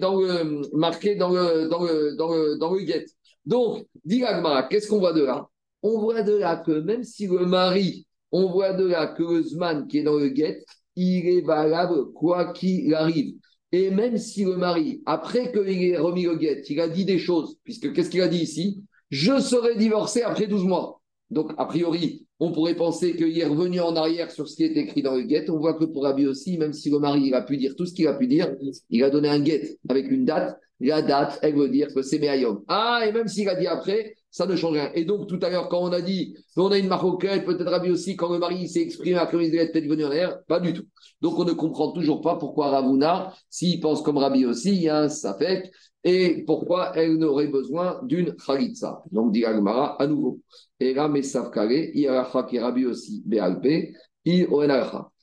dans 1.15 1.29
le, 1.29 1.67
dans 1.67 1.83
le, 1.83 2.15
dans 2.15 2.33
le, 2.33 2.57
dans 2.57 2.73
le 2.73 2.81
guet. 2.81 3.05
Donc, 3.45 3.85
dit 4.05 4.23
qu'est-ce 4.69 4.87
qu'on 4.87 4.99
voit 4.99 5.13
de 5.13 5.23
là? 5.23 5.47
On 5.83 5.99
voit 5.99 6.21
de 6.23 6.35
là 6.37 6.57
que 6.57 6.71
même 6.71 7.03
si 7.03 7.27
le 7.27 7.45
mari, 7.45 8.05
on 8.31 8.49
voit 8.51 8.73
de 8.73 8.85
là 8.85 9.07
que 9.07 9.23
le 9.23 9.87
qui 9.87 9.99
est 9.99 10.03
dans 10.03 10.17
le 10.17 10.29
guet, 10.29 10.63
il 10.95 11.27
est 11.27 11.41
valable 11.41 12.11
quoi 12.13 12.53
qu'il 12.53 12.93
arrive. 12.93 13.35
Et 13.71 13.89
même 13.89 14.17
si 14.17 14.43
le 14.43 14.57
mari, 14.57 15.01
après 15.05 15.51
qu'il 15.51 15.83
ait 15.83 15.97
remis 15.97 16.23
le 16.23 16.35
guet, 16.35 16.61
il 16.69 16.79
a 16.79 16.89
dit 16.89 17.05
des 17.05 17.19
choses, 17.19 17.57
puisque 17.63 17.93
qu'est-ce 17.93 18.09
qu'il 18.09 18.21
a 18.21 18.27
dit 18.27 18.41
ici? 18.41 18.83
Je 19.09 19.39
serai 19.39 19.75
divorcé 19.75 20.23
après 20.23 20.47
12 20.47 20.65
mois. 20.65 21.01
Donc, 21.29 21.53
a 21.57 21.65
priori, 21.65 22.25
on 22.39 22.51
pourrait 22.51 22.75
penser 22.75 23.15
qu'il 23.15 23.37
est 23.37 23.45
revenu 23.45 23.79
en 23.79 23.95
arrière 23.95 24.31
sur 24.31 24.49
ce 24.49 24.55
qui 24.55 24.63
est 24.63 24.75
écrit 24.75 25.01
dans 25.01 25.15
le 25.15 25.21
guet. 25.21 25.49
On 25.49 25.57
voit 25.57 25.75
que 25.75 25.85
pour 25.85 26.03
Rabbi 26.03 26.25
aussi, 26.25 26.57
même 26.57 26.73
si 26.73 26.89
le 26.89 26.99
mari 26.99 27.27
il 27.27 27.33
a 27.33 27.41
pu 27.41 27.55
dire 27.55 27.75
tout 27.77 27.85
ce 27.85 27.93
qu'il 27.93 28.07
a 28.07 28.13
pu 28.13 28.27
dire, 28.27 28.53
il 28.89 29.03
a 29.03 29.09
donné 29.09 29.29
un 29.29 29.39
guet 29.39 29.77
avec 29.87 30.11
une 30.11 30.25
date. 30.25 30.57
La 30.81 31.01
date, 31.01 31.39
elle 31.43 31.55
veut 31.55 31.69
dire 31.69 31.93
que 31.93 32.01
c'est 32.01 32.19
Meayom. 32.19 32.63
Ah, 32.67 33.03
et 33.07 33.11
même 33.11 33.27
s'il 33.27 33.47
a 33.47 33.55
dit 33.55 33.67
après, 33.67 34.15
ça 34.31 34.45
ne 34.47 34.55
change 34.55 34.73
rien. 34.73 34.91
Et 34.95 35.05
donc, 35.05 35.27
tout 35.27 35.39
à 35.41 35.49
l'heure, 35.49 35.67
quand 35.69 35.81
on 35.81 35.91
a 35.91 36.01
dit 36.01 36.35
on 36.55 36.71
a 36.71 36.77
une 36.77 36.87
marocaine, 36.87 37.43
peut-être 37.43 37.69
Rabbi 37.69 37.91
aussi, 37.91 38.15
quand 38.15 38.31
le 38.31 38.39
mari 38.39 38.67
s'est 38.67 38.81
exprimé 38.81 39.17
après 39.17 39.45
il 39.45 39.53
est 39.53 39.71
peut-être 39.71 39.87
venu 39.87 40.05
en 40.05 40.07
arrière, 40.07 40.43
pas 40.47 40.59
du 40.59 40.73
tout. 40.73 40.85
Donc, 41.21 41.37
on 41.37 41.45
ne 41.45 41.51
comprend 41.51 41.91
toujours 41.91 42.21
pas 42.21 42.37
pourquoi 42.37 42.69
Ravuna, 42.69 43.33
s'il 43.49 43.79
pense 43.79 44.01
comme 44.01 44.17
Rabbi 44.17 44.45
aussi, 44.45 44.69
il 44.73 44.81
y 44.83 44.89
a 44.89 44.99
un 44.99 45.09
safek, 45.09 45.71
et 46.03 46.43
pourquoi 46.47 46.93
elle 46.95 47.17
n'aurait 47.17 47.47
besoin 47.47 47.99
d'une 48.03 48.33
khalitsa. 48.35 49.03
Donc, 49.11 49.33
dit 49.33 49.45
Agmara 49.45 50.01
à 50.01 50.07
nouveau. 50.07 50.39
Et 50.79 50.93
là, 50.93 51.07
Mesav 51.07 51.51
Kare, 51.51 51.71
Iracha 51.93 52.43
qui 52.43 52.57
Rabbi 52.57 52.85
aussi, 52.85 53.21
Béalpe, 53.25 53.93
il 54.25 54.47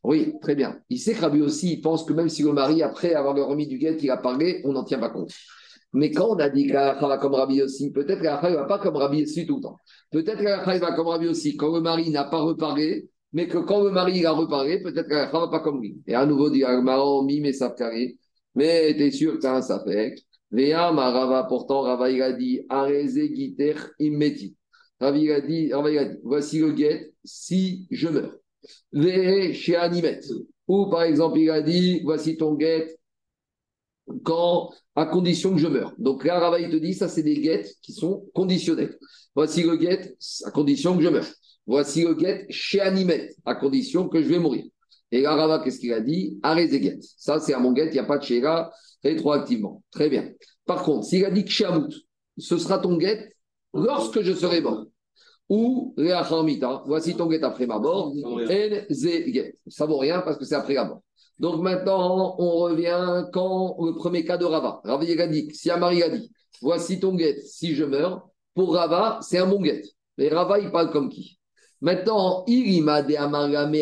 Oui, 0.05 0.35
très 0.41 0.55
bien. 0.55 0.79
Il 0.89 0.99
sait 0.99 1.15
que 1.15 1.21
Rabbi 1.21 1.41
aussi, 1.41 1.73
il 1.73 1.81
pense 1.81 2.05
que 2.05 2.13
même 2.13 2.29
si 2.29 2.43
le 2.43 2.53
mari, 2.53 2.83
après 2.83 3.15
avoir 3.15 3.35
remis 3.35 3.67
du 3.67 3.79
guet, 3.79 3.97
il 4.01 4.11
a 4.11 4.17
parlé, 4.19 4.61
on 4.65 4.73
n'en 4.73 4.85
tient 4.85 4.99
pas 4.99 5.11
compte. 5.11 5.33
Mais 5.93 6.11
quand 6.11 6.29
on 6.29 6.39
a 6.39 6.49
dit 6.51 6.67
qu'Alacha 6.67 7.07
va 7.07 7.19
comme 7.19 7.35
Rabbi 7.35 7.63
aussi, 7.63 7.91
peut-être 7.93 8.21
qu'Alacha 8.21 8.51
ne 8.51 8.57
va 8.57 8.65
pas 8.65 8.79
comme 8.79 8.97
Rabbi 8.97 9.23
aussi 9.23 9.47
tout 9.47 9.57
le 9.57 9.63
temps. 9.63 9.77
Peut-être 10.11 10.39
qu'Alacha 10.39 10.79
va 10.79 10.93
comme 10.93 11.09
Rabbi 11.09 11.29
aussi 11.29 11.57
quand 11.57 11.75
le 11.75 11.81
mari 11.81 12.11
n'a 12.11 12.25
pas 12.25 12.41
reparlé, 12.41 13.09
mais 13.33 13.49
que 13.49 13.59
quand 13.59 13.83
le 13.83 13.91
mari 13.91 14.25
a 14.27 14.33
reparlé, 14.33 14.83
peut-être 14.83 15.09
qu'Alacha 15.09 15.33
ne 15.33 15.41
va 15.45 15.49
pas 15.49 15.61
comme 15.61 15.81
lui. 15.81 16.01
Et 16.07 16.15
à 16.15 16.27
nouveau, 16.27 16.51
dit 16.51 16.65
Agmara, 16.65 17.25
mi, 17.25 17.41
mais 17.41 17.53
carré. 17.77 18.19
Mais 18.55 18.95
t'es 18.97 19.11
sûr 19.11 19.35
que 19.35 19.41
tu 19.41 19.47
as 19.47 19.57
un 19.57 19.63
safek? 19.63 20.19
Véa, 20.51 20.93
ma 20.93 21.11
Rava, 21.11 21.45
pourtant, 21.45 21.83
Rava, 21.83 22.11
il 22.11 22.23
a 22.23 22.33
dit, 22.33 22.63
Areze 22.69 23.21
Giter 23.35 23.75
Immeti. 23.99 24.57
Rava, 25.01 25.17
il 25.17 25.31
a 25.31 25.41
dit, 25.41 25.71
il 25.71 26.21
voici 26.25 26.59
le 26.59 26.73
guet 26.73 27.13
si 27.25 27.87
je 27.91 28.09
meurs. 28.09 28.35
Vé 28.93 29.53
chez 29.55 29.77
Animet. 29.77 30.21
Ou 30.67 30.87
par 30.91 31.03
exemple, 31.03 31.39
il 31.39 31.51
a 31.51 31.63
dit, 31.63 32.01
voici 32.05 32.37
ton 32.37 32.55
guet 32.55 32.98
quand, 34.25 34.71
à 34.95 35.07
condition 35.07 35.53
que 35.53 35.59
je 35.59 35.67
meure. 35.67 35.95
Donc 35.99 36.25
là, 36.25 36.39
Rava, 36.39 36.61
il 36.61 36.71
te 36.71 36.77
dit, 36.77 36.95
ça, 36.95 37.09
c'est 37.09 37.23
des 37.23 37.41
guettes 37.41 37.75
qui 37.83 37.93
sont 37.93 38.27
conditionnelles. 38.35 38.99
Voici 39.35 39.63
le 39.63 39.77
guet 39.77 40.17
à 40.45 40.51
condition 40.51 40.97
que 40.97 41.03
je 41.03 41.09
meure. 41.09 41.27
Voici 41.67 42.03
le 42.03 42.15
guet 42.15 42.47
chez 42.51 42.81
Animet, 42.81 43.35
à 43.45 43.55
condition 43.55 44.09
que 44.09 44.23
je 44.23 44.29
vais 44.29 44.39
mourir. 44.39 44.65
Et 45.13 45.23
là, 45.23 45.35
Rava, 45.35 45.61
qu'est-ce 45.61 45.79
qu'il 45.79 45.93
a 45.93 46.01
dit? 46.01 46.39
Arrêtez 46.43 46.81
guet. 46.81 46.99
Ça, 47.17 47.39
c'est 47.41 47.55
à 47.55 47.59
mon 47.59 47.73
guet, 47.73 47.87
il 47.87 47.93
n'y 47.93 47.99
a 47.99 48.05
pas 48.05 48.19
de 48.19 48.25
chéra 48.25 48.71
rétroactivement. 49.03 49.83
Très 49.91 50.09
bien. 50.09 50.31
Par 50.67 50.83
contre, 50.83 51.07
s'il 51.07 51.25
a 51.25 51.31
dit 51.31 51.45
que 51.45 51.53
ce 51.53 52.59
sera 52.59 52.79
ton 52.79 52.97
guet 52.97 53.33
lorsque 53.73 54.23
je 54.23 54.33
serai 54.33 54.61
mort. 54.61 54.87
Ou 55.49 55.95
Réachamita, 55.97 56.83
voici 56.87 57.15
ton 57.17 57.27
guet 57.27 57.43
après 57.43 57.67
ma 57.67 57.79
mort. 57.79 58.13
Ça 59.69 59.87
vaut 59.87 59.99
rien 59.99 60.21
parce 60.21 60.37
que 60.37 60.45
c'est 60.45 60.55
après 60.55 60.75
la 60.75 60.85
mort. 60.85 61.03
Donc 61.39 61.63
maintenant, 61.63 62.35
on 62.39 62.51
revient 62.57 63.27
quand 63.33 63.77
le 63.81 63.95
premier 63.95 64.25
cas 64.25 64.37
de 64.37 64.45
Rava. 64.45 64.81
Rava, 64.85 65.05
dit, 65.29 65.49
si 65.53 65.71
Amari 65.71 66.03
a 66.03 66.09
dit, 66.09 66.31
voici 66.61 66.99
ton 66.99 67.15
guet 67.15 67.41
si 67.43 67.75
je 67.75 67.85
meurs, 67.85 68.29
pour 68.55 68.75
Rava, 68.75 69.21
c'est 69.23 69.39
un 69.39 69.47
bon 69.47 69.61
guet. 69.61 69.83
Mais 70.17 70.29
Rava, 70.29 70.59
il 70.59 70.71
parle 70.71 70.91
comme 70.91 71.09
qui? 71.09 71.39
Maintenant, 71.81 72.45
Irima 72.49 73.03
de 73.03 73.15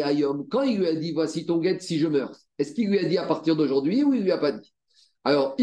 Ayom, 0.03 0.47
quand 0.51 0.63
il 0.63 0.79
lui 0.79 0.87
a 0.87 0.95
dit, 0.95 1.13
voici 1.13 1.47
ton 1.47 1.59
guet 1.59 1.79
si 1.81 1.99
je 1.99 2.09
meurs, 2.09 2.33
est-ce 2.59 2.75
qu'il 2.75 2.89
lui 2.89 2.99
a 2.99 3.05
dit 3.09 3.17
à 3.17 3.25
partir 3.25 3.57
d'aujourd'hui 3.57 4.05
ou 4.05 4.13
il 4.13 4.23
lui 4.23 4.33
a 4.33 4.39
pas 4.39 4.53
dit? 4.53 4.75
Alors, 5.29 5.57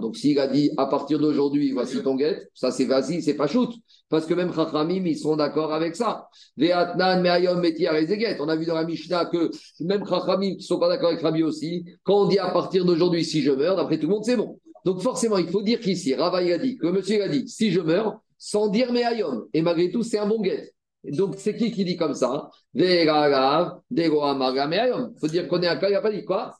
donc 0.00 0.16
s'il 0.16 0.38
a 0.38 0.46
dit 0.46 0.70
à 0.76 0.86
partir 0.86 1.18
d'aujourd'hui, 1.18 1.72
voici 1.72 2.00
ton 2.04 2.14
guet, 2.14 2.48
ça 2.54 2.70
c'est 2.70 2.84
vas-y, 2.84 3.20
c'est 3.20 3.34
pas 3.34 3.48
shoot. 3.48 3.68
Parce 4.08 4.24
que 4.24 4.34
même 4.34 4.54
Chachamim, 4.54 5.04
ils 5.04 5.18
sont 5.18 5.34
d'accord 5.34 5.74
avec 5.74 5.96
ça. 5.96 6.28
On 6.56 6.62
a 6.62 8.56
vu 8.56 8.64
dans 8.64 8.74
la 8.76 8.84
Mishnah 8.84 9.24
que 9.24 9.50
même 9.80 10.06
Chachamim 10.06 10.50
qui 10.50 10.58
ne 10.58 10.62
sont 10.62 10.78
pas 10.78 10.88
d'accord 10.88 11.08
avec 11.08 11.20
Rabbi 11.20 11.42
aussi, 11.42 11.84
quand 12.04 12.22
on 12.22 12.28
dit 12.28 12.38
à 12.38 12.50
partir 12.50 12.84
d'aujourd'hui, 12.84 13.24
si 13.24 13.42
je 13.42 13.50
meurs, 13.50 13.74
d'après 13.74 13.98
tout 13.98 14.06
le 14.06 14.12
monde, 14.12 14.24
c'est 14.24 14.36
bon. 14.36 14.60
Donc 14.84 15.00
forcément, 15.00 15.38
il 15.38 15.48
faut 15.48 15.62
dire 15.62 15.80
qu'ici, 15.80 16.14
Rava 16.14 16.38
a 16.38 16.58
dit, 16.58 16.78
que 16.78 16.86
monsieur 16.86 17.24
a 17.24 17.28
dit, 17.28 17.48
si 17.48 17.72
je 17.72 17.80
meurs, 17.80 18.20
sans 18.38 18.68
dire 18.68 18.92
Meayom. 18.92 19.46
Et 19.52 19.62
malgré 19.62 19.90
tout, 19.90 20.04
c'est 20.04 20.18
un 20.18 20.28
bon 20.28 20.40
guet. 20.40 20.72
Donc, 21.04 21.36
c'est 21.38 21.56
qui 21.56 21.70
qui 21.70 21.84
dit 21.84 21.96
comme 21.96 22.14
ça 22.14 22.50
Il 22.74 23.06
faut 25.20 25.28
dire 25.28 25.48
qu'on 25.48 25.62
est 25.62 25.68
un 25.68 25.76
cas, 25.76 25.88
il 25.88 25.92
n'a 25.92 26.00
pas 26.00 26.12
dit 26.12 26.24
quoi? 26.24 26.54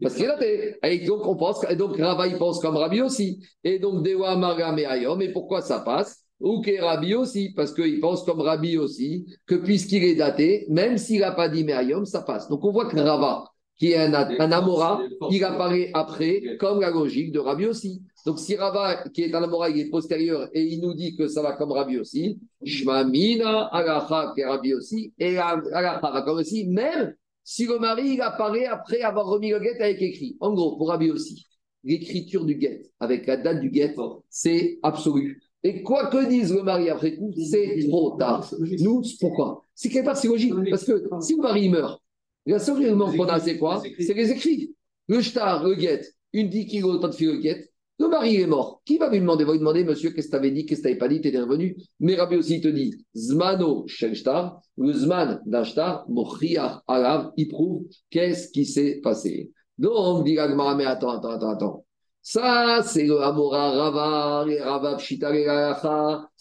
Parce 0.00 0.14
qu'il 0.14 0.28
a 0.28 0.36
été. 0.36 0.76
Et 0.82 1.06
donc, 1.06 1.26
on 1.26 1.36
pense, 1.36 1.64
et 1.68 1.76
donc 1.76 1.96
Rava, 1.96 2.26
il 2.26 2.36
pense 2.36 2.60
comme 2.60 2.76
Rabbi 2.76 3.00
aussi. 3.00 3.40
Et 3.64 3.78
donc, 3.78 4.04
Dewa 4.04 4.36
Marga 4.36 4.72
mais 4.72 5.32
pourquoi 5.32 5.62
ça 5.62 5.80
passe? 5.80 6.24
Ou 6.40 6.60
que 6.60 6.80
Rabbi 6.80 7.14
aussi, 7.14 7.52
parce 7.54 7.72
qu'il 7.72 8.00
pense 8.00 8.24
comme 8.24 8.40
Rabbi 8.40 8.76
aussi, 8.76 9.26
que 9.46 9.54
puisqu'il 9.54 10.02
est 10.04 10.16
daté, 10.16 10.66
même 10.68 10.98
s'il 10.98 11.20
n'a 11.20 11.30
pas 11.32 11.48
dit 11.48 11.62
Meayom, 11.62 12.04
ça 12.04 12.22
passe. 12.22 12.48
Donc, 12.48 12.64
on 12.64 12.72
voit 12.72 12.86
que 12.86 12.98
Rava, 12.98 13.51
qui 13.78 13.92
est 13.92 13.96
un, 13.96 14.14
un 14.14 14.52
Amora, 14.52 15.02
il 15.30 15.42
apparaît 15.44 15.90
après, 15.94 16.56
comme 16.58 16.80
la 16.80 16.90
logique 16.90 17.32
de 17.32 17.38
Rabbi 17.38 17.66
aussi. 17.66 18.02
Donc, 18.24 18.38
si 18.38 18.54
Rava, 18.54 19.08
qui 19.08 19.22
est 19.22 19.34
un 19.34 19.42
Amora, 19.42 19.70
il 19.70 19.80
est 19.80 19.90
postérieur 19.90 20.48
et 20.52 20.62
il 20.62 20.80
nous 20.80 20.94
dit 20.94 21.16
que 21.16 21.26
ça 21.26 21.42
va 21.42 21.52
comme 21.52 21.72
Rabbi 21.72 21.98
aussi, 21.98 22.38
Shmamina, 22.64 23.68
Agacha, 23.72 24.32
qui 24.34 24.42
est 24.42 24.46
Rabbi 24.46 24.74
aussi, 24.74 25.12
et 25.18 25.38
Agacha 25.38 26.00
va 26.00 26.22
comme 26.22 26.38
aussi, 26.38 26.66
même 26.68 27.14
si 27.44 27.66
le 27.66 27.78
mari 27.78 28.14
il 28.14 28.20
apparaît 28.20 28.66
après 28.66 29.00
avoir 29.00 29.26
remis 29.26 29.50
le 29.50 29.58
guet 29.58 29.80
avec 29.80 30.00
écrit. 30.00 30.36
En 30.38 30.52
gros, 30.52 30.76
pour 30.76 30.88
Rabbi 30.88 31.10
aussi, 31.10 31.46
l'écriture 31.82 32.44
du 32.44 32.54
guet, 32.54 32.90
avec 33.00 33.26
la 33.26 33.36
date 33.36 33.60
du 33.60 33.70
guet, 33.70 33.94
c'est 34.28 34.78
absolu. 34.82 35.42
Et 35.64 35.82
quoi 35.82 36.06
que 36.06 36.28
dise 36.28 36.52
le 36.52 36.62
mari 36.62 36.90
après 36.90 37.16
coup, 37.16 37.32
c'est 37.36 37.86
trop 37.88 38.16
tard. 38.16 38.48
Nous, 38.80 39.02
pourquoi? 39.20 39.64
C'est 39.74 39.88
quelque 39.88 40.06
part, 40.06 40.16
c'est 40.16 40.28
logique. 40.28 40.52
Parce 40.70 40.84
que 40.84 41.08
si 41.20 41.36
le 41.36 41.42
mari 41.42 41.68
meurt, 41.68 42.01
la 42.46 42.58
seule 42.58 42.82
élément 42.82 43.12
qu'on 43.12 43.26
a, 43.26 43.40
c'est 43.40 43.58
quoi 43.58 43.82
C'est 43.98 44.14
les 44.14 44.30
écrits. 44.30 44.74
Le 45.08 45.20
shtar, 45.20 45.64
le 45.64 45.74
guet, 45.74 46.02
une 46.32 46.48
10 46.48 46.66
kilos 46.66 47.00
de 47.00 47.26
le 47.26 47.40
guet, 47.40 47.68
le 47.98 48.08
mari 48.08 48.36
est 48.36 48.46
mort. 48.46 48.82
Qui 48.84 48.98
va 48.98 49.10
lui 49.10 49.20
demander? 49.20 49.44
Va 49.44 49.52
lui 49.52 49.58
demander, 49.58 49.84
monsieur, 49.84 50.10
qu'est-ce 50.10 50.26
que 50.26 50.32
tu 50.32 50.36
avais 50.36 50.50
dit, 50.50 50.66
qu'est-ce 50.66 50.80
que 50.80 50.88
tu 50.88 50.88
n'avais 50.88 50.98
pas 50.98 51.08
dit, 51.08 51.20
tu 51.20 51.32
es 51.32 51.40
revenu. 51.40 51.76
Mais 52.00 52.16
Rabbi 52.16 52.36
aussi 52.36 52.60
te 52.60 52.68
dit, 52.68 53.04
Zmano 53.16 53.84
Shtar, 53.86 54.60
le 54.76 54.92
Zman 54.92 55.40
d'un 55.46 55.64
shtar, 55.64 56.04
Mochiach 56.08 56.80
Alav, 56.88 57.30
il 57.36 57.48
prouve 57.48 57.84
qu'est-ce 58.10 58.50
qui 58.50 58.64
s'est 58.64 59.00
passé. 59.02 59.52
Donc, 59.78 60.24
dit 60.24 60.38
Agmara, 60.38 60.74
mais 60.74 60.84
attends, 60.84 61.10
attends, 61.10 61.30
attends, 61.30 61.50
attends. 61.50 61.86
Ça, 62.22 62.82
c'est 62.84 63.04
le 63.04 63.20
Amora 63.20 63.70
Rava, 63.70 64.50
et 64.50 64.60
Rava 64.60 64.96
Pshita 64.96 65.30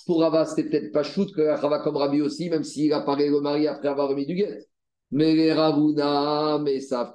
Pour 0.05 0.21
Rava, 0.21 0.45
c'était 0.45 0.69
peut-être 0.69 0.91
pas 0.91 1.03
shoot 1.03 1.31
que 1.33 1.41
Rava 1.41 1.79
comme 1.79 1.97
Rabbi 1.97 2.21
aussi, 2.21 2.49
même 2.49 2.63
s'il 2.63 2.93
apparaît 2.93 3.29
le 3.29 3.41
mari 3.41 3.67
après 3.67 3.87
avoir 3.87 4.09
remis 4.09 4.25
du 4.25 4.35
guet. 4.35 4.67
Mais 5.11 5.51
Ravuna, 5.51 6.59
mais 6.63 6.79
savent 6.79 7.13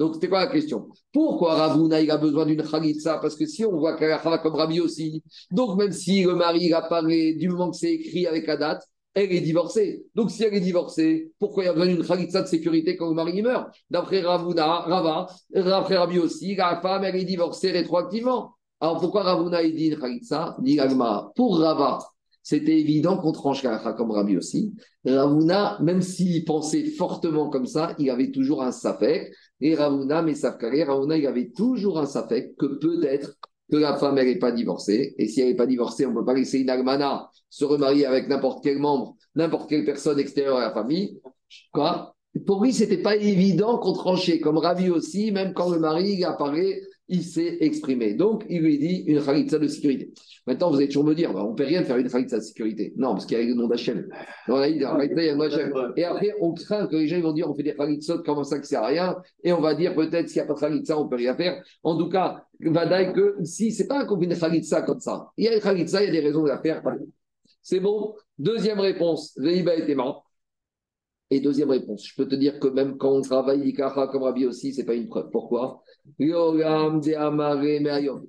donc, 0.00 0.14
c'était 0.14 0.30
quoi 0.30 0.40
la 0.40 0.46
question? 0.46 0.88
Pourquoi 1.12 1.56
Ravuna, 1.56 2.00
il 2.00 2.10
a 2.10 2.16
besoin 2.16 2.46
d'une 2.46 2.62
khalitsa 2.62 3.18
Parce 3.18 3.36
que 3.36 3.44
si 3.44 3.66
on 3.66 3.76
voit 3.78 3.96
qu'elle 3.96 4.12
a 4.12 4.38
comme 4.38 4.54
Rabi 4.54 4.80
aussi, 4.80 5.22
donc 5.50 5.76
même 5.76 5.92
si 5.92 6.22
le 6.22 6.34
mari 6.34 6.72
apparaît 6.72 7.34
du 7.34 7.50
moment 7.50 7.70
que 7.70 7.76
c'est 7.76 7.92
écrit 7.92 8.26
avec 8.26 8.46
la 8.46 8.56
date, 8.56 8.82
elle 9.12 9.30
est 9.30 9.42
divorcée. 9.42 10.06
Donc, 10.14 10.30
si 10.30 10.42
elle 10.42 10.54
est 10.54 10.60
divorcée, 10.60 11.32
pourquoi 11.38 11.64
il 11.64 11.66
y 11.66 11.68
a 11.68 11.74
besoin 11.74 11.88
d'une 11.88 12.02
khalitsa 12.02 12.40
de 12.40 12.46
sécurité 12.46 12.96
quand 12.96 13.10
le 13.10 13.14
mari 13.14 13.42
meurt? 13.42 13.68
D'après 13.90 14.22
Ravuna, 14.22 14.80
Rava, 14.80 15.26
d'après 15.50 15.98
Rabi 15.98 16.18
aussi, 16.18 16.54
la 16.54 16.80
femme, 16.80 17.04
elle 17.04 17.16
est 17.16 17.24
divorcée 17.24 17.70
rétroactivement. 17.70 18.54
Alors, 18.80 19.00
pourquoi 19.00 19.22
Ravuna, 19.24 19.62
il 19.62 19.74
dit 19.74 19.88
une 19.88 19.98
khalitsa 19.98 20.56
Pour 21.36 21.58
Rava, 21.58 21.98
c'était 22.42 22.78
évident 22.78 23.18
qu'on 23.18 23.32
tranche 23.32 23.62
comme 23.96 24.10
Rabbi 24.10 24.36
aussi. 24.36 24.74
Ravuna, 25.04 25.78
même 25.82 26.02
s'il 26.02 26.44
pensait 26.44 26.84
fortement 26.84 27.50
comme 27.50 27.66
ça, 27.66 27.94
il 27.98 28.10
avait 28.10 28.30
toujours 28.30 28.62
un 28.62 28.72
safek. 28.72 29.32
Et 29.60 29.74
Ravuna, 29.74 30.22
mais 30.22 30.34
Safkare, 30.34 30.86
Ravuna, 30.86 31.18
il 31.18 31.26
avait 31.26 31.50
toujours 31.50 31.98
un 31.98 32.06
safek 32.06 32.56
que 32.56 32.66
peut-être 32.66 33.36
que 33.70 33.76
la 33.76 33.96
femme, 33.96 34.18
elle 34.18 34.26
n'est 34.26 34.38
pas 34.38 34.52
divorcée. 34.52 35.14
Et 35.18 35.28
si 35.28 35.40
elle 35.40 35.48
n'est 35.48 35.56
pas 35.56 35.66
divorcée, 35.66 36.06
on 36.06 36.10
ne 36.10 36.14
peut 36.16 36.24
pas 36.24 36.34
laisser 36.34 36.60
une 36.60 36.72
se 37.50 37.64
remarier 37.64 38.06
avec 38.06 38.28
n'importe 38.28 38.64
quel 38.64 38.78
membre, 38.78 39.16
n'importe 39.34 39.68
quelle 39.68 39.84
personne 39.84 40.18
extérieure 40.18 40.56
à 40.56 40.62
la 40.62 40.72
famille. 40.72 41.20
Quoi? 41.72 42.14
Pour 42.46 42.62
lui, 42.62 42.72
c'était 42.72 43.02
pas 43.02 43.16
évident 43.16 43.78
qu'on 43.78 43.92
tranchait. 43.92 44.40
Comme 44.40 44.58
Ravi 44.58 44.88
aussi, 44.88 45.32
même 45.32 45.52
quand 45.52 45.70
le 45.70 45.78
mari 45.78 46.24
apparaît 46.24 46.80
il 47.10 47.24
s'est 47.24 47.58
exprimé. 47.60 48.14
Donc, 48.14 48.44
il 48.48 48.62
lui 48.62 48.78
dit 48.78 49.04
une 49.06 49.22
khalitsa 49.22 49.58
de 49.58 49.66
sécurité. 49.66 50.12
Maintenant, 50.46 50.70
vous 50.70 50.76
allez 50.76 50.86
toujours 50.86 51.04
me 51.04 51.14
dire, 51.14 51.32
bah, 51.32 51.44
on 51.44 51.50
ne 51.50 51.56
peut 51.56 51.64
rien 51.64 51.82
faire 51.82 51.96
une 51.96 52.08
khalitsa 52.08 52.38
de 52.38 52.42
sécurité. 52.42 52.94
Non, 52.96 53.12
parce 53.12 53.26
qu'il 53.26 53.38
y 53.38 53.42
a 53.42 53.44
le 53.44 53.54
nom 53.54 53.66
d'Hachem. 53.66 54.08
Et 55.96 56.04
après, 56.04 56.34
on 56.40 56.54
craint 56.54 56.86
que 56.86 56.96
les 56.96 57.08
gens 57.08 57.20
vont 57.20 57.32
dire, 57.32 57.50
on 57.50 57.54
fait 57.54 57.64
des 57.64 57.74
khalitsot, 57.74 58.22
comment 58.24 58.44
ça 58.44 58.58
que 58.58 58.66
c'est 58.66 58.78
rien 58.78 59.16
Et 59.44 59.52
on 59.52 59.60
va 59.60 59.74
dire, 59.74 59.94
peut-être, 59.94 60.28
s'il 60.28 60.40
n'y 60.40 60.44
a 60.44 60.46
pas 60.46 60.54
de 60.54 60.60
khalitsa, 60.60 60.98
on 60.98 61.04
ne 61.04 61.08
peut 61.10 61.16
rien 61.16 61.36
faire. 61.36 61.62
En 61.82 61.98
tout 61.98 62.08
cas, 62.08 62.44
Vadaï, 62.60 63.12
que 63.12 63.36
si, 63.42 63.72
c'est 63.72 63.86
pas 63.88 64.04
qu'on 64.04 64.18
fait 64.18 64.26
une 64.26 64.38
khalitsa 64.38 64.82
comme 64.82 65.00
ça. 65.00 65.30
Il 65.36 65.44
y 65.44 65.48
a 65.48 65.54
une 65.54 65.60
khalitsa, 65.60 66.02
il 66.02 66.06
y 66.06 66.08
a 66.08 66.12
des 66.12 66.26
raisons 66.26 66.44
de 66.44 66.48
la 66.48 66.60
faire. 66.60 66.82
C'est 67.62 67.80
bon. 67.80 68.14
Deuxième 68.38 68.80
réponse, 68.80 69.32
Veiba 69.36 69.74
était 69.74 69.94
mort. 69.94 70.30
Et 71.32 71.40
deuxième 71.40 71.70
réponse, 71.70 72.08
je 72.08 72.14
peux 72.16 72.26
te 72.26 72.34
dire 72.34 72.58
que 72.58 72.66
même 72.66 72.96
quand 72.96 73.12
on 73.12 73.20
travaille 73.20 73.68
Ikara 73.68 74.08
comme 74.08 74.24
Rabbi 74.24 74.46
aussi, 74.46 74.74
ce 74.74 74.80
n'est 74.80 74.86
pas 74.86 74.94
une 74.94 75.08
preuve. 75.08 75.30
Pourquoi? 75.30 75.84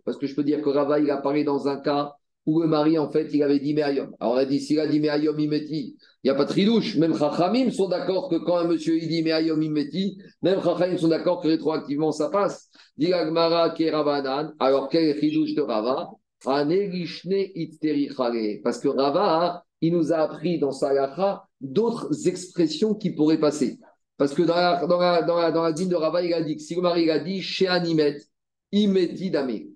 Parce 0.06 0.18
que 0.18 0.28
je 0.28 0.36
peux 0.36 0.44
dire 0.44 0.62
que 0.62 0.70
Rava, 0.70 1.00
il 1.00 1.10
apparaît 1.10 1.44
dans 1.44 1.68
un 1.68 1.78
cas 1.78 2.14
où 2.46 2.62
le 2.62 2.68
mari, 2.68 2.98
en 2.98 3.10
fait, 3.10 3.30
il 3.34 3.44
avait 3.44 3.60
dit 3.60 3.74
Meayom. 3.74 4.12
Alors 4.20 4.34
on 4.34 4.38
a 4.38 4.46
dit, 4.46 4.60
s'il 4.60 4.80
a 4.80 4.88
dit 4.88 5.00
Meayom 5.00 5.38
Imeti, 5.38 5.96
il 6.24 6.28
n'y 6.28 6.32
a 6.32 6.36
pas 6.36 6.46
de 6.46 6.50
tridouche. 6.50 6.98
Même 6.98 7.16
Chachamim 7.16 7.70
sont 7.72 7.88
d'accord 7.88 8.30
que 8.30 8.38
quand 8.38 8.58
un 8.58 8.68
monsieur 8.68 8.98
il 8.98 9.08
dit 9.08 9.22
Meayom 9.22 9.62
Imeti, 9.62 10.18
même 10.42 10.62
Chachamim 10.64 10.98
sont 10.98 11.10
d'accord 11.10 11.42
que 11.42 11.48
rétroactivement 11.48 12.12
ça 12.12 12.30
passe. 12.30 12.70
Dit 12.98 13.14
Agmara 13.14 13.76
alors 14.60 14.90
quel 14.90 15.16
tridouche 15.18 15.54
de 15.54 15.62
Rava? 15.62 16.10
Parce 16.44 16.66
que 18.80 18.88
Rava, 18.88 19.64
il 19.82 19.94
nous 19.94 20.12
a 20.12 20.18
appris 20.18 20.60
dans 20.60 20.72
sa 20.72 21.46
d'autres 21.60 22.28
expressions 22.28 22.96
qui 22.96 23.12
pourraient 23.12 23.40
passer. 23.40 23.78
Parce 24.18 24.34
que 24.34 24.44
dans 24.44 24.56
la, 24.56 24.86
dans 24.86 25.00
la, 25.00 25.22
dans 25.24 25.38
la, 25.38 25.52
dans 25.52 25.64
la 25.64 25.72
dîme 25.72 25.90
de 25.90 25.96
Rava, 25.96 26.22
il 26.24 26.34
a 26.34 26.42
dit 26.42 26.56
que 26.56 26.62
si 26.62 26.76
le 26.76 26.82
mari 26.82 27.10
a 27.10 27.20
dit 27.20 27.42
chez 27.42 27.68
Animet, 27.68 28.18
Imeti. 28.72 29.32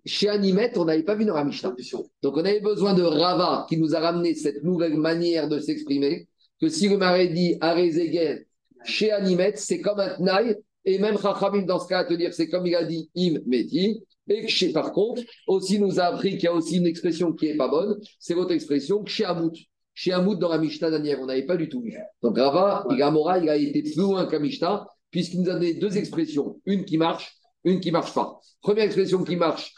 Chez 0.05 0.29
Animet, 0.29 0.77
on 0.77 0.85
n'avait 0.85 1.03
pas 1.03 1.15
vu 1.15 1.25
dans 1.25 1.35
la 1.35 1.43
Mishnah. 1.43 1.75
Donc 2.21 2.37
on 2.37 2.45
avait 2.45 2.61
besoin 2.61 2.93
de 2.93 3.03
Rava 3.03 3.65
qui 3.67 3.77
nous 3.77 3.95
a 3.95 3.99
ramené 3.99 4.35
cette 4.35 4.63
nouvelle 4.63 4.95
manière 4.95 5.49
de 5.49 5.59
s'exprimer. 5.59 6.27
Que 6.61 6.69
si 6.69 6.87
le 6.87 6.97
mari 6.97 7.33
dit 7.33 7.57
Arezegen, 7.59 8.45
chez 8.85 9.11
Animet, 9.11 9.53
c'est 9.57 9.81
comme 9.81 9.99
un 9.99 10.15
Tnaï. 10.15 10.55
Et 10.85 10.99
même 10.99 11.17
Chachamim, 11.17 11.63
dans 11.63 11.79
ce 11.79 11.87
cas, 11.87 12.05
te 12.05 12.13
dire 12.13 12.33
c'est 12.33 12.47
comme 12.47 12.65
il 12.67 12.75
a 12.75 12.85
dit 12.85 13.09
Imeti. 13.15 14.03
Et 14.27 14.43
que 14.43 14.47
chez, 14.47 14.71
par 14.71 14.91
contre, 14.91 15.21
aussi 15.47 15.79
nous 15.79 15.99
a 15.99 16.05
appris 16.05 16.31
qu'il 16.31 16.43
y 16.43 16.47
a 16.47 16.53
aussi 16.53 16.77
une 16.77 16.87
expression 16.87 17.33
qui 17.33 17.47
n'est 17.47 17.57
pas 17.57 17.67
bonne. 17.67 17.99
C'est 18.19 18.33
votre 18.33 18.51
expression, 18.51 19.05
chez 19.05 19.25
Amout. 19.25 19.53
Chez 19.95 20.11
Hamoud, 20.11 20.39
dans 20.39 20.49
la 20.49 20.57
Mishnah 20.57 20.91
d'Anière, 20.91 21.19
on 21.21 21.25
n'avait 21.25 21.45
pas 21.45 21.55
du 21.55 21.69
tout 21.69 21.81
vu. 21.81 21.95
Donc 22.21 22.37
Rava, 22.37 22.85
il 22.91 23.01
a 23.01 23.37
il 23.39 23.49
a 23.49 23.55
été 23.55 23.81
plus 23.81 23.95
loin 23.97 24.27
qu'à 24.27 24.39
Mishnah, 24.39 24.85
puisqu'il 25.09 25.41
nous 25.41 25.49
a 25.49 25.53
donné 25.53 25.73
deux 25.75 25.97
expressions, 25.97 26.59
une 26.65 26.83
qui 26.83 26.97
marche, 26.97 27.33
une 27.63 27.79
qui 27.79 27.91
marche 27.91 28.13
pas. 28.13 28.37
Première 28.61 28.83
expression 28.83 29.23
qui 29.23 29.37
marche, 29.37 29.73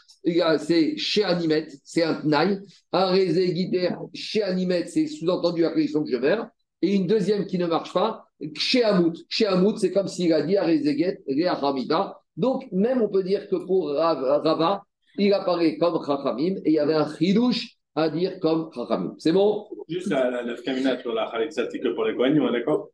c'est 0.58 0.96
chez 0.98 1.22
Animet, 1.22 1.68
c'est 1.84 2.02
un 2.02 2.14
tnaï. 2.14 2.60
Un 2.92 3.16
guider 3.16 3.90
chez 4.12 4.42
Animet, 4.42 4.86
c'est 4.88 5.06
sous-entendu 5.06 5.62
la 5.62 5.70
question 5.70 6.02
que 6.02 6.10
je 6.10 6.16
vais. 6.16 6.36
Et 6.82 6.94
une 6.94 7.06
deuxième 7.06 7.46
qui 7.46 7.56
ne 7.56 7.66
marche 7.66 7.92
pas, 7.92 8.24
chez 8.56 8.82
Hamoud. 8.82 9.16
Chez 9.28 9.46
Hamoud, 9.46 9.78
c'est 9.78 9.92
comme 9.92 10.08
s'il 10.08 10.32
a 10.32 10.42
dit 10.42 10.56
à 10.56 10.64
Rezeget, 10.64 11.22
Hamida. 11.62 12.20
Donc, 12.36 12.66
même 12.72 13.02
on 13.02 13.08
peut 13.08 13.22
dire 13.22 13.48
que 13.48 13.56
pour 13.56 13.90
Rava, 13.90 14.84
il 15.16 15.32
apparaît 15.32 15.76
comme 15.78 16.04
Chachamim 16.04 16.56
et 16.64 16.70
il 16.70 16.72
y 16.72 16.78
avait 16.78 16.94
un 16.94 17.08
chidouche 17.16 17.77
à 17.98 18.08
dire 18.10 18.38
comme 18.40 18.70
Chachamim. 18.74 19.14
C'est 19.18 19.32
bon? 19.32 19.66
Juste 19.88 20.08
la, 20.08 20.30
la, 20.30 20.42
la 20.42 20.56
sur 21.00 21.12
la 21.12 21.30
Khalitsa, 21.30 21.68
c'est 21.70 21.80
que 21.80 21.88
pour 21.88 22.04
les 22.04 22.14
Kohanim, 22.14 22.42
on 22.42 22.48
est 22.48 22.58
d'accord? 22.60 22.90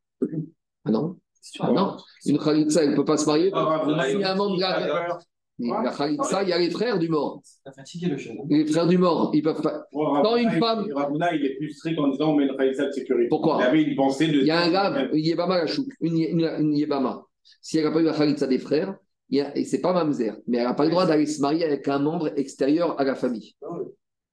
Ah 0.84 0.90
non 0.90 1.16
ah 1.60 1.70
non, 1.70 1.96
une 2.24 2.38
Khalitsa, 2.38 2.84
elle 2.84 2.92
ne 2.92 2.96
peut 2.96 3.04
pas 3.04 3.18
se 3.18 3.26
marier. 3.26 3.50
Ah, 3.52 3.84
il 4.10 4.18
y 4.18 4.24
a 4.24 4.32
un 4.32 4.34
membre 4.34 4.56
de 4.56 4.60
la, 4.62 5.18
la 5.58 5.90
Khalitsa, 5.90 6.42
il 6.42 6.48
y 6.48 6.52
a 6.54 6.58
les 6.58 6.70
frères 6.70 6.98
du 6.98 7.10
mort. 7.10 7.42
fatigué 7.76 8.06
le 8.06 8.16
jeune. 8.16 8.38
Les 8.48 8.64
frères 8.64 8.86
du 8.86 8.96
mort, 8.96 9.30
ils 9.34 9.42
peuvent 9.42 9.60
pas. 9.60 9.84
Quand 9.92 10.36
une 10.36 10.50
femme. 10.52 10.86
Ravuna, 10.94 11.34
il 11.34 11.44
est 11.44 11.56
plus 11.56 11.70
strict 11.70 11.98
en 11.98 12.08
disant 12.08 12.30
on 12.30 12.36
met 12.36 12.46
une 12.46 12.56
Khalitsa 12.56 12.86
de 12.86 12.92
sécurité. 12.92 13.28
Pourquoi? 13.28 13.58
Il 13.60 13.64
y 13.64 13.66
avait 13.66 13.82
une 13.82 13.94
pensée 13.94 14.28
de. 14.28 14.38
Il 14.38 14.46
y 14.46 14.50
a 14.50 14.62
un 14.62 14.70
grave, 14.70 15.10
une 15.12 15.24
Yébama, 15.24 15.64
une, 16.00 16.18
une, 16.18 16.50
une 16.60 16.74
Yébama. 16.74 17.22
Si 17.60 17.76
elle 17.76 17.84
n'a 17.84 17.90
pas 17.90 18.00
eu 18.00 18.04
la 18.04 18.14
Khalitsa 18.14 18.46
des 18.46 18.58
frères, 18.58 18.96
et 19.30 19.64
c'est 19.64 19.80
pas 19.80 19.92
Mamzer, 19.92 20.36
mais 20.46 20.58
elle 20.58 20.64
n'a 20.64 20.74
pas 20.74 20.84
le 20.84 20.90
droit 20.90 21.06
d'aller 21.06 21.26
se 21.26 21.40
marier 21.40 21.64
avec 21.64 21.88
un 21.88 21.98
membre 21.98 22.32
extérieur 22.38 22.98
à 23.00 23.04
la 23.04 23.14
famille. 23.14 23.54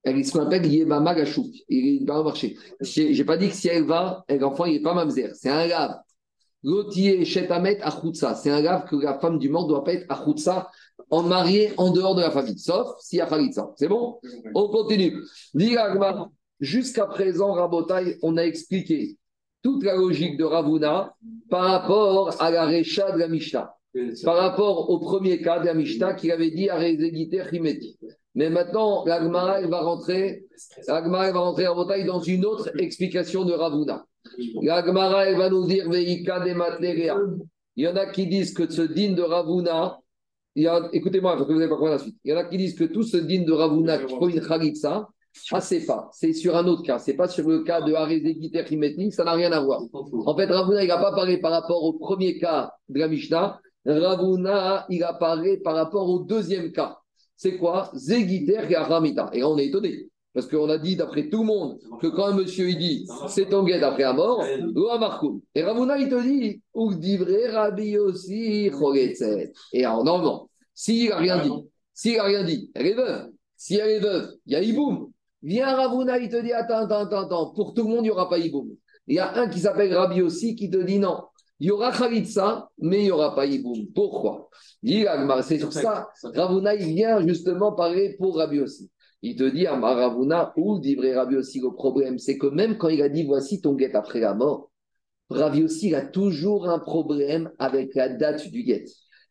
Elle 0.03 0.17
est 0.17 0.23
ce 0.23 0.31
qu'on 0.31 0.45
appelle 0.45 0.65
Yébama 0.65 1.13
Gachouk. 1.13 1.53
Il 1.69 2.05
va 2.05 2.23
marcher. 2.23 2.57
Je 2.79 3.01
n'ai 3.17 3.23
pas 3.23 3.37
dit 3.37 3.49
que 3.49 3.55
si 3.55 3.67
elle 3.67 3.85
va, 3.85 4.25
l'enfant, 4.29 4.65
il 4.65 4.73
n'est 4.73 4.81
pas 4.81 4.93
Mamzer. 4.93 5.35
C'est 5.35 5.49
un 5.49 5.67
grave. 5.67 5.99
L'otier 6.63 7.23
Shetamet 7.25 7.81
Achoutsa. 7.81 8.35
C'est 8.35 8.49
un 8.49 8.61
grave 8.61 8.85
que 8.85 8.95
la 8.95 9.19
femme 9.19 9.37
du 9.39 9.49
mort 9.49 9.63
ne 9.63 9.69
doit 9.69 9.83
pas 9.83 9.93
être 9.93 10.05
Achoutsa 10.09 10.69
en 11.09 11.23
mariée 11.23 11.71
en 11.77 11.91
dehors 11.91 12.15
de 12.15 12.21
la 12.21 12.31
famille, 12.31 12.57
sauf 12.57 12.95
si 12.99 13.17
y 13.17 13.21
a 13.21 13.25
Khalitsa. 13.25 13.73
C'est 13.75 13.87
bon? 13.87 14.19
On 14.55 14.69
continue. 14.69 15.17
Jusqu'à 16.59 17.05
présent, 17.05 17.53
Rabotai, 17.53 18.17
on 18.21 18.37
a 18.37 18.43
expliqué 18.43 19.17
toute 19.63 19.83
la 19.83 19.95
logique 19.95 20.37
de 20.37 20.43
Ravuna 20.43 21.15
par 21.49 21.65
rapport 21.65 22.41
à 22.41 22.49
la 22.49 22.65
Recha 22.65 23.11
de 23.11 23.17
la 23.17 23.27
Mishnah. 23.27 23.75
Par 24.23 24.37
rapport 24.37 24.89
au 24.89 24.99
premier 24.99 25.41
cas 25.41 25.59
de 25.59 25.65
la 25.65 25.73
Mishnah 25.73 26.13
qu'il 26.13 26.31
avait 26.31 26.51
dit 26.51 26.69
à 26.69 26.77
Rezegiter 26.77 27.43
Chimeti. 27.51 27.97
Mais 28.35 28.49
maintenant, 28.49 29.03
l'Agmara, 29.05 29.61
va 29.67 29.81
rentrer, 29.81 30.45
l'Agmara, 30.87 31.31
va 31.31 31.39
rentrer 31.39 31.67
Rabotai 31.67 32.05
dans 32.05 32.21
une 32.21 32.45
autre 32.45 32.69
explication 32.79 33.43
de 33.43 33.53
Ravuna. 33.53 34.05
La 34.61 34.79
elle 35.25 35.37
va 35.37 35.49
nous 35.49 35.65
dire 35.65 35.89
Veika 35.89 36.39
de 36.39 36.49
Il 37.75 37.83
y 37.83 37.87
en 37.87 37.95
a 37.95 38.05
qui 38.05 38.27
disent 38.27 38.53
que 38.53 38.69
ce 38.69 38.83
din 38.83 39.13
de 39.13 39.21
Ravuna, 39.21 39.99
écoutez-moi, 40.55 41.33
parce 41.35 41.47
que 41.47 41.53
vous 41.53 41.59
n'avez 41.59 41.69
pas 41.69 41.75
compris 41.75 41.91
la 41.91 41.99
suite. 41.99 42.17
Il 42.23 42.31
y 42.31 42.33
en 42.33 42.37
a 42.37 42.45
qui 42.45 42.57
disent 42.57 42.75
que 42.75 42.85
tout 42.85 43.03
ce 43.03 43.17
din 43.17 43.43
de 43.43 43.51
Ravuna 43.51 43.97
qui 43.97 44.15
faut 44.15 44.29
une 44.29 44.41
ah, 45.51 45.61
c'est 45.61 45.85
pas. 45.85 46.09
C'est 46.11 46.33
sur 46.33 46.57
un 46.57 46.67
autre 46.67 46.83
cas. 46.83 46.99
C'est 46.99 47.13
pas 47.13 47.27
sur 47.27 47.47
le 47.47 47.63
cas 47.63 47.81
de 47.81 47.93
Harézéguiter 47.93 48.65
Kimetnik, 48.65 49.13
ça 49.13 49.23
n'a 49.23 49.33
rien 49.33 49.51
à 49.51 49.61
voir. 49.61 49.81
En 49.93 50.35
fait, 50.35 50.45
Ravuna, 50.45 50.83
il 50.83 50.89
pas 50.89 51.13
parlé 51.13 51.37
par 51.37 51.51
rapport 51.51 51.83
au 51.83 51.93
premier 51.93 52.37
cas 52.37 52.73
de 52.89 52.99
la 52.99 53.07
Mishnah. 53.07 53.59
Ravuna, 53.85 54.85
il 54.89 55.03
apparaît 55.03 55.57
par 55.57 55.75
rapport 55.75 56.09
au 56.09 56.19
deuxième 56.19 56.71
cas. 56.71 56.97
C'est 57.41 57.57
quoi? 57.57 57.89
Zegiter 57.95 58.69
et 58.69 58.75
Aramita. 58.75 59.31
Et 59.33 59.43
on 59.43 59.57
est 59.57 59.65
étonné. 59.65 60.07
Parce 60.31 60.45
qu'on 60.45 60.69
a 60.69 60.77
dit, 60.77 60.95
d'après 60.95 61.27
tout 61.27 61.39
le 61.39 61.47
monde, 61.47 61.79
que 61.99 62.05
quand 62.05 62.25
un 62.25 62.35
monsieur 62.35 62.69
il 62.69 62.77
dit 62.77 63.07
c'est 63.29 63.49
ton 63.49 63.63
guet 63.63 63.81
après 63.81 64.03
la 64.03 64.13
mort, 64.13 64.45
Et 65.55 65.63
Ravuna, 65.63 65.97
il 65.97 66.07
te 66.07 66.21
dit, 66.21 66.61
ou 66.75 66.93
divré 66.93 67.47
Rabbi 67.47 67.97
aussi, 67.97 68.69
Et 69.73 69.83
alors, 69.83 70.03
normalement, 70.03 70.51
s'il 70.75 71.09
n'a 71.09 71.17
rien 71.17 71.43
dit, 71.43 71.49
s'il 71.95 72.17
n'a 72.17 72.25
rien 72.25 72.43
dit, 72.43 72.69
elle 72.75 72.85
est 72.85 72.93
veuve. 72.93 73.31
Si 73.57 73.75
elle 73.75 73.89
est 73.89 73.99
veuve, 73.99 74.35
il 74.45 74.53
y 74.53 74.55
a 74.55 74.61
Iboum. 74.61 75.11
Viens 75.41 75.75
Ravuna, 75.75 76.19
il 76.19 76.29
te 76.29 76.39
dit 76.39 76.53
attends, 76.53 76.85
attends, 76.85 77.21
attends, 77.21 77.53
pour 77.55 77.73
tout 77.73 77.81
le 77.81 77.89
monde, 77.89 78.01
il 78.01 78.09
n'y 78.09 78.11
aura 78.11 78.29
pas 78.29 78.37
Iboum. 78.37 78.69
Il 79.07 79.15
y 79.15 79.19
a 79.19 79.35
un 79.35 79.49
qui 79.49 79.61
s'appelle 79.61 79.91
Rabbi 79.95 80.21
aussi 80.21 80.55
qui 80.55 80.69
te 80.69 80.77
dit 80.77 80.99
non, 80.99 81.23
il 81.61 81.67
y 81.67 81.71
aura 81.71 81.91
Khalitsa, 81.91 82.71
mais 82.79 83.01
il 83.01 83.03
n'y 83.03 83.11
aura 83.11 83.35
pas 83.35 83.45
Iboum. 83.45 83.85
Pourquoi? 83.93 84.49
C'est 84.83 85.59
sur 85.59 85.71
ça, 85.71 86.09
Ravuna, 86.23 86.73
il 86.73 86.95
vient 86.95 87.25
justement 87.25 87.73
parler 87.73 88.15
pour 88.17 88.37
Rabbi 88.37 88.59
aussi. 88.59 88.89
Il 89.21 89.35
te 89.35 89.43
dit, 89.43 89.65
Maravuna, 89.65 90.53
ou 90.57 90.79
dit 90.79 90.97
Ravi 91.13 91.35
aussi, 91.35 91.59
le 91.59 91.71
problème, 91.71 92.17
c'est 92.17 92.39
que 92.39 92.47
même 92.47 92.79
quand 92.79 92.89
il 92.89 93.03
a 93.03 93.09
dit, 93.09 93.25
voici 93.25 93.61
ton 93.61 93.75
guet 93.75 93.93
après 93.95 94.19
la 94.19 94.33
mort, 94.33 94.71
Ravi 95.29 95.63
aussi, 95.63 95.89
il 95.89 95.95
a 95.95 96.01
toujours 96.01 96.67
un 96.67 96.79
problème 96.79 97.51
avec 97.59 97.93
la 97.93 98.09
date 98.09 98.49
du 98.49 98.63
guet. 98.63 98.85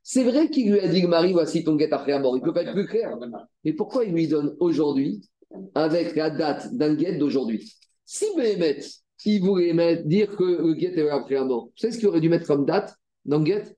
C'est 0.04 0.22
vrai 0.22 0.48
qu'il 0.50 0.70
lui 0.70 0.78
a 0.78 0.86
dit, 0.86 1.04
Marie, 1.08 1.32
voici 1.32 1.64
ton 1.64 1.74
guet 1.74 1.92
après 1.92 2.12
la 2.12 2.20
mort. 2.20 2.36
Il 2.36 2.40
ne 2.42 2.44
peut 2.44 2.54
pas 2.54 2.62
être 2.62 2.74
plus 2.74 2.86
clair. 2.86 3.18
Mais 3.64 3.72
pourquoi 3.72 4.04
il 4.04 4.12
lui 4.12 4.28
donne 4.28 4.54
aujourd'hui 4.60 5.28
avec 5.74 6.14
la 6.14 6.30
date 6.30 6.72
d'un 6.74 6.94
guet 6.94 7.18
d'aujourd'hui? 7.18 7.74
Si 8.04 8.26
Béhémet, 8.36 8.78
il 9.24 9.42
voulait 9.42 10.02
dire 10.04 10.36
que 10.36 10.44
le 10.44 10.74
guet 10.74 10.92
est 10.96 11.08
après 11.08 11.34
la 11.34 11.44
mort, 11.44 11.66
vous 11.66 11.72
savez 11.76 11.92
ce 11.92 11.98
qu'il 11.98 12.08
aurait 12.08 12.20
dû 12.20 12.28
mettre 12.28 12.46
comme 12.46 12.64
date 12.64 12.96
dans 13.24 13.38
le 13.38 13.44
guet? 13.44 13.76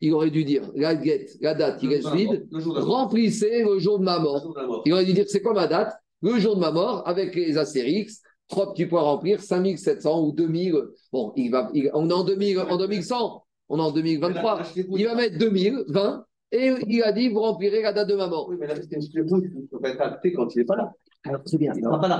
Il 0.00 0.12
aurait 0.12 0.30
dû 0.30 0.44
dire 0.44 0.70
la, 0.74 0.94
la 1.40 1.54
date 1.54 1.82
il 1.82 1.88
reste 1.88 2.12
vide, 2.12 2.46
remplissez 2.52 3.64
le 3.64 3.78
jour 3.78 3.98
de 3.98 4.04
ma 4.04 4.18
mort. 4.18 4.54
Il 4.84 4.92
aurait 4.92 5.06
dû 5.06 5.14
dire 5.14 5.24
c'est 5.26 5.40
quoi 5.40 5.54
ma 5.54 5.66
date? 5.66 5.94
Le 6.22 6.38
jour 6.38 6.54
de 6.54 6.60
ma 6.60 6.70
mort 6.70 7.06
avec 7.06 7.34
les 7.34 7.56
Astérix, 7.56 8.20
trois 8.48 8.72
petits 8.72 8.86
points 8.86 9.00
à 9.00 9.04
remplir, 9.04 9.40
5700 9.40 10.26
ou 10.26 10.32
2000. 10.32 10.74
Bon, 11.12 11.32
il 11.36 11.50
va, 11.50 11.70
on 11.94 12.08
est 12.08 12.12
en, 12.12 12.24
2000, 12.24 12.58
en 12.60 12.76
2100, 12.76 13.44
on 13.68 13.78
est 13.78 13.82
en 13.82 13.92
2023. 13.92 14.62
Il 14.76 15.06
va 15.06 15.14
mettre 15.14 15.38
2020 15.38 16.24
et 16.52 16.74
il 16.86 17.02
a 17.02 17.12
dit 17.12 17.28
vous 17.28 17.40
remplirez 17.40 17.82
la 17.82 17.92
date 17.92 18.08
de 18.08 18.14
ma 18.14 18.26
mort. 18.26 18.48
Oui, 18.48 18.56
mais 18.60 18.66
la 18.66 18.76
c'est 18.76 18.92
une 18.92 19.00
ne 19.00 19.66
peut 19.66 19.80
pas 19.80 19.90
être 19.90 20.00
acté 20.00 20.32
quand 20.32 20.54
il 20.54 20.58
n'est 20.58 20.64
pas 20.64 20.76
là. 20.76 20.92
Alors, 21.24 21.40
c'est 21.44 21.58
bien. 21.58 21.72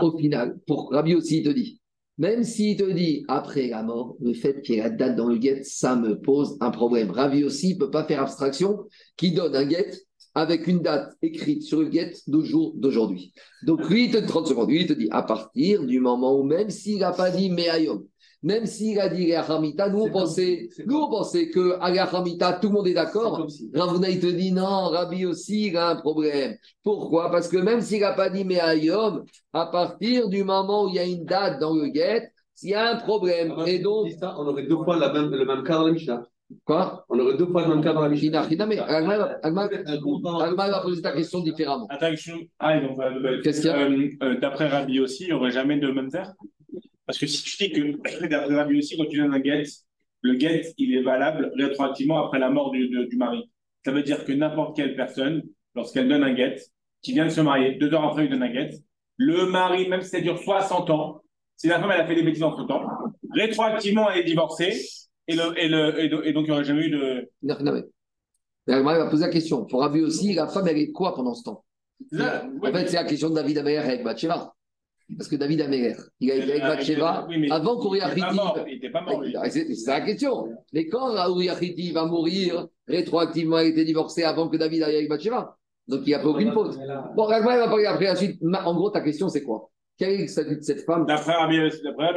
Au 0.02 0.16
final, 0.18 0.58
pour 0.66 0.90
Rabbi 0.90 1.14
aussi, 1.14 1.38
il 1.38 1.44
te 1.44 1.50
dit 1.50 1.80
même 2.18 2.44
s'il 2.44 2.76
te 2.76 2.90
dit 2.90 3.24
après 3.28 3.68
la 3.68 3.82
mort, 3.82 4.16
le 4.20 4.32
fait 4.32 4.62
qu'il 4.62 4.76
y 4.76 4.78
ait 4.78 4.82
la 4.82 4.90
date 4.90 5.16
dans 5.16 5.28
le 5.28 5.36
guet, 5.36 5.62
ça 5.64 5.96
me 5.96 6.18
pose 6.18 6.56
un 6.60 6.70
problème. 6.70 7.10
Ravi 7.10 7.44
aussi 7.44 7.74
ne 7.74 7.78
peut 7.78 7.90
pas 7.90 8.04
faire 8.04 8.22
abstraction 8.22 8.84
qui 9.16 9.32
donne 9.32 9.54
un 9.54 9.64
guet 9.64 9.90
avec 10.34 10.66
une 10.66 10.80
date 10.80 11.14
écrite 11.22 11.62
sur 11.62 11.80
le 11.80 11.88
guet 11.88 12.12
de 12.26 12.40
jour 12.42 12.74
d'aujourd'hui. 12.76 13.32
Donc 13.62 13.88
lui, 13.88 14.04
il 14.04 14.10
te 14.10 14.18
30 14.18 14.46
secondes, 14.48 14.70
lui, 14.70 14.82
il 14.82 14.86
te 14.86 14.92
dit 14.92 15.08
à 15.10 15.22
partir 15.22 15.84
du 15.84 15.98
moment 15.98 16.38
où 16.38 16.42
même 16.42 16.68
s'il 16.68 16.98
n'a 16.98 17.12
pas 17.12 17.30
dit 17.30 17.50
Meayom, 17.50 18.04
même 18.42 18.66
s'il 18.66 19.00
a 19.00 19.08
dit 19.08 19.34
Hamita, 19.34 19.88
nous 19.88 20.02
on 20.02 20.10
pensait, 20.10 20.68
nous 20.86 20.96
on 20.98 21.08
pensait 21.10 21.48
que 21.50 21.76
Hamita, 21.80 22.54
tout 22.54 22.68
le 22.68 22.74
monde 22.74 22.86
est 22.88 22.94
d'accord. 22.94 23.46
Ravuna 23.74 24.08
il 24.08 24.20
te 24.20 24.26
dit 24.26 24.52
non, 24.52 24.88
Rabbi 24.90 25.26
aussi 25.26 25.68
il 25.68 25.76
a 25.76 25.90
un 25.90 25.96
problème. 25.96 26.54
Pourquoi? 26.82 27.30
Parce 27.30 27.48
que 27.48 27.56
même 27.56 27.80
s'il 27.80 28.00
n'a 28.00 28.12
pas 28.12 28.30
dit 28.30 28.44
Meayom, 28.44 29.24
à 29.52 29.66
partir 29.66 30.28
du 30.28 30.44
moment 30.44 30.84
où 30.84 30.88
il 30.88 30.94
y 30.94 30.98
a 30.98 31.04
une 31.04 31.24
date 31.24 31.60
dans 31.60 31.74
le 31.74 31.88
guet, 31.88 32.30
il 32.62 32.70
y 32.70 32.74
a 32.74 32.90
un 32.92 32.96
problème. 32.96 33.54
Ah, 33.56 33.64
et 33.66 33.78
donc, 33.80 34.08
on 34.22 34.46
aurait 34.46 34.66
deux 34.66 34.76
fois 34.76 34.96
même, 35.12 35.30
le 35.30 35.44
même 35.44 35.62
cas 35.62 35.74
dans 35.74 35.86
la 35.86 35.92
Mishnah. 35.92 36.22
Quoi? 36.64 37.04
On 37.08 37.18
aurait 37.18 37.36
deux 37.36 37.46
fois 37.46 37.62
le 37.66 37.74
même 37.74 37.82
cas 37.82 37.92
dans 37.92 38.02
la 38.02 38.08
Mishnah. 38.08 38.46
mais 38.66 38.78
Agma 38.78 39.68
va 39.68 40.80
poser 40.80 41.02
ta 41.02 41.12
question 41.12 41.40
différemment. 41.40 41.86
Ah, 41.90 41.98
Qu'est-ce 41.98 43.60
qu'il 43.60 43.70
y 43.70 43.72
a? 43.72 43.78
euh, 43.78 44.08
euh, 44.22 44.40
D'après 44.40 44.68
Rabbi 44.68 45.00
aussi, 45.00 45.24
il 45.24 45.26
n'y 45.28 45.32
aurait 45.32 45.50
jamais 45.50 45.78
de 45.78 45.90
même 45.90 46.10
terre 46.10 46.32
parce 47.06 47.18
que 47.18 47.26
si 47.26 47.42
tu 47.42 47.56
dis 47.56 47.72
que, 47.72 48.26
d'après 48.26 48.54
Rabbi 48.54 48.78
aussi, 48.78 48.96
quand 48.96 49.06
tu 49.06 49.18
donnes 49.18 49.34
un 49.34 49.40
guet, 49.40 49.64
le 50.22 50.34
guet, 50.34 50.72
il 50.76 50.94
est 50.94 51.02
valable 51.02 51.52
rétroactivement 51.56 52.26
après 52.26 52.38
la 52.38 52.50
mort 52.50 52.72
du, 52.72 52.88
du 52.88 53.16
mari. 53.16 53.48
Ça 53.84 53.92
veut 53.92 54.02
dire 54.02 54.24
que 54.24 54.32
n'importe 54.32 54.76
quelle 54.76 54.96
personne, 54.96 55.42
lorsqu'elle 55.74 56.08
donne 56.08 56.24
un 56.24 56.34
guet, 56.34 56.56
qui 57.02 57.12
vient 57.12 57.26
de 57.26 57.30
se 57.30 57.40
marier, 57.40 57.76
deux 57.76 57.92
heures 57.94 58.04
après, 58.04 58.24
il 58.24 58.30
donne 58.30 58.42
un 58.42 58.52
guet, 58.52 58.70
le 59.16 59.46
mari, 59.46 59.88
même 59.88 60.02
si 60.02 60.10
ça 60.10 60.20
dure 60.20 60.38
60 60.38 60.90
ans, 60.90 61.22
si 61.56 61.68
la 61.68 61.80
femme 61.80 61.90
elle 61.92 62.00
a 62.00 62.06
fait 62.06 62.16
des 62.16 62.22
bêtises 62.22 62.42
entre 62.42 62.66
temps, 62.66 62.82
rétroactivement 63.32 64.10
elle 64.10 64.20
est 64.20 64.24
divorcée, 64.24 64.84
et, 65.28 65.34
le, 65.34 65.58
et, 65.58 65.68
le, 65.68 66.26
et, 66.26 66.32
donc 66.32 66.44
il 66.44 66.50
n'y 66.50 66.50
aurait 66.50 66.64
jamais 66.64 66.86
eu 66.86 66.90
de. 66.90 67.30
Non, 67.42 67.56
non, 67.60 67.72
mais. 67.72 67.82
Va 68.66 69.06
poser 69.08 69.26
la 69.26 69.32
question. 69.32 69.64
Pour 69.64 69.80
Rabbi 69.80 70.00
aussi, 70.00 70.34
la 70.34 70.48
femme, 70.48 70.66
elle 70.68 70.78
est 70.78 70.90
quoi 70.90 71.14
pendant 71.14 71.34
ce 71.34 71.44
temps? 71.44 71.64
En 72.12 72.72
fait, 72.72 72.88
c'est 72.88 72.96
la 72.96 73.04
question 73.04 73.30
de 73.30 73.34
David 73.34 73.58
Améler 73.58 73.78
avec 73.78 74.04
Bathsheba. 74.04 74.55
Parce 75.16 75.28
que 75.28 75.36
David 75.36 75.60
Améler, 75.60 75.94
il 76.18 76.32
a 76.32 76.34
été 76.34 76.50
avec 76.52 76.62
Bathsheba 76.62 77.28
avant 77.50 77.78
qu'Uriah 77.78 78.08
Il 78.16 78.74
n'était 78.74 78.90
pas 78.90 79.02
mort. 79.02 79.22
C'est 79.48 79.86
la 79.86 80.00
question. 80.00 80.48
Mais 80.72 80.88
quand 80.88 81.14
Uriah 81.28 81.54
va 81.94 82.06
mourir, 82.06 82.66
rétroactivement, 82.88 83.60
il 83.60 83.66
a 83.66 83.68
été 83.68 83.84
divorcé 83.84 84.24
avant 84.24 84.48
que 84.48 84.56
David 84.56 84.82
aille 84.82 84.96
avec 84.96 85.08
Bathsheba. 85.08 85.56
Donc 85.86 86.00
il 86.02 86.08
n'y 86.08 86.14
a 86.14 86.18
pas 86.18 86.28
aucune 86.28 86.52
faute. 86.52 86.76
Bon, 87.14 87.24
Ragma, 87.24 87.56
va 87.56 87.68
parler 87.68 87.86
après 87.86 88.06
la 88.06 88.16
suite. 88.16 88.40
En 88.42 88.74
gros, 88.74 88.90
ta 88.90 89.00
question, 89.00 89.28
c'est 89.28 89.42
quoi? 89.42 89.70
Quel 89.98 90.10
est 90.10 90.22
le 90.22 90.26
statut 90.26 90.56
de 90.56 90.62
cette 90.62 90.84
femme? 90.84 91.06
D'après 91.06 91.32
Rabbi 91.32 91.58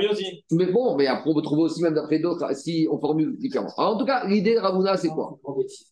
aussi. 0.10 0.44
Mais 0.52 0.66
bon, 0.66 0.98
mais 0.98 1.08
après, 1.08 1.30
on 1.30 1.34
peut 1.34 1.42
trouver 1.42 1.62
aussi, 1.64 1.82
même 1.82 1.94
d'après 1.94 2.20
d'autres, 2.20 2.54
si 2.54 2.88
on 2.92 3.00
formule 3.00 3.38
différemment. 3.38 3.72
Alors, 3.78 3.96
en 3.96 3.98
tout 3.98 4.06
cas, 4.06 4.26
l'idée 4.28 4.56
de 4.56 4.60
Ravuna, 4.60 4.98
c'est 4.98 5.08
quoi? 5.08 5.40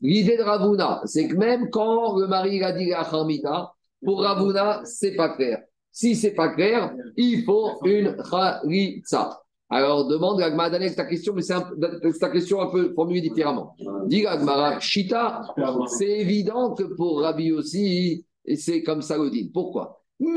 L'idée 0.01 0.35
de 0.35 0.43
Ravuna, 0.43 1.01
c'est 1.05 1.27
que 1.27 1.35
même 1.35 1.69
quand 1.69 2.17
le 2.17 2.27
mari 2.27 2.61
a 2.61 2.73
dit 2.73 2.91
à 2.91 3.05
Khamita, 3.05 3.71
pour 4.03 4.21
Ravuna, 4.21 4.81
c'est 4.83 5.15
pas 5.15 5.29
clair. 5.29 5.61
Si 5.97 6.15
c'est 6.15 6.35
pas 6.35 6.49
clair, 6.49 6.93
il 7.15 7.43
faut 7.43 7.71
une 7.83 8.15
Khalitsa. 8.17 9.41
Alors, 9.67 10.07
demande 10.07 10.39
à 10.43 10.51
Gmadanek 10.51 10.95
ta 10.95 11.05
question, 11.05 11.33
mais 11.33 11.41
c'est 11.41 11.55
ta 12.19 12.29
question 12.29 12.61
un 12.61 12.67
peu 12.67 12.93
formulée 12.93 13.21
différemment. 13.21 13.75
Dis 14.05 14.21
Gmara, 14.21 14.79
Shita, 14.79 15.41
c'est 15.87 16.19
évident 16.19 16.75
que 16.75 16.83
pour 16.83 17.21
Rabbi 17.21 17.51
aussi, 17.51 18.27
c'est 18.57 18.83
comme 18.83 19.01
ça 19.01 19.17
le 19.17 19.31
dit. 19.31 19.49
Pourquoi? 19.51 20.03
Parce 20.19 20.35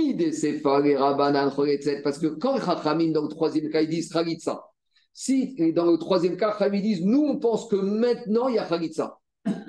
que 2.18 2.28
quand 2.28 2.58
Chachamim, 2.58 3.12
dans 3.12 3.24
le 3.24 3.28
troisième 3.28 3.68
cas, 3.68 3.82
ils 3.82 3.90
disent 3.90 4.11
Khalitsa, 4.11 4.64
si 5.12 5.54
dans 5.74 5.90
le 5.90 5.98
troisième 5.98 6.38
cas, 6.38 6.56
Chachamim 6.58 6.80
disent 6.80 7.04
Nous, 7.04 7.22
on 7.22 7.36
pense 7.36 7.68
que 7.68 7.76
maintenant, 7.76 8.48
il 8.48 8.54
y 8.54 8.58
a 8.58 8.64
Khalitsa. 8.64 9.18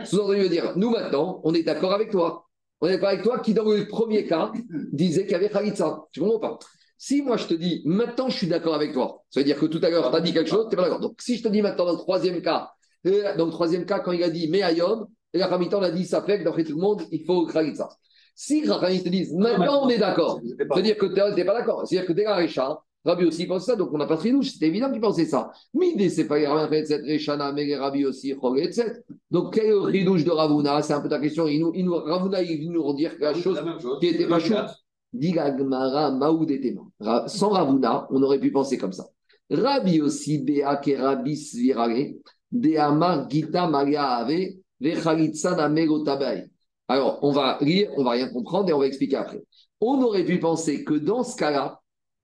Sous-entendu 0.05 0.47
dire 0.47 0.71
Nous, 0.77 0.89
maintenant, 0.89 1.41
on 1.43 1.53
est 1.53 1.63
d'accord 1.63 1.91
avec 1.91 2.11
toi. 2.11 2.47
On 2.81 2.87
est 2.87 2.93
d'accord 2.93 3.09
avec 3.09 3.23
toi 3.23 3.39
qui, 3.39 3.53
dans 3.53 3.63
le 3.63 3.87
premier 3.87 4.25
cas, 4.25 4.51
disait 4.91 5.23
qu'il 5.23 5.33
y 5.33 5.35
avait 5.35 5.49
Khalitsa. 5.49 6.03
Tu 6.11 6.19
comprends 6.19 6.39
pas? 6.39 6.59
Si 6.97 7.21
moi, 7.21 7.37
je 7.37 7.45
te 7.47 7.53
dis 7.53 7.81
Maintenant, 7.85 8.29
je 8.29 8.37
suis 8.37 8.47
d'accord 8.47 8.75
avec 8.75 8.93
toi, 8.93 9.23
ça 9.29 9.39
veut 9.39 9.43
dire 9.43 9.57
que 9.57 9.65
tout 9.65 9.79
à 9.83 9.89
l'heure, 9.89 10.09
tu 10.09 10.17
as 10.17 10.21
dit 10.21 10.33
quelque 10.33 10.49
chose, 10.49 10.67
tu 10.69 10.75
n'es 10.75 10.75
pas 10.77 10.83
d'accord. 10.83 10.99
Donc, 10.99 11.21
si 11.21 11.37
je 11.37 11.43
te 11.43 11.47
dis 11.47 11.61
maintenant, 11.61 11.85
dans 11.85 11.93
le 11.93 11.97
troisième 11.97 12.41
cas, 12.41 12.71
euh, 13.07 13.35
dans 13.37 13.45
le 13.45 13.51
troisième 13.51 13.85
cas, 13.85 13.99
quand 13.99 14.11
il 14.11 14.23
a 14.23 14.29
dit 14.29 14.49
Meayom, 14.49 15.07
et 15.33 15.37
la 15.37 15.57
on 15.57 15.81
a 15.81 15.91
dit 15.91 16.05
Ça 16.05 16.21
fait 16.21 16.39
que 16.39 16.43
d'après 16.43 16.63
tout 16.63 16.75
le 16.75 16.81
monde, 16.81 17.03
il 17.11 17.23
faut 17.25 17.45
Khalitsa. 17.45 17.89
Si 18.35 18.67
Rachel 18.67 19.03
te 19.03 19.09
disent 19.09 19.33
maintenant 19.33 19.85
on 19.85 19.89
est 19.89 19.97
d'accord, 19.97 20.39
ça 20.41 20.75
veut 20.75 20.81
dire 20.81 20.97
que 20.97 21.05
tu 21.05 21.13
n'es 21.13 21.45
pas 21.45 21.53
d'accord. 21.53 21.87
C'est-à-dire 21.87 22.07
que 22.07 22.13
dès 22.13 22.23
la 22.23 22.35
Récha, 22.35 22.81
Rabbi 23.03 23.25
aussi 23.25 23.47
pense 23.47 23.65
ça, 23.65 23.75
donc 23.75 23.89
on 23.93 23.97
n'a 23.97 24.05
pas 24.05 24.17
pris 24.17 24.31
nous, 24.31 24.43
c'était 24.43 24.67
évident 24.67 24.91
qu'il 24.91 25.01
pensait 25.01 25.25
ça. 25.25 25.51
Mais 25.73 26.09
c'est 26.09 26.27
pas 26.27 26.37
cette 26.85 27.03
Réchana, 27.03 27.51
mais 27.51 27.75
Rabbi 27.75 28.05
aussi, 28.05 28.31
etc. 28.57 29.01
Donc 29.31 29.55
quel 29.55 29.65
est 29.65 29.69
le 29.69 29.79
ridouche 29.79 30.23
de 30.23 30.29
Ravuna? 30.29 30.81
C'est 30.83 30.93
un 30.93 31.01
peu 31.01 31.09
ta 31.09 31.19
question. 31.19 31.47
Il 31.47 31.61
nous, 31.61 31.71
il 31.73 31.85
nous, 31.85 31.95
Ravuna, 31.95 32.43
il 32.43 32.59
vient 32.59 32.71
nous 32.71 32.83
redire 32.83 33.17
quelque 33.17 33.39
chose, 33.39 33.59
qui 33.99 34.07
était 34.07 34.27
pas 34.27 34.39
chou. 34.39 34.53
Sans 37.27 37.49
Ravuna, 37.49 38.07
on 38.11 38.21
aurait 38.21 38.39
pu 38.39 38.51
penser 38.51 38.77
comme 38.77 38.93
ça. 38.93 39.07
Rabbi 39.49 39.99
aussi, 39.99 40.37
Bea, 40.37 40.79
Rabbi 40.97 41.35
Svirare, 41.35 42.13
De 42.51 42.77
Amar, 42.77 43.29
Gita, 43.29 43.67
Maria 43.67 44.03
Ave. 44.03 44.61
Alors, 46.87 47.19
on 47.21 47.31
va 47.31 47.57
lire, 47.61 47.89
on 47.97 48.03
va 48.03 48.11
rien 48.11 48.29
comprendre 48.29 48.69
et 48.69 48.73
on 48.73 48.79
va 48.79 48.87
expliquer 48.87 49.17
après. 49.17 49.43
On 49.79 50.01
aurait 50.01 50.23
pu 50.23 50.39
penser 50.39 50.83
que 50.83 50.93
dans 50.93 51.23
ce 51.23 51.35
cas-là, 51.35 51.80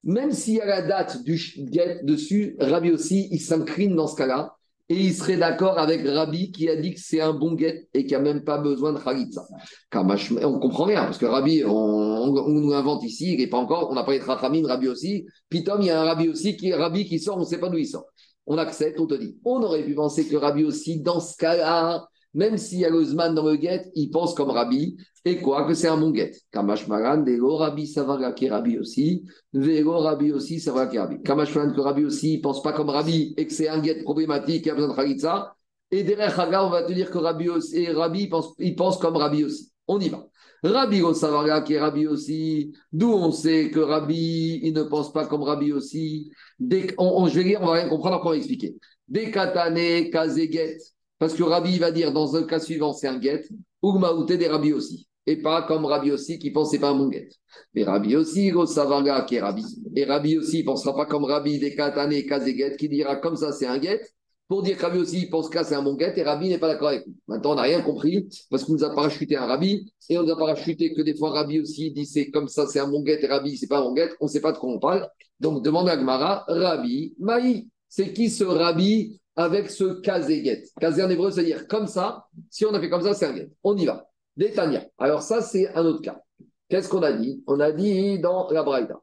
même 0.08 0.32
s'il 0.32 0.55
y 0.55 0.62
a 0.62 0.66
la 0.66 0.82
date 0.82 1.22
du 1.24 1.38
get 1.38 1.99
dessus, 2.03 2.55
Rabbi 2.60 2.91
aussi, 2.91 3.28
il 3.30 3.41
s'incline 3.41 3.93
dans 3.93 4.08
ce 4.08 4.16
cas-là 4.16 4.55
et 4.88 4.95
il 4.95 5.14
serait 5.14 5.36
d'accord 5.36 5.78
avec 5.78 6.08
Rabbi 6.08 6.49
qui 6.51 6.70
a 6.70 6.78
dit 6.78 6.93
que 6.93 6.99
c'est 7.01 7.20
un 7.20 7.34
bon 7.34 7.58
get 7.58 7.89
et 7.93 8.05
qu'il 8.05 8.12
n'y 8.12 8.16
a 8.16 8.20
même 8.20 8.45
pas 8.45 8.58
besoin 8.58 8.93
de 8.93 8.99
Khalitsa. 8.99 9.45
On 9.93 10.60
comprend 10.60 10.86
rien 10.86 11.03
parce 11.03 11.18
que 11.18 11.26
Rabbi, 11.26 11.66
on, 11.66 12.47
nous 12.47 12.74
invente 12.74 13.03
ici, 13.03 13.34
il 13.34 13.39
n'est 13.39 13.47
pas 13.47 13.58
encore, 13.58 13.91
on 13.91 13.95
n'a 13.95 14.03
pas 14.03 14.14
les 14.14 14.20
de 14.20 14.68
Rabbi 14.68 14.88
aussi. 14.88 15.26
Pitom, 15.49 15.82
il 15.82 15.88
y 15.88 15.89
a 15.89 16.01
un 16.01 16.05
Rabbi 16.05 16.30
aussi 16.30 16.55
qui, 16.55 16.74
Rabbi 16.74 17.05
qui 17.05 17.20
sort, 17.20 17.36
on 17.36 17.41
ne 17.41 17.45
sait 17.45 17.60
pas 17.60 17.68
d'où 17.68 17.78
il 17.78 17.86
sort. 17.86 18.05
On 18.45 18.58
accepte, 18.58 18.97
on 19.01 19.08
te 19.08 19.16
dit. 19.16 19.38
On 19.43 19.62
aurait 19.62 19.84
pu 19.84 19.93
penser 19.93 20.26
que 20.26 20.38
Rabbi 20.38 20.64
aussi, 20.64 21.01
dans 21.01 21.20
ce 21.20 21.36
cas-là, 21.36 22.08
même 22.38 22.58
s'il 22.60 22.80
y 22.80 22.86
a 22.86 22.90
le 22.92 23.04
dans 23.34 23.44
le 23.44 23.56
guet, 23.56 23.92
il 23.96 24.12
pense 24.12 24.36
comme 24.36 24.52
Rabbi. 24.52 24.96
Et 25.26 25.42
quoi 25.42 25.66
Que 25.68 25.74
c'est 25.74 25.88
un 25.88 25.98
bon 25.98 26.12
guet. 26.12 26.32
Kamash 26.52 26.88
Maran, 26.88 27.18
Dego 27.18 27.58
Rabbi 27.58 27.88
Savara 27.88 28.32
qui 28.32 28.48
Rabbi 28.48 28.78
aussi. 28.78 29.24
Vego 29.52 29.98
Rabbi 29.98 30.32
aussi 30.32 30.60
Savara 30.60 30.86
qui 30.86 31.00
Rabbi. 31.00 31.24
Kamash 31.24 31.56
Maran 31.56 31.74
que 31.74 31.82
Rabbi 31.82 32.06
aussi, 32.06 32.36
il 32.36 32.42
pense 32.42 32.62
pas 32.62 32.74
comme 32.74 32.90
Rabbi 32.90 33.34
et 33.36 33.48
que 33.48 33.52
c'est 33.52 33.68
un 33.68 33.80
guet 33.80 34.04
problématique 34.04 34.64
qui 34.64 34.70
a 34.70 34.76
besoin 34.76 34.90
de 34.90 34.96
Khalitsa. 34.96 35.56
Et 35.90 36.04
derrière 36.04 36.40
Haga, 36.40 36.64
on 36.64 36.70
va 36.70 36.84
te 36.84 36.94
dire 36.94 37.10
que 37.10 37.18
Rabbi 37.18 37.50
aussi, 37.50 37.76
et 37.78 37.92
Rabbi, 37.92 38.22
il 38.22 38.30
pense, 38.30 38.54
il 38.60 38.76
pense 38.76 39.00
comme 39.00 39.18
Rabbi 39.18 39.44
aussi. 39.44 39.72
On 39.88 40.00
y 40.00 40.10
va. 40.10 40.28
Rabbi 40.64 41.02
Savara 41.16 41.62
qui 41.62 41.74
est 41.74 41.80
Rabbi 41.80 42.06
aussi. 42.06 42.72
D'où 42.94 43.14
on 43.14 43.32
sait 43.32 43.72
que 43.72 43.80
Rabbi, 43.80 44.60
il 44.62 44.74
ne 44.74 44.84
pense 44.84 45.12
pas 45.12 45.26
comme 45.26 45.42
Rabbi 45.42 45.74
aussi. 45.74 46.30
Dès 46.60 46.94
on, 47.00 47.28
je 47.28 47.36
vais 47.40 47.44
lire, 47.46 47.62
on 47.64 47.66
va 47.66 47.74
rien 47.74 47.90
comprendre, 47.90 48.18
après 48.18 48.28
on 48.28 48.32
va 48.34 48.38
expliquer. 48.38 48.76
Dekatane 49.08 50.12
Kazeget. 50.12 50.78
Parce 51.20 51.34
que 51.34 51.43
Rabbi 51.43 51.78
va 51.80 51.91
dire 51.91 52.11
dans 52.11 52.36
un 52.36 52.43
cas 52.43 52.59
suivant, 52.59 52.93
c'est 52.93 53.07
un 53.07 53.18
guet, 53.18 53.43
ou 53.82 53.97
Maouté 53.97 54.38
des 54.38 54.47
Rabbi 54.47 54.74
aussi. 54.74 55.07
Et 55.26 55.41
pas 55.41 55.63
comme 55.63 55.86
Rabbi 55.86 56.11
aussi 56.11 56.39
qui 56.39 56.51
pense 56.51 56.72
c'est 56.72 56.80
pas 56.80 56.89
un 56.89 56.95
bon 56.95 57.09
guet. 57.09 57.28
Mais 57.74 57.84
Rabbi 57.84 58.15
aussi, 58.15 58.51
Savanga 58.65 59.22
qui 59.24 59.36
est 59.36 59.41
Rabbi. 59.41 59.63
Et 59.95 60.05
Rabbi 60.05 60.38
aussi, 60.38 60.59
il 60.59 60.63
pensera 60.63 60.95
pas 60.95 61.05
comme 61.05 61.26
Rabbi 61.26 61.59
des 61.59 61.76
Katane 61.76 62.24
Kazéguet 62.24 62.78
qui 62.78 62.88
dira 62.88 63.18
comme 63.18 63.36
ça 63.36 63.51
c'est 63.51 63.65
un 63.65 63.78
guet. 63.78 64.01
Pour 64.47 64.63
dire 64.63 64.78
que 64.78 64.84
Rabbi 64.84 64.99
aussi, 64.99 65.24
il 65.24 65.30
pense 65.30 65.49
que 65.49 65.61
c'est 65.65 65.76
un 65.76 65.84
bon 65.84 65.95
guet 65.95 66.13
et 66.15 66.24
Rabbi 66.24 66.47
n'est 66.47 66.59
pas 66.59 66.70
d'accord 66.70 66.89
avec 66.89 67.05
nous. 67.05 67.15
Maintenant, 67.28 67.51
on 67.51 67.55
n'a 67.55 67.63
rien 67.63 67.82
compris 67.82 68.30
parce 68.49 68.63
qu'on 68.63 68.74
nous 68.74 68.84
a 68.86 68.95
parachuté 68.95 69.36
un 69.36 69.45
Rabbi 69.45 69.91
et 70.09 70.18
on 70.18 70.24
nous 70.24 70.32
a 70.32 70.38
parachuté 70.38 70.93
que 70.93 71.01
des 71.01 71.18
fois 71.18 71.32
Rabbi 71.32 71.59
aussi 71.59 71.91
dit 71.91 72.05
c'est 72.05 72.30
comme 72.30 72.47
ça, 72.47 72.65
c'est 72.65 72.80
un 72.80 72.88
bon 72.88 73.01
guet 73.01 73.20
et 73.22 73.28
Rabbi, 73.28 73.57
c'est 73.57 73.68
pas 73.68 73.80
un 73.80 73.84
bon 73.84 73.93
guet. 73.93 74.09
On 74.22 74.26
ne 74.26 74.30
sait 74.30 74.39
pas 74.39 74.53
de 74.53 74.57
quoi 74.57 74.72
on 74.72 74.80
parle. 74.80 75.09
Donc, 75.41 75.61
demande 75.61 75.89
à 75.89 75.97
Gmara, 75.97 76.45
Rabbi, 76.47 77.15
Maï. 77.20 77.68
C'est 77.89 78.13
qui 78.13 78.30
ce 78.30 78.45
Rabbi 78.45 79.20
avec 79.38 79.70
ce 79.70 80.02
kazéguet. 80.02 80.64
Kazé 80.82 81.04
en 81.04 81.10
hébreu, 81.10 81.32
c'est-à-dire 81.32 81.68
comme 81.68 81.88
ça. 81.88 82.26
Si 82.50 82.66
on 82.66 82.74
a 82.74 82.80
fait 82.82 82.90
comme 82.90 83.04
ça, 83.04 83.14
c'est 83.14 83.28
un 83.28 83.34
guet. 83.34 83.50
On 83.64 83.78
y 83.78 83.86
va. 83.86 84.10
Détania. 84.36 84.86
Alors 84.98 85.22
ça, 85.22 85.42
c'est 85.42 85.70
un 85.74 85.86
autre 85.86 86.02
cas. 86.02 86.22
Qu'est-ce 86.68 86.90
qu'on 86.90 87.04
a 87.04 87.14
dit? 87.14 87.44
On 87.48 87.60
a 87.60 87.72
dit 87.72 88.20
dans 88.20 88.50
la 88.50 88.64
Braïda. 88.64 89.00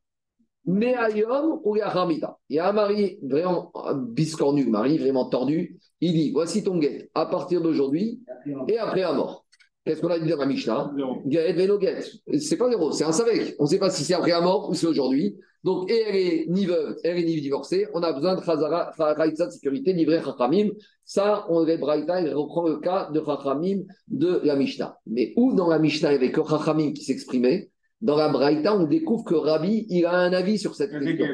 Meayom 0.67 1.61
ou 1.65 1.77
Yahamita. 1.77 2.39
Il 2.49 2.57
y 2.57 2.59
a 2.59 2.69
un 2.69 2.73
mari 2.73 3.19
vraiment 3.23 3.73
biscornu, 3.95 4.67
mari 4.67 4.99
vraiment 4.99 5.29
tordu. 5.29 5.79
Il 6.01 6.13
dit 6.13 6.31
voici 6.33 6.63
ton 6.65 6.79
guet 6.79 7.11
à 7.15 7.27
partir 7.27 7.61
d'aujourd'hui 7.63 8.21
et 8.69 8.79
après 8.79 9.03
la 9.03 9.13
mort. 9.13 9.47
Qu'est-ce 9.85 10.01
qu'on 10.01 10.09
a 10.09 10.19
dit 10.19 10.29
dans 10.29 10.39
la 10.39 10.47
Mishnah? 10.47 10.93
Guet, 11.27 11.53
Veno, 11.53 11.79
Guet. 11.79 12.01
C'est 12.39 12.57
pas 12.57 12.71
zéro, 12.71 12.91
c'est 12.93 13.05
un 13.05 13.13
savek. 13.13 13.55
On 13.59 13.65
ne 13.65 13.69
sait 13.69 13.79
pas 13.79 13.91
si 13.91 14.05
c'est 14.05 14.15
après 14.15 14.31
la 14.31 14.41
mort 14.41 14.71
ou 14.71 14.75
c'est 14.75 14.87
aujourd'hui. 14.87 15.37
Donc, 15.65 15.91
et 15.91 16.03
elle 16.07 16.17
est 16.17 16.47
ni 16.49 16.67
veuve, 16.67 16.97
elle 17.03 17.19
est 17.19 17.25
ni 17.25 17.41
divorcée. 17.41 17.87
On 17.95 18.03
a 18.03 18.13
besoin 18.13 18.37
de 18.37 18.43
Khazara, 18.43 18.93
de 19.27 19.51
sécurité, 19.51 19.95
livré 19.95 20.21
Chachamim. 20.23 20.69
Ça, 21.05 21.47
on 21.49 21.67
est 21.67 21.79
Braïta, 21.79 22.21
il 22.21 22.35
reprend 22.35 22.69
le 22.69 22.77
cas 22.77 23.11
de 23.11 23.23
Chachamim 23.25 23.85
de 24.09 24.41
la 24.45 24.57
Mishnah. 24.57 24.99
Mais 25.07 25.33
où 25.37 25.55
dans 25.55 25.69
la 25.69 25.79
Mishnah, 25.79 26.13
il 26.13 26.19
n'y 26.19 26.25
avait 26.25 26.33
que 26.33 26.43
Chachamim 26.47 26.93
qui 26.93 27.03
s'exprimait, 27.03 27.71
dans 28.03 28.17
la 28.17 28.29
Braïta, 28.29 28.77
on 28.77 28.85
découvre 28.85 29.25
que 29.25 29.35
Rabbi, 29.35 29.87
il 29.89 30.05
a 30.05 30.13
un 30.13 30.35
avis 30.35 30.59
sur 30.59 30.75
cette 30.75 30.91
question. 30.91 31.27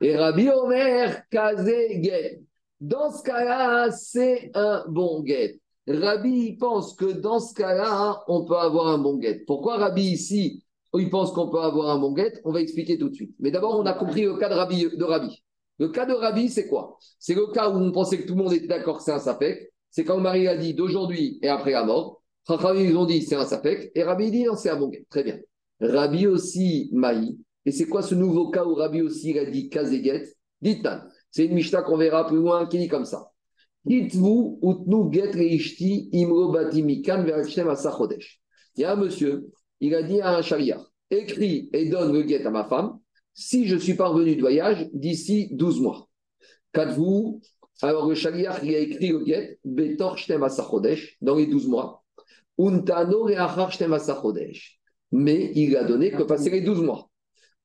Et 0.00 0.16
Rabbi 0.16 0.48
Omer, 0.48 1.22
Kazé. 1.30 2.40
Dans 2.80 3.10
ce 3.10 3.22
cas-là, 3.22 3.90
c'est 3.90 4.50
un 4.54 4.84
bon 4.88 5.20
guet. 5.20 5.60
Rabbi 5.86 6.56
pense 6.56 6.94
que 6.94 7.12
dans 7.12 7.40
ce 7.40 7.52
cas-là, 7.52 8.22
on 8.28 8.46
peut 8.46 8.56
avoir 8.56 8.88
un 8.88 8.98
bon 8.98 9.18
guet. 9.18 9.44
Pourquoi 9.46 9.76
Rabbi 9.76 10.02
ici 10.02 10.63
il 10.98 11.10
pense 11.10 11.32
qu'on 11.32 11.48
peut 11.48 11.60
avoir 11.60 11.90
un 11.90 11.98
bon 11.98 12.12
guet, 12.12 12.40
on 12.44 12.52
va 12.52 12.60
expliquer 12.60 12.98
tout 12.98 13.08
de 13.08 13.14
suite. 13.14 13.34
Mais 13.40 13.50
d'abord, 13.50 13.78
on 13.78 13.86
a 13.86 13.92
compris 13.92 14.22
le 14.22 14.36
cas 14.36 14.48
de 14.48 14.54
Rabbi. 14.54 15.42
Le 15.78 15.88
cas 15.88 16.06
de 16.06 16.12
Rabbi, 16.12 16.48
c'est 16.48 16.68
quoi? 16.68 16.98
C'est 17.18 17.34
le 17.34 17.46
cas 17.52 17.68
où 17.68 17.76
on 17.76 17.90
pensait 17.92 18.18
que 18.18 18.26
tout 18.26 18.34
le 18.34 18.42
monde 18.42 18.52
était 18.52 18.66
d'accord 18.66 18.98
que 18.98 19.02
c'est 19.02 19.12
un 19.12 19.18
sapek. 19.18 19.72
C'est 19.90 20.04
quand 20.04 20.18
Marie 20.18 20.46
a 20.48 20.56
dit 20.56 20.74
d'aujourd'hui 20.74 21.38
et 21.42 21.48
après 21.48 21.72
la 21.72 21.84
mort. 21.84 22.22
Rabbi, 22.46 22.84
ils 22.84 22.96
ont 22.96 23.06
dit 23.06 23.22
c'est 23.22 23.36
un 23.36 23.44
sapek. 23.44 23.90
Et 23.94 24.02
Rabbi 24.02 24.30
dit 24.30 24.44
non, 24.44 24.56
c'est 24.56 24.70
un 24.70 24.76
bon 24.76 24.88
guet. 24.88 25.06
Très 25.10 25.24
bien. 25.24 25.38
Rabbi 25.80 26.26
aussi, 26.26 26.90
Maï. 26.92 27.36
Et 27.66 27.72
c'est 27.72 27.86
quoi 27.86 28.02
ce 28.02 28.14
nouveau 28.14 28.50
cas 28.50 28.64
où 28.64 28.74
Rabbi 28.74 29.02
aussi 29.02 29.30
il 29.30 29.38
a 29.38 29.44
dit 29.50 29.68
kazeget? 29.68 30.34
Dites-nous. 30.60 31.10
C'est 31.30 31.46
une 31.46 31.54
Mishnah 31.54 31.82
qu'on 31.82 31.96
verra 31.96 32.26
plus 32.26 32.36
loin 32.36 32.66
qui 32.66 32.78
dit 32.78 32.88
comme 32.88 33.04
ça. 33.04 33.30
Dites-vous, 33.84 34.60
utnu 34.62 35.12
get 35.12 35.32
reishti 35.32 36.08
imro 36.12 36.52
batimikan. 36.52 37.24
Il 38.76 38.80
y 38.80 38.84
a 38.84 38.92
un 38.92 38.96
monsieur, 38.96 39.50
il 39.80 39.94
a 39.94 40.02
dit 40.02 40.20
à 40.20 40.36
un 40.36 40.42
chariard 40.42 40.90
écris 41.10 41.70
et 41.72 41.88
donne 41.88 42.12
le 42.12 42.22
guet 42.22 42.44
à 42.44 42.50
ma 42.50 42.64
femme 42.64 42.98
si 43.34 43.66
je 43.66 43.76
suis 43.76 43.94
parvenu 43.94 44.36
de 44.36 44.40
voyage 44.40 44.88
d'ici 44.92 45.48
12 45.52 45.80
mois. 45.80 46.08
Qu'êtes-vous 46.72 47.40
Alors 47.82 48.08
le 48.08 48.14
chariard, 48.14 48.62
il 48.64 48.74
a 48.74 48.78
écrit 48.78 49.08
le 49.08 49.24
guet, 49.24 49.58
Betor 49.64 50.18
dans 51.20 51.34
les 51.36 51.46
12 51.46 51.68
mois. 51.68 52.04
Untano 52.58 53.28
Mais 55.10 55.52
il 55.54 55.76
a 55.76 55.84
donné 55.84 56.12
que 56.12 56.22
passer 56.22 56.50
les 56.50 56.60
12 56.60 56.82
mois. 56.82 57.10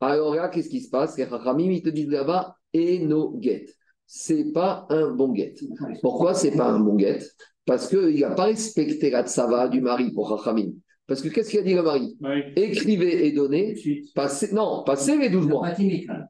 Alors 0.01 0.33
là, 0.33 0.49
qu'est-ce 0.49 0.69
qui 0.69 0.81
se 0.81 0.89
passe? 0.89 1.17
Les 1.17 1.27
Chachamim, 1.27 1.71
ils 1.71 1.83
te 1.83 1.89
disent 1.89 2.09
là-bas, 2.09 2.55
et 2.73 2.99
no 2.99 3.37
get. 3.41 3.67
C'est 4.07 4.51
pas 4.51 4.87
un 4.89 5.11
bon 5.11 5.35
get. 5.35 5.55
Pourquoi 6.01 6.33
c'est 6.33 6.55
pas 6.55 6.69
un 6.69 6.79
bon 6.79 6.97
get 6.97 7.19
Parce 7.65 7.87
qu'il 7.87 8.19
n'a 8.19 8.31
pas 8.31 8.45
respecté 8.45 9.11
la 9.11 9.23
tsava 9.23 9.67
du 9.67 9.81
mari 9.81 10.11
pour 10.11 10.29
Chachamim. 10.29 10.71
Parce 11.09 11.21
que 11.21 11.27
qu'est-ce 11.27 11.49
qu'il 11.49 11.59
a 11.59 11.63
dit 11.63 11.73
le 11.73 11.81
mari 11.81 12.15
Écrivez 12.55 13.25
et 13.25 13.31
donnez. 13.31 13.75
Passez, 14.15 14.53
non, 14.53 14.83
passez 14.85 15.17
les 15.17 15.29
12 15.29 15.47
mois. 15.47 15.71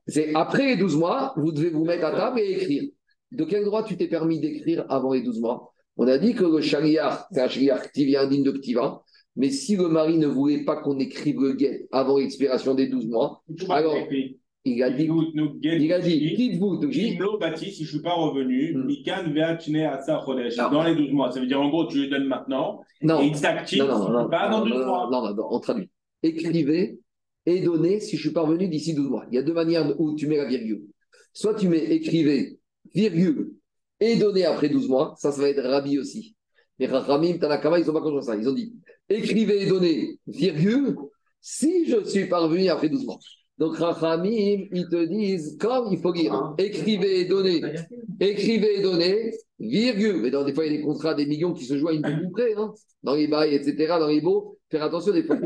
C'est 0.08 0.34
après 0.34 0.68
les 0.68 0.78
12 0.78 0.96
mois, 0.96 1.34
vous 1.38 1.52
devez 1.52 1.70
vous 1.70 1.84
mettre 1.84 2.06
à 2.06 2.12
table 2.12 2.40
et 2.40 2.54
écrire. 2.54 2.84
De 3.32 3.44
quel 3.44 3.64
droit 3.66 3.84
tu 3.84 3.98
t'es 3.98 4.08
permis 4.08 4.40
d'écrire 4.40 4.86
avant 4.90 5.14
les 5.14 5.22
12 5.22 5.42
mois? 5.42 5.74
On 5.98 6.08
a 6.08 6.18
dit 6.18 6.34
que 6.34 6.46
le 6.46 6.62
shariar, 6.62 7.28
c'est 7.32 7.42
un 7.42 7.50
shariar 7.50 7.80
un 7.80 8.24
indigne 8.24 8.44
de 8.44 8.52
ktiva. 8.52 9.04
Mais 9.36 9.52
si 9.52 9.76
le 9.76 9.90
mari 9.90 10.18
ne 10.18 10.28
voulait 10.28 10.64
pas 10.64 10.78
qu'on 10.78 10.98
écrive 10.98 11.42
le 11.42 11.54
guet 11.54 11.88
avant 11.92 12.18
l'expiration 12.18 12.74
des 12.74 12.88
12 12.88 13.08
mois, 13.08 13.44
alors 13.70 13.96
il 14.66 14.84
a 14.84 14.90
dit, 14.90 15.10
il 15.64 15.94
a 15.94 16.00
dit, 16.00 16.36
dites-vous, 16.36 16.92
si 16.92 17.16
je 17.16 17.82
ne 17.82 17.88
suis 17.88 18.02
pas 18.02 18.14
revenu, 18.14 18.74
hmm. 18.76 18.88
dans 20.72 20.84
les 20.84 20.96
12 20.96 21.12
mois. 21.12 21.32
Ça 21.32 21.40
veut 21.40 21.48
dire 21.48 21.62
en 21.62 21.70
gros, 21.70 21.88
tu 21.88 22.02
lui 22.02 22.10
donnes 22.10 22.28
maintenant, 22.28 22.82
non. 23.02 23.22
et 23.22 23.28
il 23.28 23.36
s'active 23.36 23.86
pas 24.30 24.50
dans 24.50 24.66
12 24.66 24.86
mois. 24.86 25.10
Non, 25.12 25.22
non, 25.22 25.34
non, 25.34 25.48
on 25.50 25.60
traduit. 25.60 25.90
Écrivez 26.24 27.00
et 27.46 27.62
donnez 27.62 28.00
si 28.02 28.18
je 28.18 28.22
suis 28.22 28.34
pas 28.34 28.42
revenu 28.42 28.68
d'ici 28.68 28.94
12 28.94 29.10
mois. 29.10 29.26
Il 29.32 29.36
y 29.36 29.38
a 29.38 29.44
deux 29.44 29.54
manières 29.54 30.00
où 30.00 30.16
tu 30.16 30.28
mets 30.28 30.38
la 30.38 30.46
virgule. 30.46 30.84
Soit 31.34 31.56
tu 31.56 31.70
mets 31.70 31.86
écrivez, 31.92 32.60
virgule, 32.94 33.54
et 34.00 34.18
donnez 34.18 34.46
après 34.46 34.70
12 34.70 34.90
mois, 34.90 35.16
ça, 35.18 35.32
ça 35.32 35.42
va 35.42 35.50
être 35.50 35.62
rabi 35.62 35.98
aussi. 35.98 36.36
Mais 36.80 36.88
Ramim, 36.88 37.38
Tanakama, 37.38 37.80
ils 37.80 37.86
n'ont 37.86 37.94
pas 37.94 38.02
compris 38.02 38.26
ça. 38.26 38.36
Ils 38.36 38.48
ont 38.48 38.54
dit 38.54 38.74
écrivez 39.08 39.64
et 39.64 39.68
donnez, 39.68 40.20
virgule, 40.28 40.96
si 41.42 41.86
je 41.86 42.04
suis 42.04 42.28
parvenu 42.28 42.68
après 42.70 42.90
12 42.90 43.06
mois. 43.06 43.20
Donc, 43.60 43.76
Rachamim, 43.76 44.68
ils 44.72 44.88
te 44.90 45.06
disent, 45.06 45.58
comme 45.60 45.92
il 45.92 46.00
faut 46.00 46.14
lire, 46.14 46.56
écrivez 46.58 47.20
et 47.20 47.26
donnez, 47.26 47.62
écrivez 48.22 48.80
et 48.80 48.82
donnez, 48.82 49.34
virgule. 49.60 50.22
Mais 50.22 50.32
dans 50.32 50.46
des 50.46 50.54
fois, 50.54 50.66
il 50.66 50.72
y 50.72 50.76
a 50.76 50.78
des 50.78 50.84
contrats 50.84 51.14
des 51.14 51.26
millions 51.26 51.52
qui 51.52 51.66
se 51.66 51.74
à 51.74 51.92
une 51.92 52.02
virgule 52.02 52.32
près, 52.32 52.54
hein, 52.56 52.74
dans 53.04 53.16
les 53.16 53.28
bails, 53.28 53.54
etc., 53.54 53.98
dans 54.00 54.08
les 54.08 54.22
beaux. 54.22 54.58
Faire 54.72 54.84
attention, 54.84 55.12
des 55.12 55.24
fois, 55.24 55.38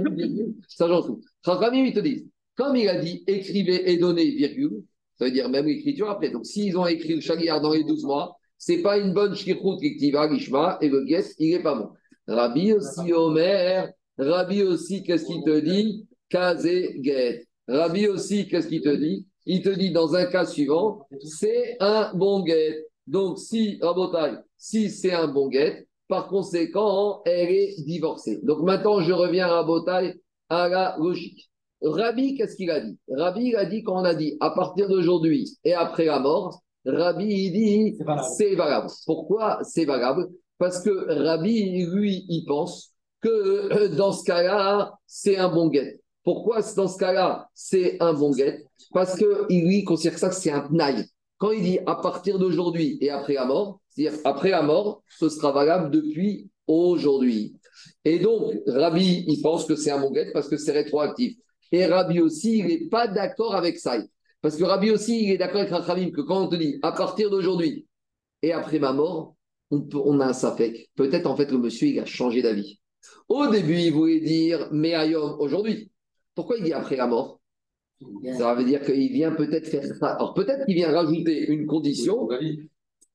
ça 0.67 0.87
j'en 0.87 1.01
trouve. 1.01 1.21
Rachamim, 1.43 1.85
ils 1.85 1.93
te 1.93 2.01
disent, 2.01 2.27
comme 2.55 2.75
il 2.75 2.87
a 2.87 3.01
dit, 3.01 3.23
écrivez 3.25 3.91
et 3.91 3.97
donnez, 3.97 4.29
virgule, 4.29 4.83
ça 5.17 5.25
veut 5.25 5.31
dire 5.31 5.49
même 5.49 5.65
l'écriture 5.65 6.09
après. 6.09 6.29
Donc, 6.29 6.45
s'ils 6.45 6.77
ont 6.77 6.85
écrit 6.85 7.15
le 7.15 7.21
chagriard 7.21 7.61
dans 7.61 7.73
les 7.73 7.83
12 7.83 8.03
mois, 8.05 8.37
c'est 8.59 8.83
pas 8.83 8.99
une 8.99 9.13
bonne 9.13 9.35
shkirut 9.35 9.79
va 10.13 10.27
l'ishma, 10.27 10.77
et 10.81 10.87
le 10.87 11.03
guest, 11.03 11.35
il 11.39 11.55
est 11.55 11.63
pas 11.63 11.73
bon. 11.73 11.89
Rabbi 12.27 12.73
aussi, 12.73 13.11
Omer, 13.11 13.89
Rabbi 14.19 14.61
aussi, 14.61 15.01
qu'est-ce 15.01 15.25
qu'il 15.25 15.43
te 15.43 15.59
dit? 15.59 16.05
Kazé. 16.29 17.01
Rabbi 17.67 18.07
aussi, 18.07 18.47
qu'est-ce 18.47 18.67
qu'il 18.67 18.81
te 18.81 18.95
dit? 18.95 19.25
Il 19.45 19.61
te 19.61 19.69
dit 19.69 19.91
dans 19.91 20.15
un 20.15 20.25
cas 20.25 20.45
suivant, 20.45 21.07
c'est 21.21 21.77
un 21.79 22.13
bon 22.13 22.45
get. 22.45 22.87
Donc, 23.07 23.39
si, 23.39 23.77
Rabotai, 23.81 24.37
si 24.57 24.89
c'est 24.89 25.13
un 25.13 25.27
bon 25.27 25.51
get, 25.51 25.87
par 26.07 26.27
conséquent, 26.27 27.21
elle 27.25 27.49
est 27.49 27.75
divorcée. 27.83 28.39
Donc 28.43 28.61
maintenant, 28.61 29.01
je 29.01 29.11
reviens 29.11 29.47
à 29.47 29.61
Rabotai 29.61 30.21
à 30.49 30.69
la 30.69 30.95
logique. 30.99 31.49
Rabbi, 31.81 32.35
qu'est-ce 32.35 32.55
qu'il 32.55 32.71
a 32.71 32.79
dit? 32.79 32.97
Rabbi, 33.09 33.47
il 33.47 33.55
a 33.55 33.65
dit 33.65 33.83
qu'on 33.83 34.03
a 34.03 34.15
dit 34.15 34.37
à 34.39 34.51
partir 34.51 34.87
d'aujourd'hui 34.87 35.57
et 35.63 35.73
après 35.73 36.05
la 36.05 36.19
mort, 36.19 36.61
Rabbi, 36.85 37.25
il 37.25 37.51
dit 37.51 37.97
c'est 38.37 38.55
valable. 38.55 38.87
Pourquoi 39.05 39.59
c'est 39.63 39.85
valable? 39.85 40.27
Parce 40.57 40.81
que 40.81 40.91
Rabbi, 41.23 41.85
lui, 41.87 42.25
il 42.29 42.45
pense 42.45 42.93
que 43.21 43.29
euh, 43.29 43.87
dans 43.89 44.11
ce 44.11 44.23
cas-là, 44.23 44.93
c'est 45.07 45.37
un 45.37 45.49
bon 45.49 45.69
guet. 45.69 45.99
Pourquoi 46.23 46.61
dans 46.75 46.87
ce 46.87 46.97
cas-là, 46.97 47.49
c'est 47.53 48.01
un 48.01 48.13
bon 48.13 48.31
guet 48.31 48.65
Parce 48.93 49.15
que 49.15 49.45
lui 49.49 49.83
considère 49.83 50.19
que 50.19 50.33
c'est 50.33 50.51
un 50.51 50.67
naï. 50.71 51.05
Quand 51.37 51.51
il 51.51 51.63
dit 51.63 51.79
à 51.85 51.95
partir 51.95 52.39
d'aujourd'hui 52.39 52.97
et 53.01 53.09
après 53.09 53.33
la 53.33 53.45
mort, 53.45 53.81
c'est-à-dire 53.89 54.19
après 54.23 54.49
la 54.49 54.61
mort, 54.61 55.03
ce 55.09 55.27
sera 55.27 55.51
valable 55.51 55.91
depuis 55.91 56.49
aujourd'hui. 56.67 57.57
Et 58.05 58.19
donc, 58.19 58.53
Rabbi, 58.67 59.25
il 59.27 59.41
pense 59.41 59.65
que 59.65 59.75
c'est 59.75 59.91
un 59.91 59.99
bon 59.99 60.11
guet 60.11 60.31
parce 60.33 60.47
que 60.47 60.57
c'est 60.57 60.71
rétroactif. 60.71 61.35
Et 61.71 61.85
Rabbi 61.85 62.21
aussi, 62.21 62.59
il 62.59 62.67
n'est 62.67 62.87
pas 62.87 63.07
d'accord 63.07 63.55
avec 63.55 63.77
ça. 63.77 63.97
Parce 64.41 64.55
que 64.55 64.63
Rabbi 64.63 64.91
aussi, 64.91 65.23
il 65.23 65.31
est 65.31 65.37
d'accord 65.37 65.61
avec 65.61 65.71
Rachamim 65.71 66.11
que 66.11 66.21
quand 66.21 66.43
on 66.43 66.47
te 66.47 66.55
dit 66.55 66.79
à 66.81 66.91
partir 66.91 67.29
d'aujourd'hui 67.29 67.87
et 68.41 68.53
après 68.53 68.79
ma 68.79 68.93
mort, 68.93 69.35
on, 69.71 70.19
a 70.19 70.27
un 70.27 70.33
safek. 70.33 70.89
Peut-être 70.95 71.25
en 71.25 71.35
fait 71.35 71.51
le 71.51 71.57
monsieur, 71.57 71.87
il 71.87 71.99
a 71.99 72.05
changé 72.05 72.41
d'avis. 72.41 72.79
Au 73.27 73.47
début, 73.47 73.77
il 73.77 73.91
voulait 73.91 74.19
dire 74.19 74.69
mais 74.71 74.95
aujourd'hui. 75.15 75.89
Pourquoi 76.35 76.57
il 76.57 76.63
dit 76.63 76.73
après 76.73 76.95
la 76.95 77.07
mort? 77.07 77.39
Ça 78.37 78.53
veut 78.55 78.65
dire 78.65 78.81
qu'il 78.81 79.11
vient 79.11 79.31
peut-être 79.31 79.67
faire 79.67 79.85
ça. 79.85 80.13
Alors 80.13 80.33
peut-être 80.33 80.65
qu'il 80.65 80.75
vient 80.75 80.91
rajouter 80.91 81.47
une 81.47 81.65
condition. 81.65 82.27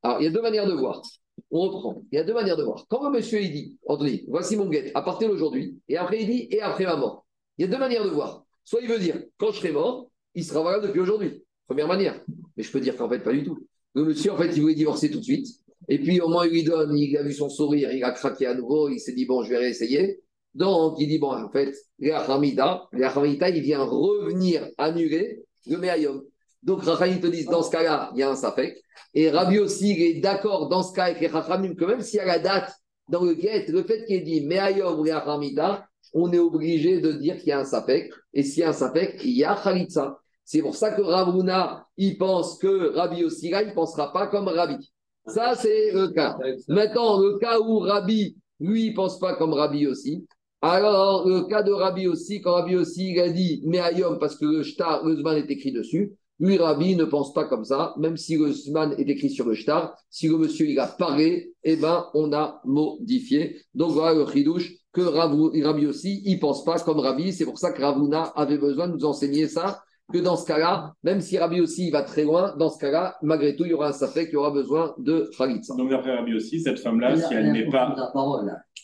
Alors 0.03 0.21
il 0.21 0.25
y 0.25 0.27
a 0.27 0.31
deux 0.31 0.43
manières 0.43 0.67
de 0.67 0.75
voir. 0.75 1.03
On 1.51 1.61
reprend. 1.61 2.03
Il 2.11 2.17
y 2.17 2.19
a 2.19 2.25
deux 2.25 2.35
manières 2.35 2.57
de 2.57 2.63
voir. 2.63 2.87
Quand 2.89 3.05
le 3.05 3.17
monsieur 3.17 3.41
il 3.41 3.53
dit, 3.53 3.79
on 3.85 3.97
dit, 3.97 4.25
voici 4.29 4.57
mon 4.57 4.67
guet 4.69 4.91
à 4.95 5.03
partir 5.03 5.29
d'aujourd'hui, 5.29 5.79
et 5.89 5.97
après 5.97 6.23
il 6.23 6.27
dit 6.27 6.49
et 6.51 6.61
après 6.61 6.85
ma 6.85 6.97
mort. 6.97 7.27
Il 7.57 7.63
y 7.63 7.65
a 7.65 7.71
deux 7.71 7.79
manières 7.79 8.05
de 8.05 8.11
voir. 8.11 8.45
Soit 8.65 8.81
il 8.83 8.89
veut 8.89 8.99
dire 8.99 9.23
quand 9.37 9.53
je 9.53 9.59
serai 9.59 9.73
mort, 9.73 10.11
il 10.35 10.45
sera 10.45 10.63
valable 10.63 10.87
depuis 10.87 11.01
aujourd'hui. 11.01 11.43
Première 11.67 11.89
manière. 11.89 12.21
Mais 12.57 12.63
je 12.63 12.73
peux 12.73 12.81
dire 12.81 12.97
qu'en 12.97 13.09
fait, 13.09 13.19
pas 13.19 13.33
du 13.33 13.45
tout. 13.45 13.59
Le 13.95 14.05
monsieur, 14.05 14.33
en 14.33 14.37
fait, 14.37 14.51
il 14.55 14.63
voulait 14.63 14.75
divorcer 14.75 15.11
tout 15.11 15.19
de 15.19 15.25
suite. 15.25 15.47
Et 15.89 15.99
puis, 15.99 16.21
au 16.21 16.29
moins, 16.29 16.47
il 16.47 16.53
lui 16.53 16.65
donne, 16.65 16.97
il 16.97 17.17
a 17.17 17.23
vu 17.23 17.33
son 17.33 17.49
sourire, 17.49 17.93
il 17.93 18.03
a 18.05 18.11
craqué 18.11 18.47
à 18.47 18.55
nouveau, 18.55 18.89
il 18.89 18.99
s'est 18.99 19.13
dit, 19.13 19.27
bon, 19.27 19.43
je 19.43 19.51
vais 19.51 19.59
réessayer. 19.59 20.21
Donc, 20.55 20.97
il 20.99 21.09
dit, 21.09 21.19
bon, 21.19 21.33
en 21.33 21.49
fait, 21.51 21.75
il 21.99 22.09
vient 23.63 23.85
revenir 23.85 24.69
annuler 24.79 25.45
le 25.67 25.77
Meayom. 25.77 26.23
Donc, 26.63 26.83
Rachamim 26.83 27.19
te 27.19 27.27
dit, 27.29 27.45
dans 27.45 27.63
ce 27.63 27.71
cas-là, 27.71 28.11
il 28.15 28.21
y 28.21 28.23
a 28.23 28.31
un 28.31 28.37
Safek. 28.37 28.83
Et 29.15 29.31
Rabbi 29.31 29.59
aussi, 29.59 29.91
il 29.91 30.03
est 30.03 30.21
d'accord 30.21 30.69
dans 30.69 30.83
ce 30.83 30.93
cas 30.93 31.05
avec 31.05 31.21
les 31.21 31.29
Rachamim 31.29 31.75
que 31.75 31.85
même 31.85 32.01
s'il 32.01 32.19
y 32.19 32.21
a 32.21 32.27
la 32.27 32.39
date 32.39 32.73
dans 33.09 33.25
le 33.25 33.35
quête, 33.35 33.69
le 33.69 33.83
fait 33.85 34.05
qu'il 34.05 34.25
dit 34.25 34.45
Meayom 34.47 34.99
ou 34.99 35.07
Hamida, 35.09 35.87
on 36.15 36.33
est 36.33 36.39
obligé 36.39 37.01
de 37.01 37.13
dire 37.13 37.37
qu'il 37.39 37.49
y 37.49 37.53
a 37.53 37.61
un 37.61 37.65
Safek. 37.65 38.13
Et 38.35 38.43
s'il 38.43 38.61
y 38.61 38.65
a 38.65 38.71
un 38.71 38.73
Safek, 38.73 39.21
il 39.25 39.37
y 39.37 39.45
a 39.45 39.55
Khalitsa. 39.55 40.19
C'est 40.51 40.63
pour 40.63 40.75
ça 40.75 40.93
que 40.93 41.03
Ravuna, 41.03 41.87
il 41.99 42.17
pense 42.17 42.57
que 42.57 42.95
Rabbi 42.95 43.23
aussi, 43.23 43.51
là, 43.51 43.63
il 43.63 43.69
ne 43.69 43.75
pensera 43.75 44.15
pas 44.15 44.29
comme 44.29 44.49
Rabbi. 44.49 44.91
Ça, 45.27 45.55
c'est 45.55 45.93
le 45.93 46.09
cas. 46.09 46.39
Maintenant, 46.69 47.21
le 47.21 47.37
cas 47.39 47.61
où 47.61 47.81
Rabbi, 47.81 48.35
lui, 48.59 48.87
il 48.87 48.91
ne 48.93 48.97
pense 48.97 49.19
pas 49.19 49.35
comme 49.35 49.53
Rabbi 49.53 49.87
aussi. 49.87 50.27
Alors, 50.61 51.29
le 51.29 51.43
cas 51.43 51.63
de 51.63 51.71
Rabbi 51.71 52.09
aussi, 52.09 52.41
quand 52.41 52.55
Rabbi 52.55 52.75
aussi, 52.75 53.13
il 53.13 53.21
a 53.21 53.29
dit 53.29 53.63
Meayom, 53.65 54.19
parce 54.19 54.37
que 54.37 54.45
le 54.45 54.63
shtar, 54.65 55.05
le 55.05 55.39
est 55.39 55.51
écrit 55.51 55.71
dessus. 55.71 56.17
Lui, 56.41 56.59
Rabbi 56.59 56.97
ne 56.97 57.05
pense 57.05 57.33
pas 57.33 57.45
comme 57.45 57.65
ça, 57.65 57.95
même 57.97 58.17
si 58.17 58.37
le 58.37 58.51
est 58.99 59.09
écrit 59.09 59.31
sur 59.31 59.47
le 59.47 59.55
shtar. 59.55 59.97
Si 60.11 60.27
le 60.27 60.37
monsieur, 60.37 60.67
il 60.67 60.79
a 60.81 60.89
parlé, 60.89 61.53
eh 61.63 61.77
ben, 61.77 62.07
on 62.15 62.33
a 62.33 62.61
modifié. 62.65 63.61
Donc, 63.75 63.93
voilà 63.93 64.19
le 64.19 64.27
chidouche 64.31 64.73
que 64.93 65.01
Rabbi 65.01 65.87
aussi, 65.87 66.23
il 66.25 66.41
pense 66.41 66.65
pas 66.65 66.81
comme 66.81 66.99
Rabbi. 66.99 67.33
C'est 67.33 67.45
pour 67.45 67.59
ça 67.59 67.73
que 67.73 67.81
Ravuna 67.81 68.25
avait 68.35 68.59
besoin 68.59 68.89
de 68.89 68.95
nous 68.95 69.05
enseigner 69.05 69.47
ça 69.47 69.81
que 70.13 70.19
dans 70.19 70.37
ce 70.37 70.47
cas-là, 70.47 70.95
même 71.03 71.21
si 71.21 71.39
Rabbi 71.39 71.61
aussi 71.61 71.91
va 71.91 72.03
très 72.03 72.25
loin, 72.25 72.55
dans 72.57 72.71
ce 72.71 72.79
cas-là, 72.79 73.17
malgré 73.23 73.55
tout, 73.55 73.65
il 73.65 73.71
y 73.71 73.75
aura 73.75 73.89
un 73.89 73.93
safek 73.93 74.31
qui 74.31 74.37
aura 74.37 74.51
besoin 74.51 74.95
de 74.99 75.31
Khalitsa. 75.37 75.75
Donc 75.77 75.91
d'après 75.91 76.17
Rabbi 76.17 76.35
aussi, 76.35 76.61
cette 76.61 76.79
femme-là, 76.79 77.17
si 77.17 77.35
elle 77.35 77.53
n'est 77.53 77.69
pas... 77.69 77.95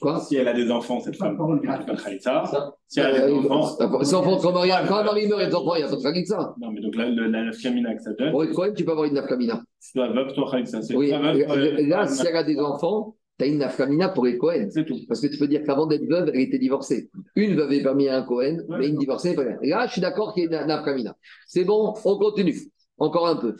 Quoi? 0.00 0.20
Si 0.20 0.34
elle 0.36 0.48
a 0.48 0.52
des 0.52 0.70
enfants, 0.70 1.00
cette 1.00 1.16
femme, 1.16 1.38
elle 1.62 1.68
n'a 1.68 1.78
pas 1.78 1.92
de 1.92 2.02
Khalitsa. 2.02 2.74
Si 2.88 3.00
elle 3.00 3.06
a 3.06 3.26
des 3.26 3.32
enfants... 3.32 4.02
Si 4.02 4.14
enfants, 4.14 4.38
quand 4.38 4.52
quand 4.52 5.04
Marie 5.04 5.28
meurt 5.28 5.40
et 5.42 5.46
des 5.46 5.54
enfants, 5.54 5.76
il 5.76 5.78
n'y 5.78 5.84
a 5.84 5.88
pas 5.88 5.96
de 5.96 6.02
Khalitsa. 6.02 6.54
Non, 6.60 6.70
mais 6.72 6.80
donc 6.80 6.94
la, 6.96 7.08
la, 7.08 7.44
nafkamina 7.44 7.94
que 7.94 8.02
ça 8.02 8.12
donne... 8.12 8.32
Quand 8.32 8.62
même, 8.62 8.74
tu 8.74 8.84
peux 8.84 8.90
avoir 8.90 9.06
une 9.06 9.14
nafkamina. 9.14 9.62
C'est 9.78 9.98
la 9.98 10.08
veuve, 10.08 10.32
toi, 10.34 10.50
Khalitsa. 10.50 10.80
Oui, 10.94 11.10
là, 11.10 12.06
si 12.06 12.26
elle 12.26 12.36
a 12.36 12.42
des 12.42 12.58
enfants, 12.58 13.16
tu 13.38 13.44
as 13.44 13.48
une 13.48 13.58
nafkamina 13.58 14.08
pour 14.10 14.24
les 14.26 14.38
Cohen. 14.38 14.68
C'est 14.70 14.84
tout. 14.84 14.98
Parce 15.08 15.20
que 15.20 15.26
tu 15.26 15.38
peux 15.38 15.48
dire 15.48 15.62
qu'avant 15.64 15.86
d'être 15.86 16.06
veuve, 16.08 16.30
elle 16.32 16.40
était 16.40 16.58
divorcée. 16.58 17.10
Une 17.34 17.56
veuve 17.56 17.72
est 17.72 17.82
permis 17.82 18.08
à 18.08 18.18
un 18.18 18.22
Cohen, 18.22 18.58
mais 18.68 18.88
une 18.88 18.96
divorcée, 18.96 19.34
pas 19.34 19.42
rien. 19.42 19.58
Là, 19.62 19.86
je 19.86 19.92
suis 19.92 20.00
d'accord 20.00 20.34
qu'il 20.34 20.44
y 20.44 20.46
ait 20.46 20.48
une 20.48 20.66
nafkamina. 20.66 21.16
C'est 21.46 21.64
bon, 21.64 21.94
on 22.04 22.18
continue. 22.18 22.56
Encore 22.98 23.26
un 23.26 23.36
peu. 23.36 23.56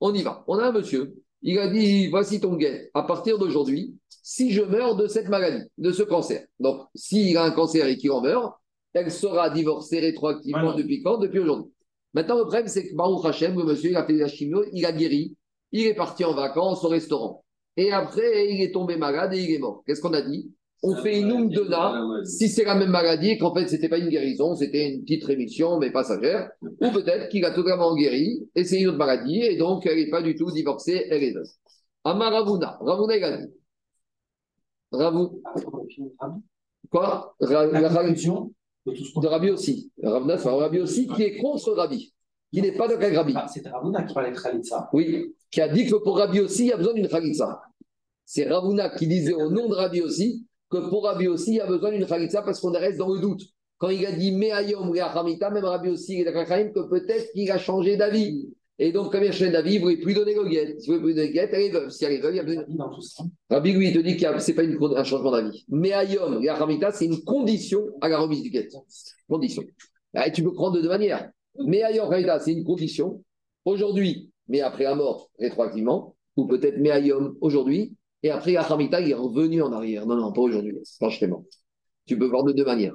On 0.00 0.14
y 0.14 0.22
va. 0.22 0.44
On 0.46 0.58
a 0.58 0.64
un 0.64 0.72
monsieur. 0.72 1.14
Il 1.42 1.58
a 1.58 1.68
dit 1.68 2.08
voici 2.08 2.40
ton 2.40 2.56
guet. 2.56 2.90
À 2.94 3.02
partir 3.04 3.38
d'aujourd'hui, 3.38 3.94
si 4.22 4.50
je 4.52 4.62
meurs 4.62 4.96
de 4.96 5.06
cette 5.06 5.28
maladie, 5.28 5.64
de 5.78 5.92
ce 5.92 6.02
cancer. 6.02 6.44
Donc, 6.58 6.82
s'il 6.94 7.36
a 7.36 7.44
un 7.44 7.50
cancer 7.52 7.86
et 7.86 7.96
qu'il 7.96 8.10
en 8.10 8.20
meurt, 8.20 8.54
elle 8.92 9.10
sera 9.10 9.50
divorcée 9.50 10.00
rétroactivement 10.00 10.74
depuis 10.74 11.02
quand? 11.02 11.18
Depuis 11.18 11.38
aujourd'hui. 11.38 11.72
Maintenant, 12.12 12.38
le 12.38 12.42
problème, 12.42 12.66
c'est 12.66 12.88
que 12.88 12.94
Baruch 12.94 13.24
Hashem, 13.24 13.56
le 13.56 13.64
monsieur, 13.64 13.90
il 13.90 13.96
a 13.96 14.04
fait 14.04 14.14
la 14.14 14.28
chimio, 14.28 14.64
il 14.72 14.84
a 14.84 14.92
guéri, 14.92 15.36
il 15.72 15.86
est 15.86 15.94
parti 15.94 16.24
en 16.24 16.34
vacances 16.34 16.84
au 16.84 16.88
restaurant. 16.88 17.44
Et 17.76 17.92
après, 17.92 18.52
il 18.52 18.62
est 18.62 18.72
tombé 18.72 18.96
malade 18.96 19.34
et 19.34 19.42
il 19.42 19.50
est 19.52 19.58
mort. 19.58 19.82
Qu'est-ce 19.86 20.00
qu'on 20.00 20.12
a 20.12 20.22
dit? 20.22 20.52
On 20.82 20.96
fait 20.96 21.20
une 21.20 21.30
umdona 21.30 22.02
si 22.24 22.48
c'est 22.48 22.64
la 22.64 22.74
même 22.74 22.90
maladie 22.90 23.30
et 23.30 23.38
qu'en 23.38 23.54
fait, 23.54 23.68
ce 23.68 23.74
n'était 23.74 23.90
pas 23.90 23.98
une 23.98 24.08
guérison, 24.08 24.54
c'était 24.56 24.88
une 24.88 25.02
petite 25.02 25.24
rémission, 25.24 25.78
mais 25.78 25.90
passagère. 25.90 26.50
Ou 26.62 26.90
peut-être 26.90 27.28
qu'il 27.28 27.44
a 27.44 27.50
totalement 27.50 27.94
guéri 27.94 28.48
et 28.54 28.64
c'est 28.64 28.80
une 28.80 28.88
autre 28.88 28.98
maladie 28.98 29.42
et 29.42 29.56
donc 29.56 29.84
elle 29.86 29.96
n'est 29.96 30.10
pas 30.10 30.22
du 30.22 30.34
tout 30.34 30.50
divorcée, 30.50 31.06
elle 31.10 31.22
est. 31.22 31.34
Amar 32.04 32.32
Ravuna, 32.32 32.78
Ravuna, 32.80 33.16
il 33.16 33.24
a 33.24 33.36
dit. 33.36 33.52
Ravuna. 34.90 35.30
Quoi? 36.90 37.34
La, 37.40 37.66
la, 37.66 37.88
de 38.86 39.26
Rabbi 39.26 39.50
aussi. 39.50 39.92
Ravna, 40.02 40.38
c'est 40.38 40.48
Rabbi 40.48 40.80
aussi 40.80 41.06
qui 41.06 41.22
est 41.22 41.36
contre 41.36 41.72
Rabbi, 41.72 42.12
qui 42.52 42.62
n'est 42.62 42.72
pas 42.72 42.88
de 42.88 42.94
Rabbi. 42.94 43.32
Ah, 43.36 43.46
c'est 43.52 43.66
Ravuna 43.66 44.02
qui 44.02 44.14
parlait 44.14 44.32
de 44.32 44.38
Khalitsa. 44.38 44.88
Oui, 44.92 45.34
qui 45.50 45.60
a 45.60 45.68
dit 45.68 45.86
que 45.86 45.96
pour 45.96 46.18
Rabbi 46.18 46.40
aussi, 46.40 46.64
il 46.64 46.68
y 46.68 46.72
a 46.72 46.76
besoin 46.76 46.94
d'une 46.94 47.08
Khalitsa. 47.08 47.62
C'est 48.24 48.48
Ravuna 48.48 48.90
qui 48.90 49.06
disait 49.06 49.34
au 49.34 49.50
nom 49.50 49.68
de 49.68 49.74
Rabbi 49.74 50.00
aussi 50.00 50.46
que 50.70 50.88
pour 50.88 51.04
Rabbi 51.04 51.28
aussi, 51.28 51.52
il 51.52 51.56
y 51.56 51.60
a 51.60 51.66
besoin 51.66 51.90
d'une 51.90 52.06
Khalitsa 52.06 52.42
parce 52.42 52.60
qu'on 52.60 52.70
reste 52.72 52.98
dans 52.98 53.12
le 53.12 53.20
doute. 53.20 53.42
Quand 53.80 53.88
il 53.88 54.04
a 54.04 54.12
dit 54.12 54.30
Meayom 54.30 54.92
Hamita, 54.94 55.50
même 55.50 55.64
Rabbi 55.64 55.88
aussi, 55.88 56.20
il 56.20 56.28
a 56.28 56.32
que 56.32 56.88
peut-être 56.88 57.32
qu'il 57.32 57.50
a 57.50 57.58
changé 57.58 57.96
d'avis. 57.96 58.50
Et 58.78 58.92
donc, 58.92 59.10
comme 59.10 59.24
il 59.24 59.28
a 59.28 59.32
changé 59.32 59.50
d'avis, 59.50 59.74
il 59.74 59.76
ne 59.76 59.82
voulait 59.82 59.96
plus 59.96 60.12
donner 60.12 60.34
le 60.34 60.44
guet. 60.44 60.78
S'il 60.78 60.92
ne 60.92 60.98
voulait 60.98 61.14
plus 61.14 61.14
donner 61.14 61.28
le 61.28 61.32
guet, 61.32 61.48
elle 61.50 61.62
est 61.62 61.70
veuve. 61.70 61.88
Si 61.88 62.04
elle 62.04 62.12
est 62.12 62.20
veuve, 62.20 62.34
il 62.34 62.36
y 62.36 62.40
a 62.40 62.42
besoin. 62.42 62.64
Rabbi, 63.48 63.72
lui, 63.72 63.88
il 63.88 63.94
te 63.94 64.00
dit 64.00 64.18
que 64.18 64.38
ce 64.38 64.50
n'est 64.50 64.54
pas 64.54 64.64
une, 64.64 64.78
un 64.96 65.04
changement 65.04 65.30
d'avis. 65.30 65.64
Mais 65.70 65.92
Ayom, 65.92 66.46
Hamita, 66.46 66.92
c'est 66.92 67.06
une 67.06 67.24
condition 67.24 67.86
à 68.02 68.10
la 68.10 68.18
remise 68.18 68.42
du 68.42 68.50
guet. 68.50 68.68
Condition. 69.26 69.62
Et 70.26 70.30
tu 70.30 70.42
peux 70.42 70.52
prendre 70.52 70.76
de 70.76 70.82
deux 70.82 70.88
manières. 70.88 71.30
Mais 71.58 71.82
Ayom, 71.82 72.10
c'est 72.40 72.52
une 72.52 72.64
condition. 72.64 73.22
Aujourd'hui, 73.64 74.30
mais 74.48 74.60
après 74.60 74.84
la 74.84 74.94
mort, 74.94 75.30
rétroactivement. 75.38 76.16
Ou 76.36 76.46
peut-être 76.46 76.78
Meayom 76.78 77.36
aujourd'hui. 77.40 77.96
Et 78.22 78.30
après, 78.30 78.56
Hamita, 78.56 79.00
il 79.00 79.10
est 79.10 79.14
revenu 79.14 79.62
en 79.62 79.72
arrière. 79.72 80.06
Non, 80.06 80.16
non, 80.16 80.32
pas 80.32 80.42
aujourd'hui. 80.42 80.74
Franchement. 80.96 81.44
Tu 82.06 82.18
peux 82.18 82.26
voir 82.26 82.44
de 82.44 82.52
deux 82.52 82.64
manières. 82.64 82.94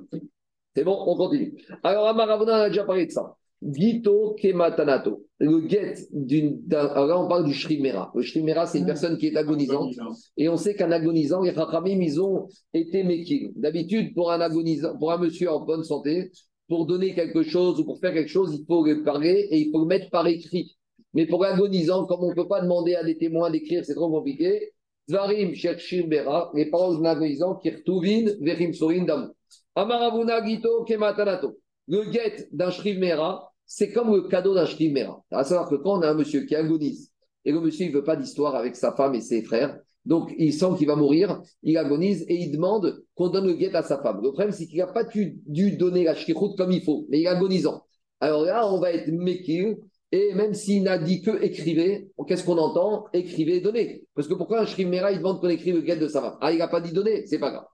C'est 0.75 0.83
bon, 0.83 0.97
on 1.05 1.15
continue. 1.15 1.55
Alors, 1.83 2.07
Amaravona 2.07 2.55
a 2.55 2.69
déjà 2.69 2.83
parlé 2.83 3.05
de 3.05 3.11
ça. 3.11 3.35
Gito 3.61 4.35
kematanato. 4.39 5.25
Le 5.39 5.67
get 5.67 5.95
d'une. 6.11 6.61
Alors 6.71 7.07
là, 7.07 7.19
on 7.19 7.27
parle 7.27 7.45
du 7.45 7.53
shrimera. 7.53 8.11
Le 8.13 8.21
shrimera, 8.21 8.67
c'est 8.67 8.79
une 8.79 8.85
personne 8.85 9.17
qui 9.17 9.27
est 9.27 9.37
agonisante. 9.37 9.93
Et 10.37 10.49
on 10.49 10.57
sait 10.57 10.75
qu'un 10.75 10.91
agonisant, 10.91 11.41
les 11.41 11.53
Chachamim, 11.53 12.01
ils 12.01 12.21
ont 12.21 12.47
été 12.73 13.03
méqués. 13.03 13.51
D'habitude, 13.55 14.13
pour 14.13 14.31
un 14.31 14.41
agonisant, 14.41 14.97
pour 14.97 15.11
un 15.11 15.17
monsieur 15.17 15.49
en 15.51 15.61
bonne 15.61 15.83
santé, 15.83 16.31
pour 16.67 16.85
donner 16.85 17.13
quelque 17.13 17.43
chose 17.43 17.79
ou 17.79 17.85
pour 17.85 17.99
faire 17.99 18.13
quelque 18.13 18.29
chose, 18.29 18.55
il 18.55 18.65
faut 18.65 18.85
le 18.85 19.03
parler 19.03 19.47
et 19.51 19.59
il 19.59 19.71
faut 19.71 19.79
le 19.79 19.85
mettre 19.85 20.09
par 20.09 20.27
écrit. 20.27 20.75
Mais 21.13 21.25
pour 21.25 21.43
l'agonisant, 21.43 22.05
comme 22.05 22.23
on 22.23 22.29
ne 22.29 22.35
peut 22.35 22.47
pas 22.47 22.61
demander 22.61 22.95
à 22.95 23.03
des 23.03 23.17
témoins 23.17 23.49
d'écrire, 23.49 23.85
c'est 23.85 23.95
trop 23.95 24.09
compliqué. 24.09 24.73
Zvarim 25.09 25.53
Shrimera, 25.53 26.51
les 26.55 26.65
paroles 26.69 26.97
d'un 26.97 27.11
agonisant, 27.11 27.55
Kirtuvin, 27.55 28.31
Verim. 28.41 28.71
Amaravuna 29.75 30.45
Gito 30.45 30.83
kematanato. 30.83 31.57
Le 31.87 32.11
get 32.11 32.47
d'un 32.51 32.71
Shrimera, 32.71 33.51
c'est 33.65 33.91
comme 33.91 34.13
le 34.13 34.23
cadeau 34.23 34.55
d'un 34.55 34.65
Shrimera. 34.65 35.23
À 35.31 35.43
savoir 35.43 35.69
que 35.69 35.75
quand 35.75 35.99
on 35.99 36.01
a 36.01 36.09
un 36.09 36.13
monsieur 36.15 36.41
qui 36.41 36.55
agonise 36.55 37.11
et 37.43 37.51
le 37.51 37.61
monsieur 37.61 37.87
ne 37.87 37.91
veut 37.91 38.03
pas 38.03 38.15
d'histoire 38.15 38.55
avec 38.55 38.75
sa 38.75 38.93
femme 38.93 39.13
et 39.13 39.21
ses 39.21 39.43
frères, 39.43 39.77
donc 40.05 40.33
il 40.37 40.53
sent 40.53 40.67
qu'il 40.77 40.87
va 40.87 40.95
mourir, 40.95 41.41
il 41.63 41.77
agonise 41.77 42.25
et 42.27 42.35
il 42.35 42.51
demande 42.51 43.03
qu'on 43.15 43.29
donne 43.29 43.47
le 43.47 43.57
get 43.57 43.75
à 43.75 43.83
sa 43.83 44.01
femme. 44.01 44.21
Le 44.21 44.31
problème, 44.31 44.51
c'est 44.51 44.67
qu'il 44.67 44.77
n'a 44.77 44.87
pas 44.87 45.03
dû, 45.03 45.41
donner 45.77 46.03
la 46.03 46.15
shkirut 46.15 46.55
comme 46.55 46.71
il 46.71 46.83
faut, 46.83 47.05
mais 47.09 47.19
il 47.19 47.25
est 47.25 47.27
agonisant. 47.27 47.83
Alors 48.19 48.43
là, 48.43 48.71
on 48.71 48.79
va 48.79 48.91
être 48.93 49.07
mekir, 49.07 49.75
et 50.11 50.33
même 50.33 50.53
s'il 50.53 50.83
n'a 50.83 50.97
dit 50.97 51.21
que 51.21 51.43
écrivez, 51.43 52.09
qu'est-ce 52.27 52.45
qu'on 52.45 52.57
entend? 52.57 53.05
Écrivez, 53.13 53.59
donnez. 53.59 54.03
Parce 54.13 54.27
que 54.27 54.33
pourquoi 54.33 54.61
un 54.61 54.65
shrimera, 54.65 55.11
il 55.11 55.17
demande 55.17 55.41
qu'on 55.41 55.49
écrive 55.49 55.75
le 55.75 55.85
get 55.85 55.97
de 55.97 56.07
sa 56.07 56.21
femme? 56.21 56.37
Ah, 56.41 56.51
il 56.51 56.59
n'a 56.59 56.67
pas 56.67 56.81
dit 56.81 56.93
donner, 56.93 57.25
c'est 57.25 57.39
pas 57.39 57.51
grave. 57.51 57.65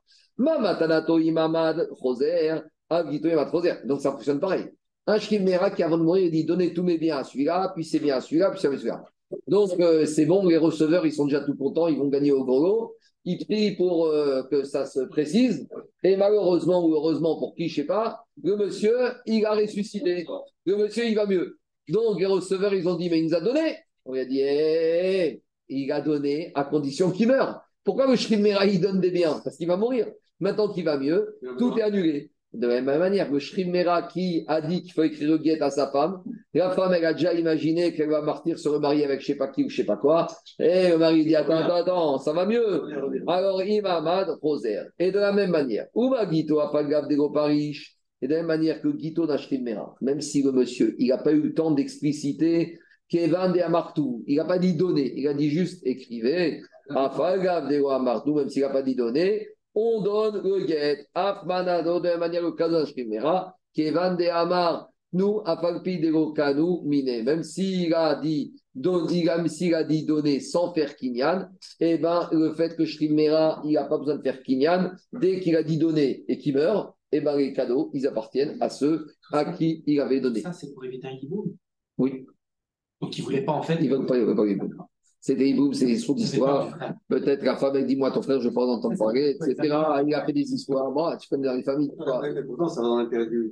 Donc 3.86 4.02
ça 4.02 4.12
fonctionne 4.12 4.40
pareil. 4.40 4.66
Un 5.08 5.20
Shrimera 5.20 5.72
qui 5.72 5.84
avant 5.84 5.98
de 5.98 6.04
mourir, 6.04 6.32
dit 6.32 6.46
donnez 6.46 6.74
tous 6.74 6.84
mes 6.84 6.98
biens 6.98 7.18
à 7.18 7.24
celui-là, 7.24 7.72
puis 7.76 7.84
c'est 7.84 8.00
bien 8.00 8.18
à 8.18 8.22
celui-là, 8.22 8.52
puis 8.52 8.60
c'est 8.60 8.68
à 8.68 8.72
celui-là. 8.72 9.04
Donc 9.48 9.80
euh, 9.80 10.06
c'est 10.06 10.26
bon, 10.26 10.46
les 10.46 10.58
receveurs, 10.58 11.06
ils 11.06 11.14
sont 11.14 11.26
déjà 11.26 11.42
tout 11.42 11.56
contents, 11.56 11.88
ils 11.88 11.98
vont 11.98 12.08
gagner 12.08 12.32
au 12.32 12.44
gros 12.44 12.96
Ils 13.26 13.46
prient 13.46 13.76
pour 13.76 14.08
euh, 14.08 14.44
que 14.44 14.64
ça 14.64 14.86
se 14.86 15.02
précise. 15.02 15.68
Et 16.04 16.16
malheureusement 16.16 16.86
ou 16.86 16.94
heureusement 16.94 17.38
pour 17.40 17.56
qui, 17.56 17.70
je 17.70 17.82
ne 17.82 17.84
sais 17.84 17.88
pas, 17.88 18.26
le 18.44 18.56
monsieur, 18.58 18.98
il 19.26 19.46
a 19.46 19.54
ressuscité. 19.54 20.26
Le 20.66 20.78
monsieur, 20.78 21.06
il 21.06 21.16
va 21.16 21.26
mieux. 21.26 21.60
Donc 21.90 22.20
les 22.20 22.26
receveurs, 22.26 22.74
ils 22.74 22.88
ont 22.88 22.96
dit 22.96 23.10
mais 23.10 23.20
il 23.20 23.26
nous 23.26 23.36
a 23.36 23.42
donné. 23.42 23.78
On 24.06 24.14
lui 24.14 24.22
a 24.22 24.26
dit 24.26 24.42
eh, 24.42 25.42
il 25.70 25.92
a 25.92 26.02
donné 26.02 26.52
à 26.56 26.64
condition 26.64 27.12
qu'il 27.12 27.28
meure. 27.28 27.62
Pourquoi 27.84 28.08
le 28.08 28.16
Shrimera, 28.16 28.66
il 28.66 28.80
donne 28.80 29.00
des 29.00 29.12
biens? 29.12 29.40
Parce 29.44 29.58
qu'il 29.58 29.68
va 29.68 29.78
mourir. 29.78 30.08
Maintenant 30.40 30.74
qu'il 30.74 30.86
va 30.86 30.98
mieux, 30.98 31.40
tout 31.58 31.78
est 31.78 31.84
annulé. 31.84 32.31
De 32.54 32.68
la 32.68 32.82
même 32.82 33.00
manière, 33.00 33.32
le 33.32 33.40
Shrimera 33.40 34.04
qui 34.04 34.44
a 34.48 34.62
dit 34.62 34.82
qu'il 34.82 34.92
faut 34.92 35.04
écrire 35.04 35.30
le 35.30 35.38
guet 35.38 35.62
à 35.62 35.70
sa 35.70 35.90
femme, 35.90 36.22
la 36.54 36.72
femme, 36.72 36.94
elle 36.94 37.06
a 37.06 37.14
déjà 37.14 37.34
imaginé 37.34 37.94
qu'elle 37.94 38.10
va 38.10 38.22
partir 38.22 38.60
se 38.60 38.68
remarier 38.68 39.06
avec 39.06 39.22
je 39.22 39.28
sais 39.28 39.36
pas 39.36 39.48
qui 39.48 39.64
ou 39.64 39.70
je 39.70 39.78
sais 39.78 39.86
pas 39.86 39.96
quoi. 39.96 40.28
Et 40.60 40.90
le 40.90 40.98
mari 40.98 41.24
dit 41.24 41.36
Attends, 41.36 41.56
attends, 41.56 41.76
attends, 41.76 42.18
ça 42.18 42.34
va 42.34 42.46
mieux. 42.46 42.84
Alors, 43.28 43.64
Imamad, 43.64 44.38
Roser. 44.42 44.82
Et 45.00 45.12
de 45.12 45.20
la 45.20 45.32
même 45.32 45.52
manière, 45.52 45.88
Uma 45.96 46.30
Gito 46.30 46.60
a 46.60 46.72
pas 46.72 46.84
de 46.84 46.90
de 46.90 47.34
Parish. 47.34 47.96
Et 48.22 48.28
de 48.28 48.34
la 48.34 48.40
même 48.40 48.48
manière 48.48 48.82
que 48.82 48.90
Gito 49.00 49.26
n'a 49.26 49.38
Shrimera, 49.38 49.96
même 50.02 50.20
si 50.20 50.44
le 50.44 50.52
monsieur, 50.52 50.96
il 51.00 51.08
n'a 51.08 51.18
pas 51.18 51.32
eu 51.32 51.42
le 51.42 51.54
temps 51.54 51.72
d'expliciter 51.72 52.78
Kevan 53.08 53.52
de 53.52 53.60
Amartou, 53.60 54.24
il 54.28 54.38
n'a 54.38 54.46
pas 54.46 54.60
dit 54.60 54.74
donner, 54.74 55.14
il 55.16 55.28
a 55.28 55.34
dit 55.34 55.50
juste 55.50 55.86
écrivez. 55.86 56.62
Afagav 56.90 57.70
de 57.70 57.84
Amartou, 57.90 58.36
même 58.36 58.50
s'il 58.50 58.62
n'a 58.62 58.70
pas 58.70 58.82
dit 58.82 58.96
donner, 58.96 59.48
on 59.74 60.02
donne 60.02 60.42
le 60.44 60.68
get. 60.68 61.08
Afmanado, 61.14 62.00
de 62.00 62.10
la 62.10 62.18
manière 62.18 62.44
le 62.44 62.52
cas 62.52 62.86
Shrimera, 62.86 63.56
Kevan 63.74 64.16
de 64.16 64.26
Amar, 64.26 64.90
nous, 65.14 65.42
Afalpi 65.46 66.00
de 66.00 66.34
Kanu, 66.34 66.82
Mine. 66.86 67.24
Même 67.24 67.44
s'il 67.44 67.94
a 67.94 68.16
dit 68.16 68.54
même 68.74 69.48
s'il 69.48 69.76
a 69.76 69.84
dit 69.84 70.06
donner 70.06 70.40
sans 70.40 70.74
faire 70.74 70.96
kinyan, 70.96 71.50
eh 71.80 71.98
ben, 71.98 72.30
le 72.32 72.54
fait 72.54 72.76
que 72.76 72.86
Shrimera, 72.86 73.62
il 73.66 73.74
n'a 73.74 73.86
pas 73.86 73.98
besoin 73.98 74.16
de 74.16 74.22
faire 74.22 74.42
kinyan, 74.42 74.94
dès 75.12 75.40
qu'il 75.42 75.56
a 75.56 75.64
dit 75.64 75.78
donner 75.78 76.24
et 76.28 76.38
qu'il 76.38 76.56
meurt, 76.56 76.96
eh 77.12 77.20
ben, 77.20 77.36
les 77.36 77.54
cadeaux, 77.54 77.92
ils 77.94 78.08
appartiennent 78.08 78.58
à 78.62 78.70
ceux 78.70 79.08
à 79.34 79.52
qui 79.54 79.84
il 79.86 80.00
avait 80.00 80.22
donné. 80.22 80.42
Ça, 80.42 80.54
c'est 80.54 80.74
pour 80.74 80.86
éviter 80.86 81.08
un 81.08 81.18
hiboum 81.22 81.54
Oui. 81.98 82.26
Donc, 83.02 83.18
il 83.18 83.22
ne 83.22 83.26
voulait 83.26 83.44
pas, 83.44 83.54
en 83.54 83.62
fait. 83.62 83.78
Il 83.82 83.90
ne 83.90 83.98
veut 83.98 84.06
pas, 84.06 84.18
il 84.18 84.26
veut 84.26 84.36
pas 84.36 84.90
c'est 85.24 85.36
des 85.36 85.50
hiboum, 85.50 85.72
c'est 85.72 85.86
des 85.86 85.94
histoires 85.94 86.18
d'histoire. 86.18 86.78
Peut-être 87.08 87.44
la 87.44 87.56
femme, 87.56 87.76
elle 87.76 87.86
dit 87.86 87.96
Moi, 87.96 88.10
ton 88.10 88.24
frère, 88.24 88.40
je 88.40 88.46
ne 88.46 88.50
veux 88.50 88.56
pas 88.56 88.66
en 88.66 88.70
entendre 88.70 88.98
parler, 88.98 89.38
etc. 89.40 89.56
Il 90.08 90.16
a 90.16 90.26
fait 90.26 90.34
des 90.34 90.52
histoires. 90.52 90.92
Bon, 90.92 91.16
tu 91.16 91.30
connais 91.30 91.48
dans 91.48 91.54
les 91.54 91.62
familles. 91.62 91.92
Pourtant, 91.96 92.68
ça 92.68 92.82
va 92.82 92.88
dans 92.88 92.98
l'intérêt 92.98 93.28
du, 93.28 93.48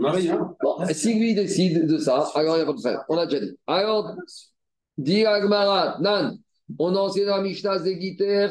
mari. 0.00 0.30
Hein. 0.30 0.56
Bon, 0.62 0.76
si 0.90 1.14
lui 1.18 1.34
décide 1.34 1.86
de 1.86 1.98
ça, 1.98 2.30
alors 2.34 2.56
il 2.56 2.60
n'y 2.60 2.62
a 2.62 2.66
pas 2.66 2.72
de 2.72 2.78
problème. 2.78 3.00
On 3.10 3.18
a 3.18 3.26
déjà 3.26 3.44
dit. 3.44 3.52
Alors, 3.66 4.16
dit 4.96 5.26
Agmarat, 5.26 5.98
Nan, 6.00 6.38
on 6.78 6.96
a 6.96 6.98
enseigné 6.98 7.26
dans 7.26 7.36
la 7.36 7.42
Mishnah 7.42 7.80
Zegiter. 7.80 8.48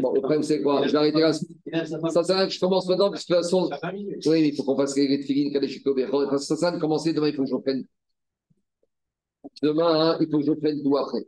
Bon, 0.00 0.12
le 0.14 0.20
problème, 0.20 0.44
c'est 0.44 0.62
quoi? 0.62 0.86
Je 0.86 0.92
vais 0.92 0.98
arrêter 0.98 1.20
là. 1.20 1.32
Ça 1.32 2.22
sert 2.22 2.36
à 2.36 2.46
que 2.46 2.52
je 2.52 2.60
commence 2.60 2.88
maintenant, 2.88 3.10
parce 3.10 3.24
que 3.24 3.32
de 3.32 3.38
toute 3.38 3.44
façon. 3.44 3.68
Oui, 3.92 4.40
mais 4.40 4.48
il 4.50 4.56
faut 4.56 4.62
qu'on 4.62 4.76
fasse 4.76 4.96
les 4.96 5.20
filines, 5.22 5.52
Kadeshiko, 5.52 5.96
Ça 6.38 6.56
sert 6.56 6.74
à 6.74 6.78
commencer 6.78 7.12
demain, 7.12 7.26
il 7.26 7.34
faut 7.34 7.42
que 7.42 7.48
je 7.48 7.54
reprenne. 7.56 7.84
Demain, 9.60 10.10
hein, 10.12 10.18
il 10.20 10.30
faut 10.30 10.38
que 10.38 10.44
je 10.44 10.52
prenne 10.52 10.80
tout 10.80 10.96
après. 10.96 11.26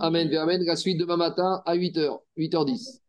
Amen, 0.00 0.34
Amen. 0.34 0.64
La 0.64 0.76
suite 0.76 0.98
demain 0.98 1.16
matin 1.16 1.62
à 1.66 1.76
8h, 1.76 2.20
8h10. 2.38 3.01